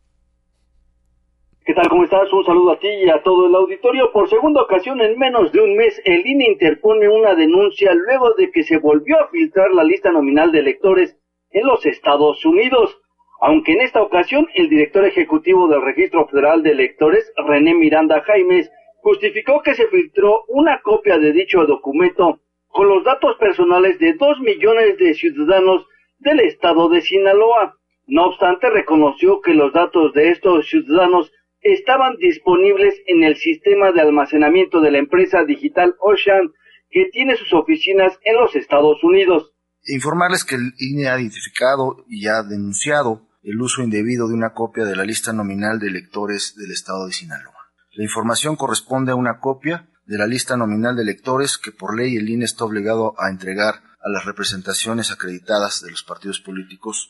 ¿Qué 1.72 1.76
tal? 1.76 1.88
¿Cómo 1.88 2.04
estás? 2.04 2.34
Un 2.34 2.44
saludo 2.44 2.72
a 2.72 2.80
ti 2.80 2.90
y 2.90 3.10
a 3.10 3.24
todo 3.24 3.48
el 3.48 3.56
auditorio. 3.56 4.12
Por 4.12 4.30
segunda 4.30 4.62
ocasión 4.62 5.00
en 5.00 5.18
menos 5.18 5.54
de 5.54 5.62
un 5.62 5.78
mes, 5.78 6.02
el 6.04 6.28
INE 6.28 6.50
interpone 6.52 7.08
una 7.08 7.34
denuncia 7.34 7.94
luego 7.94 8.34
de 8.34 8.52
que 8.52 8.64
se 8.64 8.78
volvió 8.78 9.18
a 9.18 9.30
filtrar 9.30 9.72
la 9.72 9.86
lista 9.86 10.12
nominal 10.12 10.52
de 10.52 10.60
electores 10.60 11.18
en 11.50 11.66
los 11.66 11.86
Estados 11.86 12.44
Unidos. 12.44 13.00
Aunque 13.40 13.72
en 13.72 13.80
esta 13.80 14.02
ocasión 14.02 14.50
el 14.56 14.68
director 14.68 15.06
ejecutivo 15.06 15.70
del 15.70 15.82
Registro 15.82 16.28
Federal 16.28 16.62
de 16.62 16.72
Electores, 16.72 17.32
René 17.38 17.74
Miranda 17.74 18.22
Jaimes, 18.24 18.70
justificó 18.98 19.62
que 19.62 19.74
se 19.74 19.88
filtró 19.88 20.44
una 20.50 20.82
copia 20.82 21.20
de 21.20 21.32
dicho 21.32 21.66
documento 21.66 22.42
con 22.68 22.90
los 22.90 23.06
datos 23.06 23.38
personales 23.38 23.98
de 24.00 24.12
dos 24.16 24.38
millones 24.42 24.98
de 24.98 25.14
ciudadanos 25.14 25.88
del 26.20 26.42
estado 26.42 26.90
de 26.90 27.00
Sinaloa. 27.00 27.78
No 28.08 28.26
obstante, 28.26 28.70
reconoció 28.70 29.40
que 29.40 29.54
los 29.54 29.72
datos 29.72 30.12
de 30.14 30.32
estos 30.32 30.68
ciudadanos 30.68 31.32
estaban 31.62 32.18
disponibles 32.18 32.96
en 33.06 33.24
el 33.24 33.36
sistema 33.38 33.92
de 33.92 34.02
almacenamiento 34.02 34.82
de 34.82 34.92
la 34.92 34.98
empresa 34.98 35.44
digital 35.46 35.96
Ocean, 36.00 36.52
que 36.90 37.06
tiene 37.12 37.38
sus 37.38 37.54
oficinas 37.54 38.14
en 38.24 38.36
los 38.36 38.56
Estados 38.56 39.04
Unidos. 39.04 39.54
Informarles 39.86 40.44
que 40.44 40.56
el 40.56 40.74
INE 40.78 41.10
ha 41.10 41.20
identificado 41.20 42.06
y 42.08 42.28
ha 42.28 42.44
denunciado 42.44 43.28
el 43.44 43.60
uso 43.62 43.82
indebido 43.82 44.28
de 44.28 44.34
una 44.34 44.54
copia 44.54 44.86
de 44.86 44.96
la 44.96 45.04
lista 45.04 45.34
nominal 45.34 45.80
de 45.80 45.88
electores 45.88 46.56
del 46.56 46.72
estado 46.72 47.08
de 47.08 47.14
Sinaloa. 47.14 47.56
La 47.94 48.04
información 48.04 48.56
corresponde 48.56 49.12
a 49.12 49.16
una 49.16 49.40
copia 49.40 49.90
de 50.06 50.18
la 50.18 50.28
lista 50.28 50.58
nominal 50.58 50.96
de 50.96 51.04
electores 51.04 51.58
que 51.58 51.72
por 51.72 51.98
ley 51.98 52.18
el 52.18 52.30
INE 52.30 52.46
está 52.46 52.66
obligado 52.66 53.16
a 53.18 53.30
entregar 53.30 53.76
a 54.04 54.10
las 54.10 54.26
representaciones 54.26 55.12
acreditadas 55.12 55.82
de 55.82 55.92
los 55.92 56.04
partidos 56.04 56.40
políticos 56.40 57.10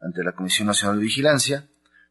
ante 0.00 0.22
la 0.22 0.32
Comisión 0.32 0.68
Nacional 0.68 0.98
de 0.98 1.04
Vigilancia 1.04 1.68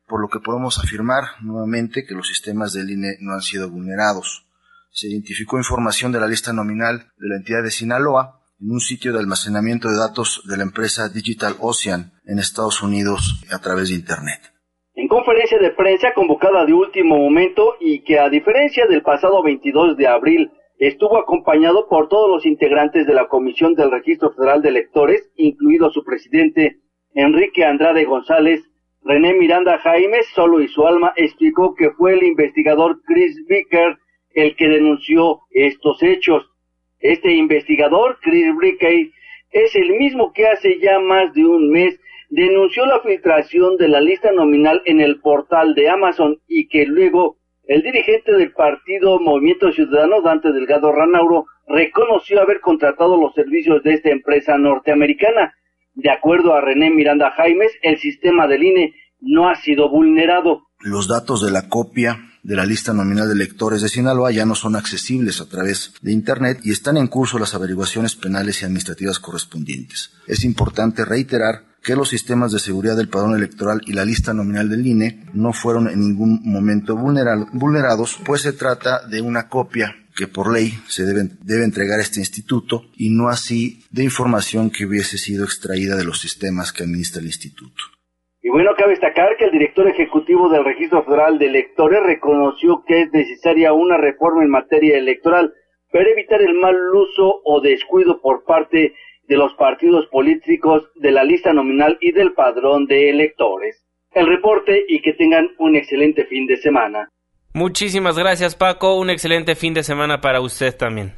por 0.07 0.21
lo 0.21 0.27
que 0.27 0.39
podemos 0.39 0.79
afirmar 0.79 1.23
nuevamente 1.41 2.05
que 2.05 2.15
los 2.15 2.27
sistemas 2.27 2.73
del 2.73 2.89
INE 2.89 3.17
no 3.21 3.33
han 3.33 3.41
sido 3.41 3.69
vulnerados. 3.69 4.45
Se 4.91 5.07
identificó 5.07 5.57
información 5.57 6.11
de 6.11 6.19
la 6.19 6.27
lista 6.27 6.53
nominal 6.53 7.11
de 7.17 7.29
la 7.29 7.35
entidad 7.37 7.63
de 7.63 7.71
Sinaloa 7.71 8.41
en 8.61 8.71
un 8.71 8.79
sitio 8.79 9.11
de 9.13 9.19
almacenamiento 9.19 9.89
de 9.89 9.97
datos 9.97 10.43
de 10.47 10.57
la 10.57 10.63
empresa 10.63 11.09
Digital 11.09 11.55
Ocean 11.59 12.13
en 12.25 12.39
Estados 12.39 12.81
Unidos 12.81 13.43
a 13.51 13.59
través 13.59 13.89
de 13.89 13.95
Internet. 13.95 14.39
En 14.93 15.09
conferencia 15.09 15.59
de 15.59 15.71
prensa 15.71 16.13
convocada 16.15 16.65
de 16.65 16.73
último 16.73 17.17
momento 17.17 17.75
y 17.81 18.03
que 18.03 18.17
a 18.17 18.29
diferencia 18.29 18.85
del 18.87 19.01
pasado 19.01 19.43
22 19.43 19.97
de 19.97 20.07
abril 20.07 20.51
estuvo 20.77 21.17
acompañado 21.17 21.87
por 21.89 22.07
todos 22.07 22.29
los 22.29 22.45
integrantes 22.45 23.05
de 23.05 23.13
la 23.13 23.27
Comisión 23.27 23.75
del 23.75 23.91
Registro 23.91 24.31
Federal 24.31 24.61
de 24.61 24.69
Electores, 24.69 25.29
incluido 25.35 25.89
su 25.89 26.03
presidente 26.03 26.79
Enrique 27.13 27.65
Andrade 27.65 28.05
González, 28.05 28.61
René 29.05 29.35
Miranda 29.35 29.77
Jaimes, 29.77 30.27
solo 30.33 30.61
y 30.61 30.67
su 30.67 30.85
alma, 30.85 31.13
explicó 31.15 31.75
que 31.75 31.91
fue 31.91 32.13
el 32.13 32.23
investigador 32.23 32.99
Chris 33.05 33.37
Vicker 33.47 33.97
el 34.33 34.55
que 34.55 34.67
denunció 34.67 35.41
estos 35.51 36.01
hechos. 36.01 36.43
Este 36.99 37.31
investigador, 37.33 38.17
Chris 38.21 38.53
Brickey, 38.55 39.11
es 39.51 39.75
el 39.75 39.91
mismo 39.93 40.33
que 40.33 40.47
hace 40.47 40.79
ya 40.79 40.99
más 40.99 41.31
de 41.33 41.45
un 41.45 41.69
mes 41.69 41.99
denunció 42.29 42.85
la 42.87 42.99
filtración 43.01 43.77
de 43.77 43.87
la 43.87 44.01
lista 44.01 44.31
nominal 44.31 44.81
en 44.85 44.99
el 44.99 45.21
portal 45.21 45.75
de 45.75 45.87
Amazon 45.87 46.39
y 46.47 46.67
que 46.67 46.85
luego 46.85 47.37
el 47.67 47.83
dirigente 47.83 48.33
del 48.33 48.53
partido 48.53 49.19
Movimiento 49.19 49.71
Ciudadano, 49.71 50.21
Dante 50.21 50.51
Delgado 50.51 50.91
Ranauro, 50.91 51.45
reconoció 51.67 52.41
haber 52.41 52.59
contratado 52.59 53.17
los 53.17 53.33
servicios 53.33 53.81
de 53.83 53.93
esta 53.93 54.09
empresa 54.09 54.57
norteamericana. 54.57 55.53
De 55.95 56.11
acuerdo 56.11 56.53
a 56.53 56.61
René 56.61 56.89
Miranda 56.89 57.31
Jaimes, 57.31 57.71
el 57.81 57.97
sistema 57.99 58.47
del 58.47 58.63
INE 58.63 58.93
no 59.21 59.49
ha 59.49 59.55
sido 59.55 59.89
vulnerado. 59.89 60.67
Los 60.81 61.07
datos 61.07 61.43
de 61.43 61.51
la 61.51 61.69
copia 61.69 62.19
de 62.43 62.55
la 62.55 62.65
lista 62.65 62.93
nominal 62.93 63.27
de 63.27 63.33
electores 63.33 63.81
de 63.81 63.89
Sinaloa 63.89 64.31
ya 64.31 64.45
no 64.45 64.53
son 64.53 64.75
accesibles 64.75 65.41
a 65.41 65.47
través 65.47 65.93
de 66.01 66.11
Internet 66.11 66.59
y 66.63 66.71
están 66.71 66.97
en 66.97 67.07
curso 67.07 67.39
las 67.39 67.55
averiguaciones 67.55 68.15
penales 68.15 68.61
y 68.61 68.65
administrativas 68.65 69.19
correspondientes. 69.19 70.11
Es 70.27 70.43
importante 70.43 71.05
reiterar 71.05 71.63
que 71.81 71.95
los 71.95 72.09
sistemas 72.09 72.51
de 72.51 72.59
seguridad 72.59 72.97
del 72.97 73.09
padrón 73.09 73.35
electoral 73.35 73.81
y 73.85 73.93
la 73.93 74.05
lista 74.05 74.33
nominal 74.33 74.69
del 74.69 74.85
INE 74.85 75.25
no 75.33 75.53
fueron 75.53 75.87
en 75.87 75.99
ningún 75.99 76.41
momento 76.43 76.95
vulnerados, 76.95 78.19
pues 78.25 78.41
se 78.41 78.53
trata 78.53 79.07
de 79.07 79.21
una 79.21 79.47
copia 79.47 79.95
que 80.15 80.27
por 80.27 80.51
ley 80.51 80.71
se 80.87 81.03
debe, 81.03 81.63
entregar 81.63 81.99
este 81.99 82.19
instituto 82.19 82.83
y 82.95 83.09
no 83.09 83.27
así 83.27 83.83
de 83.91 84.03
información 84.03 84.71
que 84.71 84.85
hubiese 84.85 85.17
sido 85.17 85.43
extraída 85.43 85.97
de 85.97 86.05
los 86.05 86.19
sistemas 86.19 86.71
que 86.71 86.83
administra 86.83 87.19
el 87.19 87.27
instituto. 87.27 87.83
Y 88.41 88.49
bueno, 88.49 88.71
cabe 88.77 88.91
destacar 88.91 89.35
que 89.37 89.45
el 89.45 89.51
director 89.51 89.87
ejecutivo 89.87 90.49
del 90.49 90.63
Registro 90.63 91.03
Federal 91.03 91.39
de 91.39 91.47
Electores 91.47 92.01
reconoció 92.03 92.83
que 92.87 93.01
es 93.01 93.11
necesaria 93.11 93.73
una 93.73 93.97
reforma 93.97 94.43
en 94.43 94.51
materia 94.51 94.97
electoral 94.97 95.53
para 95.91 96.09
evitar 96.09 96.41
el 96.41 96.53
mal 96.53 96.75
uso 96.93 97.41
o 97.43 97.59
descuido 97.59 98.21
por 98.21 98.43
parte 98.43 98.93
de 99.27 99.37
los 99.37 99.53
partidos 99.55 100.07
políticos 100.07 100.89
de 100.95 101.11
la 101.11 101.23
lista 101.23 101.53
nominal 101.53 101.97
y 101.99 102.11
del 102.11 102.33
padrón 102.33 102.85
de 102.85 103.09
electores. 103.09 103.83
El 104.11 104.27
reporte 104.27 104.85
y 104.87 105.01
que 105.01 105.13
tengan 105.13 105.49
un 105.57 105.75
excelente 105.75 106.25
fin 106.25 106.45
de 106.47 106.57
semana. 106.57 107.09
Muchísimas 107.55 108.17
gracias 108.17 108.53
Paco, 108.53 108.95
un 108.95 109.09
excelente 109.09 109.55
fin 109.55 109.73
de 109.73 109.81
semana 109.81 110.19
para 110.19 110.41
usted 110.41 110.75
también. 110.75 111.15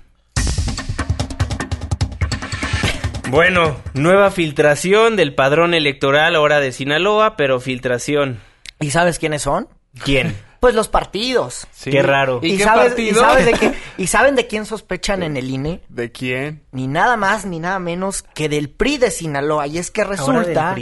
Bueno, 3.32 3.76
nueva 3.96 4.30
filtración 4.30 5.16
del 5.16 5.34
padrón 5.34 5.74
electoral 5.74 6.36
ahora 6.36 6.60
de 6.60 6.72
Sinaloa, 6.72 7.38
pero 7.38 7.60
filtración. 7.60 8.40
¿Y 8.80 8.92
sabes 8.92 9.18
quiénes 9.18 9.42
son? 9.42 9.68
¿Quién? 10.04 10.38
Pues 10.60 10.74
los 10.74 10.90
partidos. 10.90 11.68
Qué 11.84 12.02
raro. 12.02 12.40
¿Y, 12.42 12.58
sabes, 12.58 12.98
¿y, 12.98 13.12
de 13.12 13.76
¿Y 13.98 14.08
saben 14.08 14.36
de 14.36 14.48
quién 14.48 14.66
sospechan 14.66 15.22
en 15.22 15.38
el 15.38 15.52
INE? 15.52 15.82
¿De 15.88 16.12
quién? 16.12 16.64
Ni 16.72 16.88
nada 16.88 17.16
más 17.16 17.46
ni 17.46 17.60
nada 17.60 17.78
menos 17.78 18.24
que 18.34 18.50
del 18.50 18.72
PRI 18.72 18.98
de 18.98 19.12
Sinaloa. 19.12 19.68
Y 19.68 19.78
es 19.78 19.92
que 19.92 20.04
resulta 20.04 20.76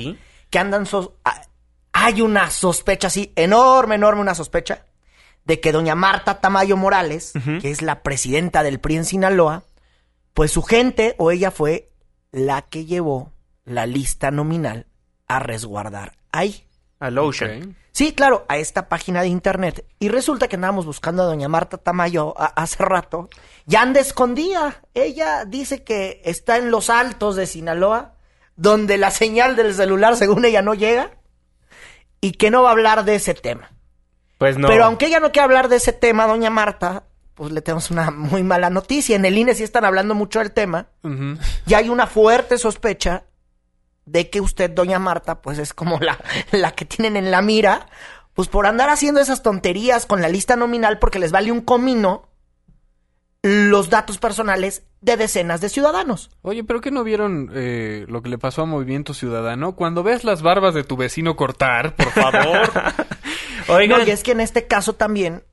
que 0.50 0.60
andan... 0.60 0.88
Ah, 1.26 1.42
hay 1.92 2.22
una 2.22 2.50
sospecha 2.52 3.08
así, 3.08 3.34
enorme, 3.36 3.96
enorme 3.96 4.22
una 4.22 4.34
sospecha, 4.34 4.86
de 5.46 5.60
que 5.60 5.72
doña 5.72 5.96
Marta 5.96 6.42
Tamayo 6.42 6.76
Morales, 6.76 7.34
que 7.62 7.72
es 7.72 7.82
la 7.82 8.02
presidenta 8.02 8.64
del 8.64 8.80
PRI 8.80 8.98
en 8.98 9.06
Sinaloa, 9.06 9.64
pues 10.34 10.52
su 10.52 10.64
gente 10.64 11.16
o 11.18 11.32
ella 11.32 11.52
fue 11.52 11.92
la 12.32 12.64
que 12.64 12.86
llevó 12.86 13.32
la 13.64 13.86
lista 13.86 14.32
nominal 14.32 14.88
a 15.28 15.40
resguardar 15.40 16.18
ahí. 16.32 16.66
Al 17.00 17.18
Ocean. 17.18 17.76
Sí, 17.92 18.14
claro, 18.14 18.46
a 18.50 18.58
esta 18.58 18.90
página 18.90 19.22
de 19.22 19.30
internet. 19.30 19.86
Y 20.00 20.10
resulta 20.10 20.50
que 20.50 20.58
andábamos 20.58 20.86
buscando 20.86 21.24
a 21.24 21.28
doña 21.28 21.48
Marta 21.48 21.78
Tamayo 21.78 22.34
hace 22.38 22.84
rato. 22.84 23.30
Ya 23.66 23.82
anda 23.82 24.02
escondida. 24.02 24.82
Ella 24.94 25.46
dice 25.46 25.84
que 25.84 26.22
está 26.26 26.58
en 26.58 26.72
los 26.72 26.90
altos 26.90 27.38
de 27.38 27.48
Sinaloa, 27.48 28.16
donde 28.58 28.98
la 28.98 29.12
señal 29.12 29.56
del 29.56 29.74
celular, 29.74 30.18
según 30.18 30.44
ella, 30.44 30.62
no 30.62 30.74
llega. 30.74 31.12
Y 32.20 32.34
que 32.34 32.52
no 32.52 32.64
va 32.64 32.70
a 32.70 32.74
hablar 32.74 33.06
de 33.06 33.16
ese 33.16 33.34
tema. 33.34 33.72
Pues 34.38 34.58
no. 34.58 34.68
Pero 34.68 34.86
aunque 34.86 35.08
ella 35.08 35.20
no 35.20 35.32
quiere 35.32 35.46
hablar 35.46 35.70
de 35.70 35.78
ese 35.78 35.94
tema, 35.94 36.28
doña 36.28 36.50
Marta, 36.50 37.04
pues 37.36 37.52
le 37.52 37.62
tenemos 37.62 37.92
una 37.92 38.12
muy 38.12 38.44
mala 38.44 38.70
noticia. 38.70 39.16
En 39.16 39.26
el 39.26 39.38
INE 39.38 39.56
sí 39.56 39.64
están 39.64 39.86
hablando 39.86 40.16
mucho 40.16 40.40
del 40.40 40.52
tema. 40.52 40.88
Y 41.68 41.74
hay 41.74 41.90
una 41.90 42.08
fuerte 42.08 42.58
sospecha 42.58 43.26
de 44.06 44.30
que 44.30 44.42
usted, 44.42 44.70
doña 44.70 45.00
Marta, 45.00 45.42
pues 45.42 45.58
es 45.58 45.74
como 45.74 46.00
la, 46.00 46.18
la 46.52 46.72
que 46.72 46.86
tienen 46.86 47.18
en 47.18 47.32
la 47.32 47.42
mira, 47.42 47.88
pues 48.34 48.48
por 48.48 48.68
andar 48.68 48.90
haciendo 48.90 49.20
esas 49.20 49.44
tonterías 49.44 50.06
con 50.06 50.22
la 50.22 50.30
lista 50.30 50.56
nominal 50.56 51.00
porque 51.00 51.20
les 51.20 51.32
vale 51.32 51.52
un 51.52 51.62
comino 51.62 52.30
los 53.42 53.92
datos 53.92 54.18
personales 54.18 54.84
de 55.02 55.18
decenas 55.18 55.62
de 55.62 55.70
ciudadanos. 55.70 56.32
Oye, 56.42 56.64
pero 56.64 56.82
¿qué 56.82 56.90
no 56.90 57.04
vieron 57.04 57.52
eh, 57.54 58.06
lo 58.08 58.24
que 58.24 58.30
le 58.30 58.40
pasó 58.40 58.64
a 58.64 58.66
Movimiento 58.66 59.14
Ciudadano? 59.14 59.76
Cuando 59.76 60.02
ves 60.02 60.24
las 60.24 60.42
barbas 60.42 60.74
de 60.74 60.84
tu 60.84 60.98
vecino 60.98 61.36
cortar, 61.36 61.96
por 61.96 62.10
favor. 62.10 62.72
Oigan. 63.68 64.08
y 64.08 64.12
es 64.12 64.24
que 64.24 64.32
en 64.32 64.42
este 64.42 64.68
caso 64.68 64.94
también 64.94 65.44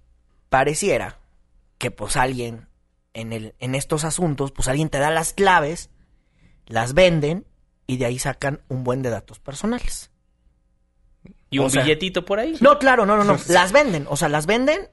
pareciera 0.48 1.18
que 1.78 1.90
pues 1.90 2.16
alguien 2.16 2.68
en, 3.14 3.32
el, 3.32 3.54
en 3.58 3.74
estos 3.74 4.04
asuntos, 4.04 4.52
pues 4.52 4.68
alguien 4.68 4.88
te 4.88 4.98
da 4.98 5.10
las 5.10 5.32
claves, 5.32 5.90
las 6.66 6.94
venden 6.94 7.46
y 7.86 7.96
de 7.96 8.06
ahí 8.06 8.18
sacan 8.18 8.60
un 8.68 8.84
buen 8.84 9.02
de 9.02 9.10
datos 9.10 9.38
personales. 9.38 10.10
¿Y 11.50 11.58
un 11.58 11.70
billetito 11.70 12.24
por 12.24 12.38
ahí? 12.38 12.56
No, 12.60 12.78
claro, 12.78 13.04
no, 13.04 13.16
no, 13.16 13.24
no. 13.24 13.38
las 13.48 13.72
venden, 13.72 14.06
o 14.08 14.16
sea, 14.16 14.28
las 14.28 14.46
venden 14.46 14.88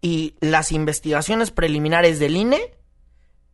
y 0.00 0.34
las 0.40 0.72
investigaciones 0.72 1.50
preliminares 1.50 2.18
del 2.18 2.36
INE 2.36 2.75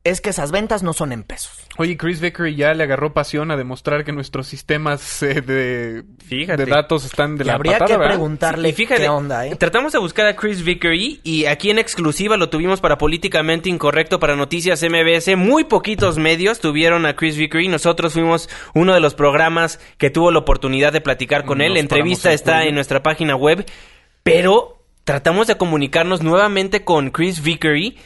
es 0.05 0.21
que 0.21 0.31
esas 0.31 0.51
ventas 0.51 0.83
no 0.83 0.93
son 0.93 1.13
en 1.13 1.23
pesos. 1.23 1.53
Oye, 1.79 1.97
Chris 1.97 2.21
Vickery 2.21 2.57
ya 2.57 2.75
le 2.75 2.83
agarró 2.83 3.15
pasión 3.15 3.51
a 3.51 3.57
demostrar 3.57 4.05
que 4.05 4.13
nuestros 4.13 4.47
sistemas 4.49 5.23
eh, 5.23 5.41
de, 5.41 6.03
de, 6.03 6.67
datos 6.67 7.05
están 7.05 7.39
de 7.39 7.45
la 7.45 7.55
habría 7.55 7.79
que 7.79 7.97
preguntarle 7.97 8.75
qué 8.75 9.09
onda, 9.09 9.47
¿eh? 9.47 9.57
Tratamos 9.57 9.93
de 9.93 9.99
buscar 9.99 10.27
a 10.27 10.37
Chris 10.37 10.65
Vickery 10.65 11.21
y 11.23 11.47
aquí 11.47 11.71
en 11.71 11.79
exclusiva 11.79 12.37
lo 12.37 12.51
tuvimos 12.51 12.81
para 12.81 12.99
Políticamente 12.99 13.69
Incorrecto 13.69 14.19
para 14.19 14.37
Noticias 14.37 14.83
MBS. 14.83 15.37
Muy 15.37 15.65
poquitos 15.65 16.19
medios 16.19 16.61
tuvieron 16.61 17.07
a 17.07 17.15
Chris 17.15 17.37
Vickery. 17.37 17.69
Nosotros 17.69 18.13
fuimos 18.13 18.51
uno 18.75 18.95
de 18.95 19.01
los 19.01 19.15
programas 19.15 19.79
que 19.99 20.11
tuvo 20.11 20.31
la 20.31 20.41
oportunidad 20.41 20.93
de 20.93 21.01
platicar 21.01 21.45
con 21.45 21.61
él. 21.61 21.75
La 21.75 21.81
entrevista 21.81 22.33
está 22.33 22.65
en 22.65 22.75
nuestra 22.75 23.03
página 23.03 23.37
web. 23.37 23.65
Pero 24.23 24.85
tratamos 25.05 25.47
de 25.47 25.57
comunicarnos 25.57 26.23
nuevamente 26.23 26.85
con 26.85 27.11
Chris 27.11 27.43
Vickery 27.43 27.99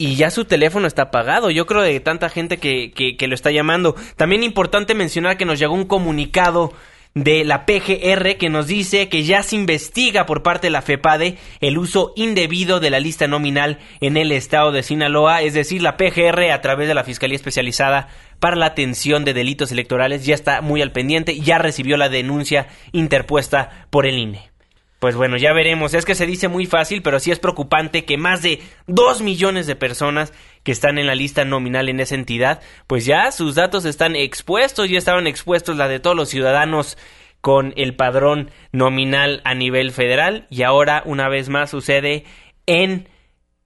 y 0.00 0.14
ya 0.14 0.30
su 0.30 0.46
teléfono 0.46 0.86
está 0.86 1.02
apagado. 1.02 1.50
Yo 1.50 1.66
creo 1.66 1.82
de 1.82 2.00
tanta 2.00 2.30
gente 2.30 2.56
que, 2.56 2.90
que, 2.90 3.18
que 3.18 3.28
lo 3.28 3.34
está 3.34 3.50
llamando. 3.50 3.94
También 4.16 4.42
importante 4.42 4.94
mencionar 4.94 5.36
que 5.36 5.44
nos 5.44 5.58
llegó 5.58 5.74
un 5.74 5.84
comunicado 5.84 6.72
de 7.12 7.44
la 7.44 7.66
PGR 7.66 8.38
que 8.38 8.48
nos 8.48 8.66
dice 8.66 9.10
que 9.10 9.24
ya 9.24 9.42
se 9.42 9.56
investiga 9.56 10.24
por 10.24 10.42
parte 10.42 10.68
de 10.68 10.70
la 10.70 10.80
FEPADE 10.80 11.36
el 11.60 11.76
uso 11.76 12.14
indebido 12.16 12.80
de 12.80 12.88
la 12.88 12.98
lista 12.98 13.26
nominal 13.26 13.78
en 14.00 14.16
el 14.16 14.32
estado 14.32 14.72
de 14.72 14.82
Sinaloa, 14.82 15.42
es 15.42 15.52
decir, 15.52 15.82
la 15.82 15.98
PGR 15.98 16.50
a 16.50 16.62
través 16.62 16.88
de 16.88 16.94
la 16.94 17.04
Fiscalía 17.04 17.36
Especializada 17.36 18.08
para 18.38 18.56
la 18.56 18.66
Atención 18.66 19.26
de 19.26 19.34
Delitos 19.34 19.70
Electorales 19.70 20.24
ya 20.24 20.34
está 20.34 20.62
muy 20.62 20.80
al 20.80 20.92
pendiente 20.92 21.38
ya 21.40 21.58
recibió 21.58 21.98
la 21.98 22.08
denuncia 22.08 22.68
interpuesta 22.92 23.86
por 23.90 24.06
el 24.06 24.16
INE. 24.16 24.49
Pues 25.00 25.16
bueno, 25.16 25.38
ya 25.38 25.54
veremos. 25.54 25.94
Es 25.94 26.04
que 26.04 26.14
se 26.14 26.26
dice 26.26 26.48
muy 26.48 26.66
fácil, 26.66 27.00
pero 27.02 27.18
sí 27.18 27.30
es 27.30 27.38
preocupante 27.38 28.04
que 28.04 28.18
más 28.18 28.42
de 28.42 28.60
dos 28.86 29.22
millones 29.22 29.66
de 29.66 29.74
personas 29.74 30.32
que 30.62 30.72
están 30.72 30.98
en 30.98 31.06
la 31.06 31.14
lista 31.14 31.46
nominal 31.46 31.88
en 31.88 32.00
esa 32.00 32.14
entidad, 32.14 32.60
pues 32.86 33.06
ya 33.06 33.32
sus 33.32 33.54
datos 33.54 33.86
están 33.86 34.14
expuestos, 34.14 34.90
ya 34.90 34.98
estaban 34.98 35.26
expuestos 35.26 35.78
la 35.78 35.88
de 35.88 36.00
todos 36.00 36.14
los 36.14 36.28
ciudadanos 36.28 36.98
con 37.40 37.72
el 37.76 37.96
padrón 37.96 38.50
nominal 38.72 39.40
a 39.44 39.54
nivel 39.54 39.90
federal 39.90 40.46
y 40.50 40.64
ahora 40.64 41.02
una 41.06 41.30
vez 41.30 41.48
más 41.48 41.70
sucede 41.70 42.24
en 42.66 43.08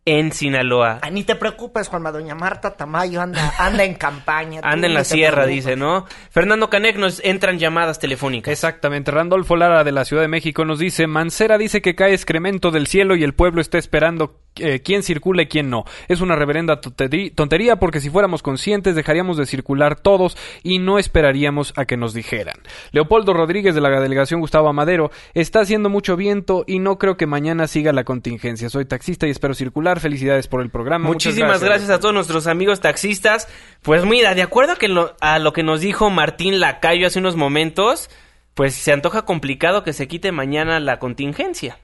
en 0.07 0.33
Sinaloa. 0.33 0.99
Ah, 1.03 1.11
ni 1.11 1.25
te 1.25 1.35
preocupes, 1.35 1.89
Juanma, 1.89 2.13
doña 2.13 2.35
Marta 2.35 2.77
Tamayo 2.77 3.23
anda, 3.23 3.55
anda 3.59 3.85
en 3.85 3.95
campaña. 3.95 4.61
anda 4.65 4.87
en 4.87 4.95
la 4.95 5.05
sierra, 5.05 5.47
dice, 5.47 5.77
¿no? 5.77 6.07
Fernando 6.31 6.69
Canec 6.69 6.97
nos 6.97 7.25
entran 7.25 7.59
llamadas 7.59 7.99
telefónicas. 7.99 8.53
Exactamente. 8.53 9.11
Randolfo 9.11 9.57
Lara 9.57 9.85
de 9.85 9.93
la 9.93 10.05
Ciudad 10.05 10.23
de 10.23 10.29
México 10.29 10.65
nos 10.65 10.79
dice, 10.79 11.07
Mancera 11.07 11.57
dice 11.57 11.81
que 11.81 11.95
cae 11.95 12.13
excremento 12.13 12.71
del 12.71 12.87
cielo 12.87 13.17
y 13.17 13.25
el 13.25 13.35
pueblo 13.35 13.61
está 13.61 13.79
esperando 13.79 14.41
eh, 14.57 14.81
quién 14.81 15.03
circula 15.03 15.43
y 15.43 15.47
quién 15.47 15.69
no. 15.69 15.85
Es 16.07 16.21
una 16.21 16.37
reverenda 16.37 16.81
tontería 16.81 17.77
porque 17.77 18.01
si 18.01 18.09
fuéramos 18.09 18.43
conscientes 18.43 18.95
dejaríamos 18.95 19.37
de 19.37 19.47
circular 19.47 19.99
todos 19.99 20.37
y 20.63 20.79
no 20.79 20.99
esperaríamos 20.99 21.73
a 21.77 21.87
que 21.87 21.97
nos 21.97 22.15
dijeran. 22.15 22.57
Leopoldo 22.93 23.33
Rodríguez 23.33 23.75
de 23.75 23.81
la 23.81 24.01
delegación 24.01 24.41
Gustavo 24.41 24.69
Amadero 24.69 25.11
está 25.33 25.61
haciendo 25.61 25.89
mucho 25.89 26.17
viento 26.17 26.65
y 26.69 26.79
no 26.79 26.99
creo 26.99 27.17
que 27.17 27.27
mañana 27.27 27.67
siga 27.67 27.93
la 27.93 28.05
contingencia. 28.05 28.69
Soy 28.69 28.85
taxista 28.85 29.27
y 29.27 29.31
espero 29.31 29.55
circular. 29.55 29.94
Felicidades 30.01 30.49
por 30.49 30.61
el 30.63 30.71
programa. 30.71 31.07
Muchísimas 31.07 31.63
gracias. 31.63 31.91
a 31.91 32.01
todos 32.01 32.15
nuestros 32.15 32.47
amigos 32.47 32.81
taxistas. 32.81 33.49
Pues 33.83 34.05
mira, 34.05 34.35
de 34.35 34.43
acuerdo 34.43 34.73
a, 34.73 34.77
que 34.77 34.89
a 35.21 35.39
lo 35.39 35.53
que 35.53 35.63
nos 35.63 35.81
dijo 35.81 36.11
Martín 36.11 36.61
Lacayo 36.61 37.07
hace 37.07 37.19
unos 37.19 37.37
momentos, 37.37 38.11
pues 38.55 38.75
se 38.75 38.93
antoja 38.93 39.23
complicado 39.23 39.83
que 39.83 39.93
se 39.93 40.09
quite 40.09 40.33
mañana 40.33 40.81
la 40.81 40.99
contingencia. 40.99 41.79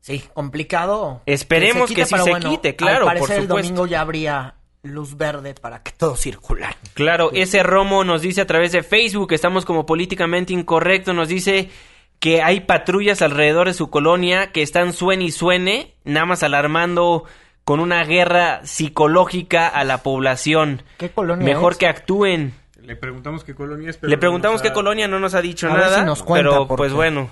Sí, 0.00 0.24
complicado. 0.32 1.22
Esperemos 1.26 1.92
que, 1.92 2.06
sí 2.06 2.14
se 2.16 2.34
quite, 2.40 2.74
claro. 2.74 3.08
Al 3.08 3.18
parecer 3.18 3.40
el 3.40 3.48
domingo 3.48 3.86
ya 3.86 4.00
habría 4.00 4.54
luz 4.82 5.16
verde 5.16 5.54
para 5.54 5.82
que 5.82 5.92
todo 5.92 6.16
circulara. 6.16 6.76
Claro, 6.94 7.30
ese 7.32 7.62
Romo 7.62 8.02
nos 8.02 8.22
dice 8.22 8.40
a 8.40 8.46
través 8.46 8.72
de 8.72 8.82
Facebook, 8.82 9.32
estamos 9.32 9.66
como 9.66 9.84
políticamente 9.84 10.54
incorrecto, 10.54 11.12
nos 11.12 11.28
dice 11.28 11.68
que 12.20 12.42
hay 12.42 12.60
patrullas 12.60 13.22
alrededor 13.22 13.66
de 13.66 13.74
su 13.74 13.90
colonia 13.90 14.52
que 14.52 14.62
están 14.62 14.92
suene 14.92 15.24
y 15.24 15.30
suene, 15.30 15.94
nada 16.04 16.26
más 16.26 16.42
alarmando 16.42 17.24
con 17.64 17.80
una 17.80 18.04
guerra 18.04 18.60
psicológica 18.64 19.66
a 19.66 19.84
la 19.84 20.02
población. 20.02 20.82
¿Qué 20.98 21.10
colonia 21.10 21.44
Mejor 21.44 21.78
que 21.78 21.86
actúen. 21.86 22.52
Le 22.82 22.96
preguntamos 22.96 23.42
qué 23.42 23.54
colonia 23.54 23.90
es. 23.90 23.98
Le 24.02 24.18
preguntamos 24.18 24.62
qué 24.62 24.72
colonia, 24.72 25.08
no 25.08 25.18
nos 25.18 25.34
ha 25.34 25.40
dicho 25.40 25.68
nada. 25.68 26.14
pero 26.28 26.66
pues 26.68 26.92
bueno. 26.92 27.30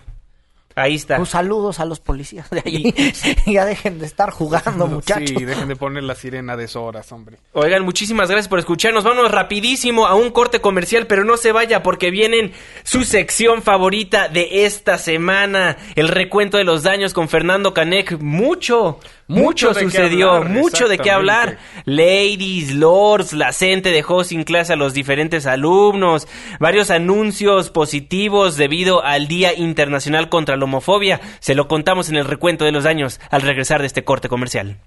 Ahí 0.79 0.95
está. 0.95 1.17
Pues 1.17 1.31
saludos 1.31 1.81
a 1.81 1.85
los 1.85 1.99
policías 2.01 2.49
de 2.51 2.63
allí. 2.65 2.95
ya 3.47 3.65
dejen 3.65 3.99
de 3.99 4.07
estar 4.07 4.31
jugando, 4.31 4.87
muchachos. 4.87 5.31
Sí, 5.37 5.45
dejen 5.45 5.69
de 5.69 5.77
poner 5.77 6.05
la 6.05 6.15
sirena 6.15 6.57
de 6.57 6.69
horas, 6.77 7.11
hombre. 7.13 7.39
Oigan, 7.53 7.85
muchísimas 7.85 8.29
gracias 8.29 8.49
por 8.49 8.59
escucharnos. 8.59 9.05
Vamos 9.05 9.31
rapidísimo 9.31 10.07
a 10.07 10.15
un 10.15 10.31
corte 10.31 10.61
comercial, 10.61 11.07
pero 11.07 11.25
no 11.25 11.37
se 11.37 11.53
vaya 11.53 11.83
porque 11.83 12.11
vienen 12.11 12.53
su 12.85 13.05
sección 13.05 13.63
favorita 13.63 14.29
de 14.29 14.65
esta 14.67 14.99
semana, 14.99 15.77
el 15.97 16.09
recuento 16.09 16.59
de 16.59 16.65
los 16.65 16.83
daños 16.83 17.15
con 17.15 17.29
Fernando 17.29 17.75
Canek. 17.75 18.21
Mucho, 18.21 19.01
mucho, 19.27 19.75
sucedió, 19.75 20.43
mucho 20.45 20.89
de 20.89 20.99
qué 20.99 21.11
hablar. 21.11 21.59
Ladies, 21.85 22.75
lords, 22.75 23.33
la 23.33 23.53
gente 23.53 23.91
dejó 23.91 24.25
sin 24.25 24.45
clase 24.45 24.75
a 24.75 24.77
los 24.77 24.95
diferentes 24.95 25.47
alumnos, 25.47 26.29
varios 26.61 26.91
anuncios 26.91 27.71
positivos 27.71 28.57
debido 28.57 29.03
al 29.05 29.29
Día 29.29 29.55
Internacional 29.55 30.29
contra 30.29 30.57
la 30.57 30.68
homofobia. 30.69 31.21
Se 31.41 31.55
lo 31.55 31.67
contamos 31.67 32.09
en 32.09 32.17
el 32.17 32.25
recuento 32.25 32.65
de 32.65 32.73
los 32.73 32.85
daños 32.85 33.21
al 33.31 33.43
regresar 33.43 33.81
de 33.81 33.87
este 33.87 34.05
corte 34.05 34.29
comercial. 34.29 34.81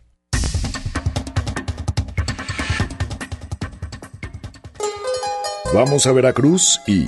Vamos 5.74 6.06
a 6.06 6.12
Veracruz 6.12 6.82
y 6.86 7.06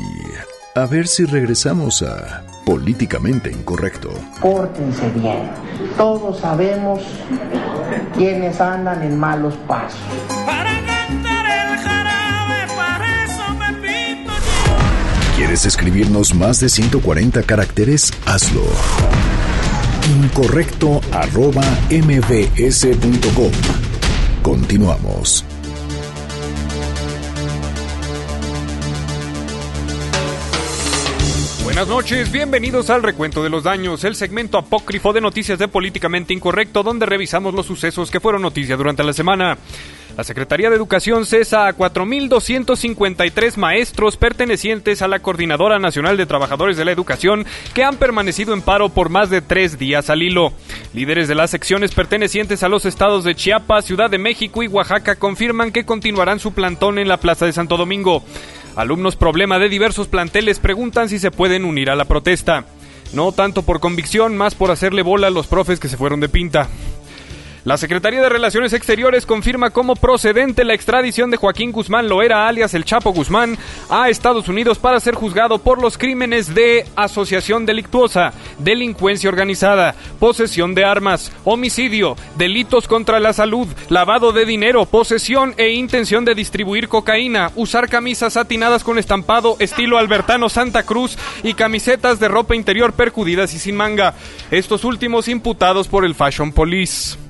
a 0.74 0.86
ver 0.86 1.08
si 1.08 1.26
regresamos 1.26 2.02
a 2.02 2.44
políticamente 2.66 3.52
incorrecto. 3.52 4.10
Pórtense 4.40 5.10
bien. 5.10 5.50
Todos 5.98 6.40
sabemos 6.40 7.02
quiénes 8.16 8.62
andan 8.62 9.04
en 9.04 9.20
malos 9.20 9.56
pasos. 9.68 10.00
¿Quieres 15.54 15.68
escribirnos 15.68 16.34
más 16.34 16.60
de 16.62 16.68
140 16.68 17.44
caracteres? 17.44 18.12
Hazlo. 18.26 18.64
Incorrecto 20.10 21.00
arroba 21.12 21.62
mbs.com. 21.92 23.52
Continuamos. 24.42 25.46
Buenas 31.64 31.88
noches, 31.88 32.32
bienvenidos 32.32 32.90
al 32.90 33.04
Recuento 33.04 33.44
de 33.44 33.52
los 33.52 33.64
Daños, 33.64 34.04
el 34.06 34.16
segmento 34.16 34.58
apócrifo 34.58 35.14
de 35.14 35.22
noticias 35.22 35.60
de 35.60 35.68
Políticamente 35.68 36.34
Incorrecto, 36.34 36.82
donde 36.82 37.06
revisamos 37.06 37.54
los 37.54 37.68
sucesos 37.68 38.10
que 38.10 38.20
fueron 38.20 38.42
noticia 38.42 38.76
durante 38.76 39.04
la 39.04 39.14
semana. 39.14 39.60
La 40.16 40.24
Secretaría 40.24 40.70
de 40.70 40.76
Educación 40.76 41.26
cesa 41.26 41.68
a 41.68 41.76
4.253 41.76 43.58
maestros 43.58 44.16
pertenecientes 44.16 45.02
a 45.02 45.08
la 45.08 45.20
Coordinadora 45.20 45.80
Nacional 45.80 46.18
de 46.18 46.28
Trabajadores 46.28 46.78
de 46.78 46.86
la 46.86 46.92
Educación 46.92 47.48
que 47.74 47.84
han 47.84 47.98
permanecido 47.98 48.54
en 48.54 48.62
paro 48.62 48.90
por 48.90 49.10
más 49.10 49.32
de 49.32 49.42
tres 49.42 49.80
días 49.80 50.12
al 50.12 50.22
hilo. 50.22 50.54
Líderes 50.94 51.28
de 51.28 51.34
las 51.34 51.50
secciones 51.50 51.96
pertenecientes 51.96 52.62
a 52.62 52.70
los 52.70 52.86
estados 52.86 53.24
de 53.24 53.34
Chiapas, 53.34 53.86
Ciudad 53.86 54.12
de 54.12 54.20
México 54.20 54.62
y 54.62 54.68
Oaxaca 54.68 55.16
confirman 55.16 55.72
que 55.72 55.84
continuarán 55.86 56.40
su 56.40 56.54
plantón 56.54 57.00
en 57.00 57.08
la 57.08 57.18
Plaza 57.18 57.48
de 57.48 57.54
Santo 57.54 57.76
Domingo. 57.76 58.24
Alumnos 58.76 59.16
problema 59.16 59.58
de 59.58 59.70
diversos 59.70 60.08
planteles 60.08 60.60
preguntan 60.60 61.10
si 61.10 61.18
se 61.18 61.32
pueden 61.32 61.66
unir 61.66 61.90
a 61.90 61.96
la 61.96 62.06
protesta. 62.06 62.66
No 63.14 63.32
tanto 63.32 63.64
por 63.64 63.80
convicción, 63.80 64.38
más 64.38 64.54
por 64.54 64.70
hacerle 64.70 65.02
bola 65.02 65.28
a 65.28 65.32
los 65.32 65.48
profes 65.48 65.80
que 65.80 65.90
se 65.90 65.98
fueron 65.98 66.20
de 66.20 66.30
pinta. 66.30 66.70
La 67.66 67.78
Secretaría 67.78 68.22
de 68.22 68.28
Relaciones 68.28 68.74
Exteriores 68.74 69.26
confirma 69.26 69.70
como 69.70 69.96
procedente 69.96 70.66
la 70.66 70.74
extradición 70.74 71.32
de 71.32 71.38
Joaquín 71.38 71.72
Guzmán 71.72 72.10
Loera, 72.10 72.46
alias 72.46 72.74
el 72.74 72.84
Chapo 72.84 73.14
Guzmán, 73.14 73.58
a 73.90 74.10
Estados 74.10 74.50
Unidos 74.50 74.80
para 74.80 75.00
ser 75.00 75.16
juzgado 75.16 75.60
por 75.60 75.82
los 75.82 75.98
crímenes 75.98 76.54
de 76.54 76.86
asociación 76.98 77.66
delictuosa, 77.66 78.34
delincuencia 78.60 79.30
organizada, 79.30 79.96
posesión 80.20 80.76
de 80.76 80.84
armas, 80.84 81.32
homicidio, 81.46 82.18
delitos 82.38 82.90
contra 82.90 83.22
la 83.22 83.32
salud, 83.32 83.70
lavado 83.88 84.34
de 84.34 84.46
dinero, 84.46 84.86
posesión 84.86 85.54
e 85.56 85.70
intención 85.70 86.26
de 86.26 86.36
distribuir 86.36 86.90
cocaína, 86.90 87.52
usar 87.56 87.88
camisas 87.88 88.34
satinadas 88.34 88.84
con 88.84 89.00
estampado 89.00 89.56
estilo 89.60 89.98
Albertano 89.98 90.50
Santa 90.50 90.84
Cruz 90.84 91.18
y 91.44 91.54
camisetas 91.54 92.20
de 92.20 92.28
ropa 92.28 92.58
interior 92.58 92.92
percudidas 92.92 93.54
y 93.54 93.60
sin 93.60 93.78
manga. 93.78 94.16
Estos 94.52 94.84
últimos 94.84 95.30
imputados 95.30 95.88
por 95.88 96.04
el 96.04 96.14
Fashion 96.14 96.52
Police. 96.52 97.23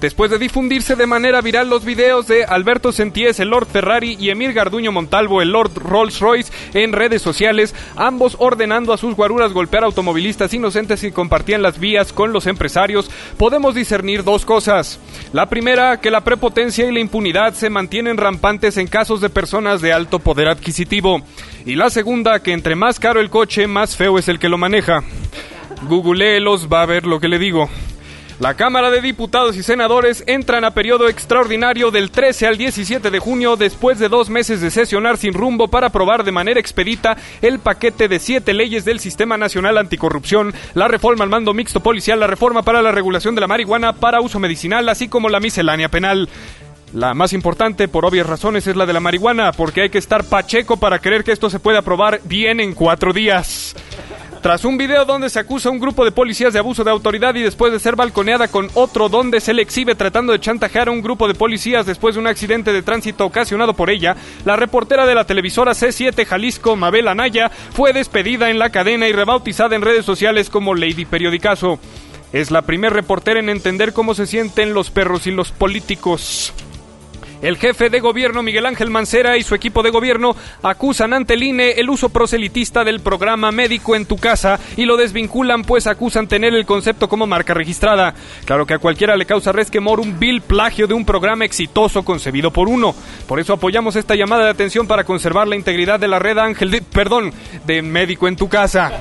Después 0.00 0.30
de 0.30 0.38
difundirse 0.38 0.94
de 0.94 1.06
manera 1.08 1.40
viral 1.40 1.68
los 1.68 1.84
videos 1.84 2.28
de 2.28 2.44
Alberto 2.44 2.92
Senties, 2.92 3.40
el 3.40 3.48
Lord 3.48 3.66
Ferrari, 3.66 4.16
y 4.20 4.30
Emir 4.30 4.52
Garduño 4.52 4.92
Montalvo, 4.92 5.42
el 5.42 5.50
Lord 5.50 5.72
Rolls 5.74 6.20
Royce, 6.20 6.52
en 6.72 6.92
redes 6.92 7.20
sociales, 7.20 7.74
ambos 7.96 8.36
ordenando 8.38 8.92
a 8.92 8.96
sus 8.96 9.16
guaruras 9.16 9.52
golpear 9.52 9.82
automovilistas 9.82 10.54
inocentes 10.54 11.00
que 11.00 11.12
compartían 11.12 11.62
las 11.62 11.80
vías 11.80 12.12
con 12.12 12.32
los 12.32 12.46
empresarios, 12.46 13.10
podemos 13.36 13.74
discernir 13.74 14.22
dos 14.22 14.44
cosas. 14.44 15.00
La 15.32 15.46
primera, 15.46 16.00
que 16.00 16.12
la 16.12 16.22
prepotencia 16.22 16.86
y 16.86 16.92
la 16.92 17.00
impunidad 17.00 17.54
se 17.54 17.68
mantienen 17.68 18.18
rampantes 18.18 18.76
en 18.76 18.86
casos 18.86 19.20
de 19.20 19.30
personas 19.30 19.80
de 19.80 19.92
alto 19.92 20.20
poder 20.20 20.48
adquisitivo. 20.48 21.22
Y 21.66 21.74
la 21.74 21.90
segunda, 21.90 22.40
que 22.40 22.52
entre 22.52 22.76
más 22.76 23.00
caro 23.00 23.20
el 23.20 23.30
coche, 23.30 23.66
más 23.66 23.96
feo 23.96 24.16
es 24.16 24.28
el 24.28 24.38
que 24.38 24.48
lo 24.48 24.58
maneja. 24.58 25.02
Googleelos, 25.88 26.68
va 26.72 26.82
a 26.82 26.86
ver 26.86 27.04
lo 27.04 27.18
que 27.18 27.28
le 27.28 27.40
digo. 27.40 27.68
La 28.40 28.54
Cámara 28.54 28.92
de 28.92 29.00
Diputados 29.00 29.56
y 29.56 29.64
Senadores 29.64 30.22
entran 30.28 30.64
a 30.64 30.70
periodo 30.70 31.08
extraordinario 31.08 31.90
del 31.90 32.12
13 32.12 32.46
al 32.46 32.56
17 32.56 33.10
de 33.10 33.18
junio 33.18 33.56
después 33.56 33.98
de 33.98 34.08
dos 34.08 34.30
meses 34.30 34.60
de 34.60 34.70
sesionar 34.70 35.16
sin 35.16 35.34
rumbo 35.34 35.66
para 35.66 35.88
aprobar 35.88 36.22
de 36.22 36.30
manera 36.30 36.60
expedita 36.60 37.16
el 37.42 37.58
paquete 37.58 38.06
de 38.06 38.20
siete 38.20 38.54
leyes 38.54 38.84
del 38.84 39.00
Sistema 39.00 39.36
Nacional 39.36 39.76
Anticorrupción, 39.76 40.54
la 40.74 40.86
reforma 40.86 41.24
al 41.24 41.30
mando 41.30 41.52
mixto 41.52 41.80
policial, 41.80 42.20
la 42.20 42.28
reforma 42.28 42.62
para 42.62 42.80
la 42.80 42.92
regulación 42.92 43.34
de 43.34 43.40
la 43.40 43.48
marihuana 43.48 43.94
para 43.94 44.20
uso 44.20 44.38
medicinal, 44.38 44.88
así 44.88 45.08
como 45.08 45.28
la 45.28 45.40
miscelánea 45.40 45.88
penal. 45.88 46.28
La 46.94 47.14
más 47.14 47.32
importante, 47.32 47.88
por 47.88 48.06
obvias 48.06 48.28
razones, 48.28 48.68
es 48.68 48.76
la 48.76 48.86
de 48.86 48.92
la 48.92 49.00
marihuana, 49.00 49.50
porque 49.50 49.82
hay 49.82 49.90
que 49.90 49.98
estar 49.98 50.22
pacheco 50.22 50.76
para 50.76 51.00
creer 51.00 51.24
que 51.24 51.32
esto 51.32 51.50
se 51.50 51.58
puede 51.58 51.78
aprobar 51.78 52.20
bien 52.24 52.60
en 52.60 52.74
cuatro 52.74 53.12
días. 53.12 53.74
Tras 54.48 54.64
un 54.64 54.78
video 54.78 55.04
donde 55.04 55.28
se 55.28 55.40
acusa 55.40 55.68
a 55.68 55.72
un 55.72 55.78
grupo 55.78 56.06
de 56.06 56.10
policías 56.10 56.54
de 56.54 56.58
abuso 56.58 56.82
de 56.82 56.90
autoridad 56.90 57.34
y 57.34 57.42
después 57.42 57.70
de 57.70 57.78
ser 57.78 57.96
balconeada 57.96 58.48
con 58.48 58.70
otro 58.72 59.10
donde 59.10 59.42
se 59.42 59.52
le 59.52 59.60
exhibe 59.60 59.94
tratando 59.94 60.32
de 60.32 60.40
chantajear 60.40 60.88
a 60.88 60.90
un 60.90 61.02
grupo 61.02 61.28
de 61.28 61.34
policías 61.34 61.84
después 61.84 62.14
de 62.14 62.22
un 62.22 62.26
accidente 62.26 62.72
de 62.72 62.80
tránsito 62.80 63.26
ocasionado 63.26 63.74
por 63.74 63.90
ella, 63.90 64.16
la 64.46 64.56
reportera 64.56 65.04
de 65.04 65.14
la 65.14 65.24
televisora 65.24 65.72
C7 65.72 66.24
Jalisco, 66.24 66.76
Mabel 66.76 67.08
Anaya, 67.08 67.50
fue 67.50 67.92
despedida 67.92 68.48
en 68.48 68.58
la 68.58 68.70
cadena 68.70 69.06
y 69.06 69.12
rebautizada 69.12 69.76
en 69.76 69.82
redes 69.82 70.06
sociales 70.06 70.48
como 70.48 70.74
Lady 70.74 71.04
Periodicazo. 71.04 71.78
Es 72.32 72.50
la 72.50 72.62
primer 72.62 72.94
reportera 72.94 73.40
en 73.40 73.50
entender 73.50 73.92
cómo 73.92 74.14
se 74.14 74.26
sienten 74.26 74.72
los 74.72 74.88
perros 74.88 75.26
y 75.26 75.30
los 75.30 75.52
políticos. 75.52 76.54
El 77.40 77.56
jefe 77.56 77.88
de 77.88 78.00
gobierno 78.00 78.42
Miguel 78.42 78.66
Ángel 78.66 78.90
Mancera 78.90 79.36
y 79.36 79.44
su 79.44 79.54
equipo 79.54 79.84
de 79.84 79.90
gobierno 79.90 80.34
acusan 80.62 81.12
ante 81.12 81.34
el 81.34 81.44
INE 81.44 81.70
el 81.72 81.88
uso 81.88 82.08
proselitista 82.08 82.82
del 82.82 82.98
programa 82.98 83.52
Médico 83.52 83.94
en 83.94 84.06
tu 84.06 84.16
casa 84.16 84.58
y 84.76 84.86
lo 84.86 84.96
desvinculan 84.96 85.62
pues 85.62 85.86
acusan 85.86 86.26
tener 86.26 86.52
el 86.54 86.66
concepto 86.66 87.08
como 87.08 87.28
marca 87.28 87.54
registrada. 87.54 88.12
Claro 88.44 88.66
que 88.66 88.74
a 88.74 88.78
cualquiera 88.78 89.16
le 89.16 89.24
causa 89.24 89.52
resquemor 89.52 90.00
un 90.00 90.18
vil 90.18 90.40
plagio 90.40 90.88
de 90.88 90.94
un 90.94 91.04
programa 91.04 91.44
exitoso 91.44 92.04
concebido 92.04 92.50
por 92.50 92.68
uno. 92.68 92.92
Por 93.28 93.38
eso 93.38 93.52
apoyamos 93.52 93.94
esta 93.94 94.16
llamada 94.16 94.44
de 94.44 94.50
atención 94.50 94.88
para 94.88 95.04
conservar 95.04 95.46
la 95.46 95.56
integridad 95.56 96.00
de 96.00 96.08
la 96.08 96.18
red 96.18 96.38
Ángel 96.38 96.72
de, 96.72 96.82
perdón, 96.82 97.32
de 97.66 97.82
Médico 97.82 98.26
en 98.26 98.34
tu 98.34 98.48
casa. 98.48 98.92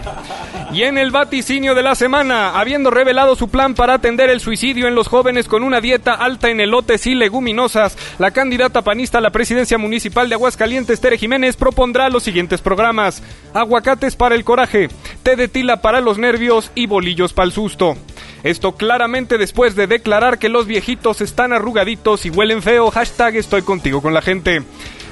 Y 0.73 0.83
en 0.83 0.97
el 0.97 1.11
vaticinio 1.11 1.75
de 1.75 1.81
la 1.81 1.95
semana, 1.95 2.59
habiendo 2.59 2.91
revelado 2.91 3.35
su 3.35 3.47
plan 3.47 3.73
para 3.73 3.95
atender 3.95 4.29
el 4.29 4.41
suicidio 4.41 4.87
en 4.87 4.95
los 4.95 5.07
jóvenes 5.07 5.47
con 5.47 5.63
una 5.63 5.79
dieta 5.79 6.13
alta 6.13 6.49
en 6.49 6.59
elotes 6.59 7.07
y 7.07 7.15
leguminosas, 7.15 7.97
la 8.19 8.26
candidata 8.31 8.81
panista 8.81 9.17
a 9.17 9.21
la 9.21 9.31
presidencia 9.31 9.77
municipal 9.77 10.29
de 10.29 10.35
Aguascalientes, 10.35 10.99
Tere 10.99 11.17
Jiménez, 11.17 11.55
propondrá 11.55 12.09
los 12.09 12.23
siguientes 12.23 12.61
programas: 12.61 13.23
aguacates 13.53 14.15
para 14.15 14.35
el 14.35 14.43
coraje, 14.43 14.89
té 15.23 15.35
de 15.35 15.47
tila 15.47 15.81
para 15.81 16.01
los 16.01 16.17
nervios 16.17 16.71
y 16.75 16.87
bolillos 16.87 17.33
para 17.33 17.45
el 17.45 17.51
susto. 17.51 17.95
Esto 18.43 18.73
claramente 18.73 19.37
después 19.37 19.75
de 19.75 19.87
declarar 19.87 20.39
que 20.39 20.49
los 20.49 20.67
viejitos 20.67 21.21
están 21.21 21.53
arrugaditos 21.53 22.25
y 22.25 22.29
huelen 22.29 22.61
feo. 22.61 22.91
Hashtag 22.91 23.35
estoy 23.35 23.61
contigo 23.61 24.01
con 24.01 24.13
la 24.13 24.21
gente. 24.21 24.63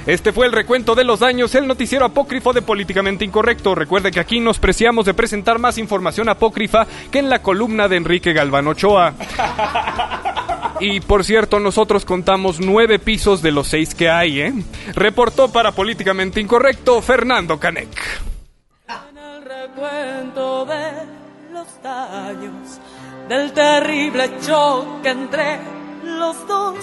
Este 0.06 0.32
fue 0.32 0.46
el 0.46 0.52
recuento 0.52 0.94
de 0.94 1.04
los 1.04 1.20
daños, 1.20 1.56
el 1.56 1.66
noticiero 1.66 2.06
apócrifo 2.06 2.54
de 2.54 2.62
Políticamente 2.62 3.26
Incorrecto. 3.26 3.74
Recuerde 3.74 4.12
que 4.12 4.20
aquí 4.20 4.40
nos 4.40 4.60
preciamos 4.60 5.06
de 5.06 5.16
presentar 5.16 5.58
más 5.58 5.80
información 5.80 6.30
apócrifa 6.30 6.86
que 7.12 7.20
en 7.20 7.30
la 7.30 7.42
columna 7.42 7.88
de 7.88 7.98
Enrique 7.98 8.32
Galván 8.32 8.68
Ochoa. 8.68 9.16
Y 10.80 11.00
por 11.00 11.24
cierto, 11.24 11.60
nosotros 11.60 12.06
contamos 12.06 12.60
nueve 12.60 13.00
pisos 13.00 13.42
de 13.42 13.52
los 13.52 13.68
seis 13.68 13.96
que 13.96 14.10
hay, 14.10 14.42
¿eh? 14.42 14.54
Reportó 14.94 15.52
para 15.52 15.72
Políticamente 15.72 16.42
Incorrecto 16.42 17.02
Fernando 17.02 17.60
Canek. 17.60 17.90
En 18.88 19.18
el 19.18 19.44
recuento 19.44 20.66
de 20.66 20.92
los 21.54 21.82
daños 21.82 22.80
del 23.30 23.52
terrible 23.54 24.30
choque 24.46 25.10
entre 25.10 25.60
los 26.04 26.48
dos. 26.48 26.76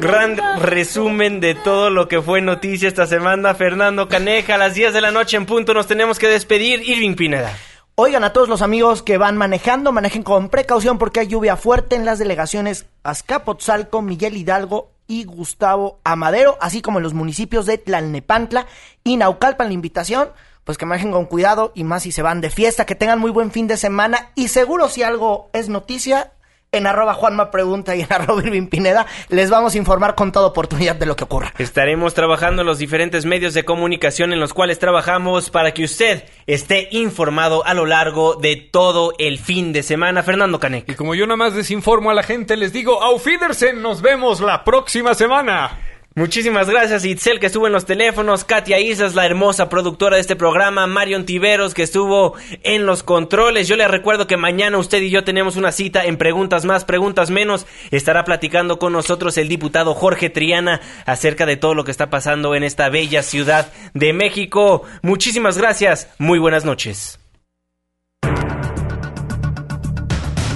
Gran 0.00 0.36
resumen 0.60 1.40
de 1.40 1.54
todo 1.54 1.88
lo 1.88 2.06
que 2.06 2.20
fue 2.20 2.40
noticia 2.42 2.88
esta 2.88 3.06
semana. 3.06 3.54
Fernando 3.54 4.06
Caneja, 4.06 4.56
a 4.56 4.58
las 4.58 4.74
10 4.74 4.92
de 4.92 5.00
la 5.00 5.10
noche 5.10 5.36
en 5.36 5.46
punto 5.46 5.72
nos 5.72 5.86
tenemos 5.86 6.18
que 6.18 6.28
despedir. 6.28 6.82
Irving 6.86 7.14
Pineda. 7.14 7.56
Oigan 8.00 8.22
a 8.22 8.32
todos 8.32 8.48
los 8.48 8.62
amigos 8.62 9.02
que 9.02 9.18
van 9.18 9.36
manejando, 9.36 9.90
manejen 9.90 10.22
con 10.22 10.50
precaución 10.50 10.98
porque 10.98 11.18
hay 11.18 11.26
lluvia 11.26 11.56
fuerte 11.56 11.96
en 11.96 12.04
las 12.04 12.20
delegaciones 12.20 12.86
Azcapotzalco, 13.02 14.02
Miguel 14.02 14.36
Hidalgo 14.36 14.92
y 15.08 15.24
Gustavo 15.24 15.98
Amadero, 16.04 16.56
así 16.60 16.80
como 16.80 17.00
en 17.00 17.02
los 17.02 17.12
municipios 17.12 17.66
de 17.66 17.76
Tlalnepantla 17.76 18.68
y 19.02 19.16
Naucalpan. 19.16 19.66
La 19.66 19.74
invitación, 19.74 20.28
pues 20.62 20.78
que 20.78 20.86
manejen 20.86 21.10
con 21.10 21.26
cuidado 21.26 21.72
y 21.74 21.82
más 21.82 22.04
si 22.04 22.12
se 22.12 22.22
van 22.22 22.40
de 22.40 22.50
fiesta, 22.50 22.86
que 22.86 22.94
tengan 22.94 23.18
muy 23.18 23.32
buen 23.32 23.50
fin 23.50 23.66
de 23.66 23.76
semana 23.76 24.30
y 24.36 24.46
seguro 24.46 24.88
si 24.88 25.02
algo 25.02 25.50
es 25.52 25.68
noticia, 25.68 26.34
en 26.72 26.86
arroba 26.86 27.14
Juanma 27.14 27.50
Pregunta 27.50 27.96
y 27.96 28.02
en 28.02 28.08
arroba 28.12 28.42
Irving 28.42 28.66
Pineda, 28.66 29.06
les 29.28 29.50
vamos 29.50 29.74
a 29.74 29.78
informar 29.78 30.14
con 30.14 30.32
toda 30.32 30.46
oportunidad 30.46 30.96
de 30.96 31.06
lo 31.06 31.16
que 31.16 31.24
ocurra. 31.24 31.52
Estaremos 31.58 32.14
trabajando 32.14 32.62
en 32.62 32.66
los 32.66 32.78
diferentes 32.78 33.24
medios 33.24 33.54
de 33.54 33.64
comunicación 33.64 34.32
en 34.32 34.40
los 34.40 34.54
cuales 34.54 34.78
trabajamos 34.78 35.50
para 35.50 35.72
que 35.72 35.84
usted 35.84 36.24
esté 36.46 36.88
informado 36.90 37.64
a 37.64 37.74
lo 37.74 37.86
largo 37.86 38.34
de 38.34 38.56
todo 38.56 39.12
el 39.18 39.38
fin 39.38 39.72
de 39.72 39.82
semana. 39.82 40.22
Fernando 40.22 40.60
Canek. 40.60 40.88
Y 40.90 40.94
como 40.94 41.14
yo 41.14 41.26
nada 41.26 41.36
más 41.36 41.54
desinformo 41.54 42.10
a 42.10 42.14
la 42.14 42.22
gente, 42.22 42.56
les 42.56 42.72
digo, 42.72 43.02
Auf 43.02 43.26
Wiedersehen, 43.26 43.80
nos 43.82 44.02
vemos 44.02 44.40
la 44.40 44.64
próxima 44.64 45.14
semana. 45.14 45.78
Muchísimas 46.18 46.68
gracias 46.68 47.04
Itzel 47.04 47.38
que 47.38 47.46
estuvo 47.46 47.68
en 47.68 47.72
los 47.72 47.86
teléfonos, 47.86 48.42
Katia 48.42 48.80
Isas, 48.80 49.14
la 49.14 49.24
hermosa 49.24 49.68
productora 49.68 50.16
de 50.16 50.20
este 50.20 50.34
programa, 50.34 50.88
Marion 50.88 51.24
Tiveros 51.24 51.74
que 51.74 51.84
estuvo 51.84 52.34
en 52.64 52.86
los 52.86 53.04
controles. 53.04 53.68
Yo 53.68 53.76
les 53.76 53.88
recuerdo 53.88 54.26
que 54.26 54.36
mañana 54.36 54.78
usted 54.78 55.00
y 55.00 55.10
yo 55.10 55.22
tenemos 55.22 55.54
una 55.54 55.70
cita 55.70 56.04
en 56.04 56.16
Preguntas 56.16 56.64
Más, 56.64 56.84
Preguntas 56.84 57.30
Menos. 57.30 57.66
Estará 57.92 58.24
platicando 58.24 58.80
con 58.80 58.94
nosotros 58.94 59.38
el 59.38 59.46
diputado 59.46 59.94
Jorge 59.94 60.28
Triana 60.28 60.80
acerca 61.06 61.46
de 61.46 61.56
todo 61.56 61.76
lo 61.76 61.84
que 61.84 61.92
está 61.92 62.10
pasando 62.10 62.56
en 62.56 62.64
esta 62.64 62.88
bella 62.88 63.22
ciudad 63.22 63.70
de 63.94 64.12
México. 64.12 64.82
Muchísimas 65.02 65.56
gracias, 65.56 66.08
muy 66.18 66.40
buenas 66.40 66.64
noches. 66.64 67.20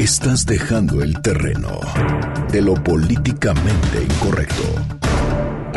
Estás 0.01 0.45
dejando 0.45 1.05
el 1.05 1.23
terreno 1.23 1.79
de 2.51 2.63
lo 2.63 2.75
políticamente 2.75 4.03
incorrecto. 4.03 5.12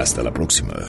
Hasta 0.05 0.21
la 0.21 0.31
próxima. 0.31 0.75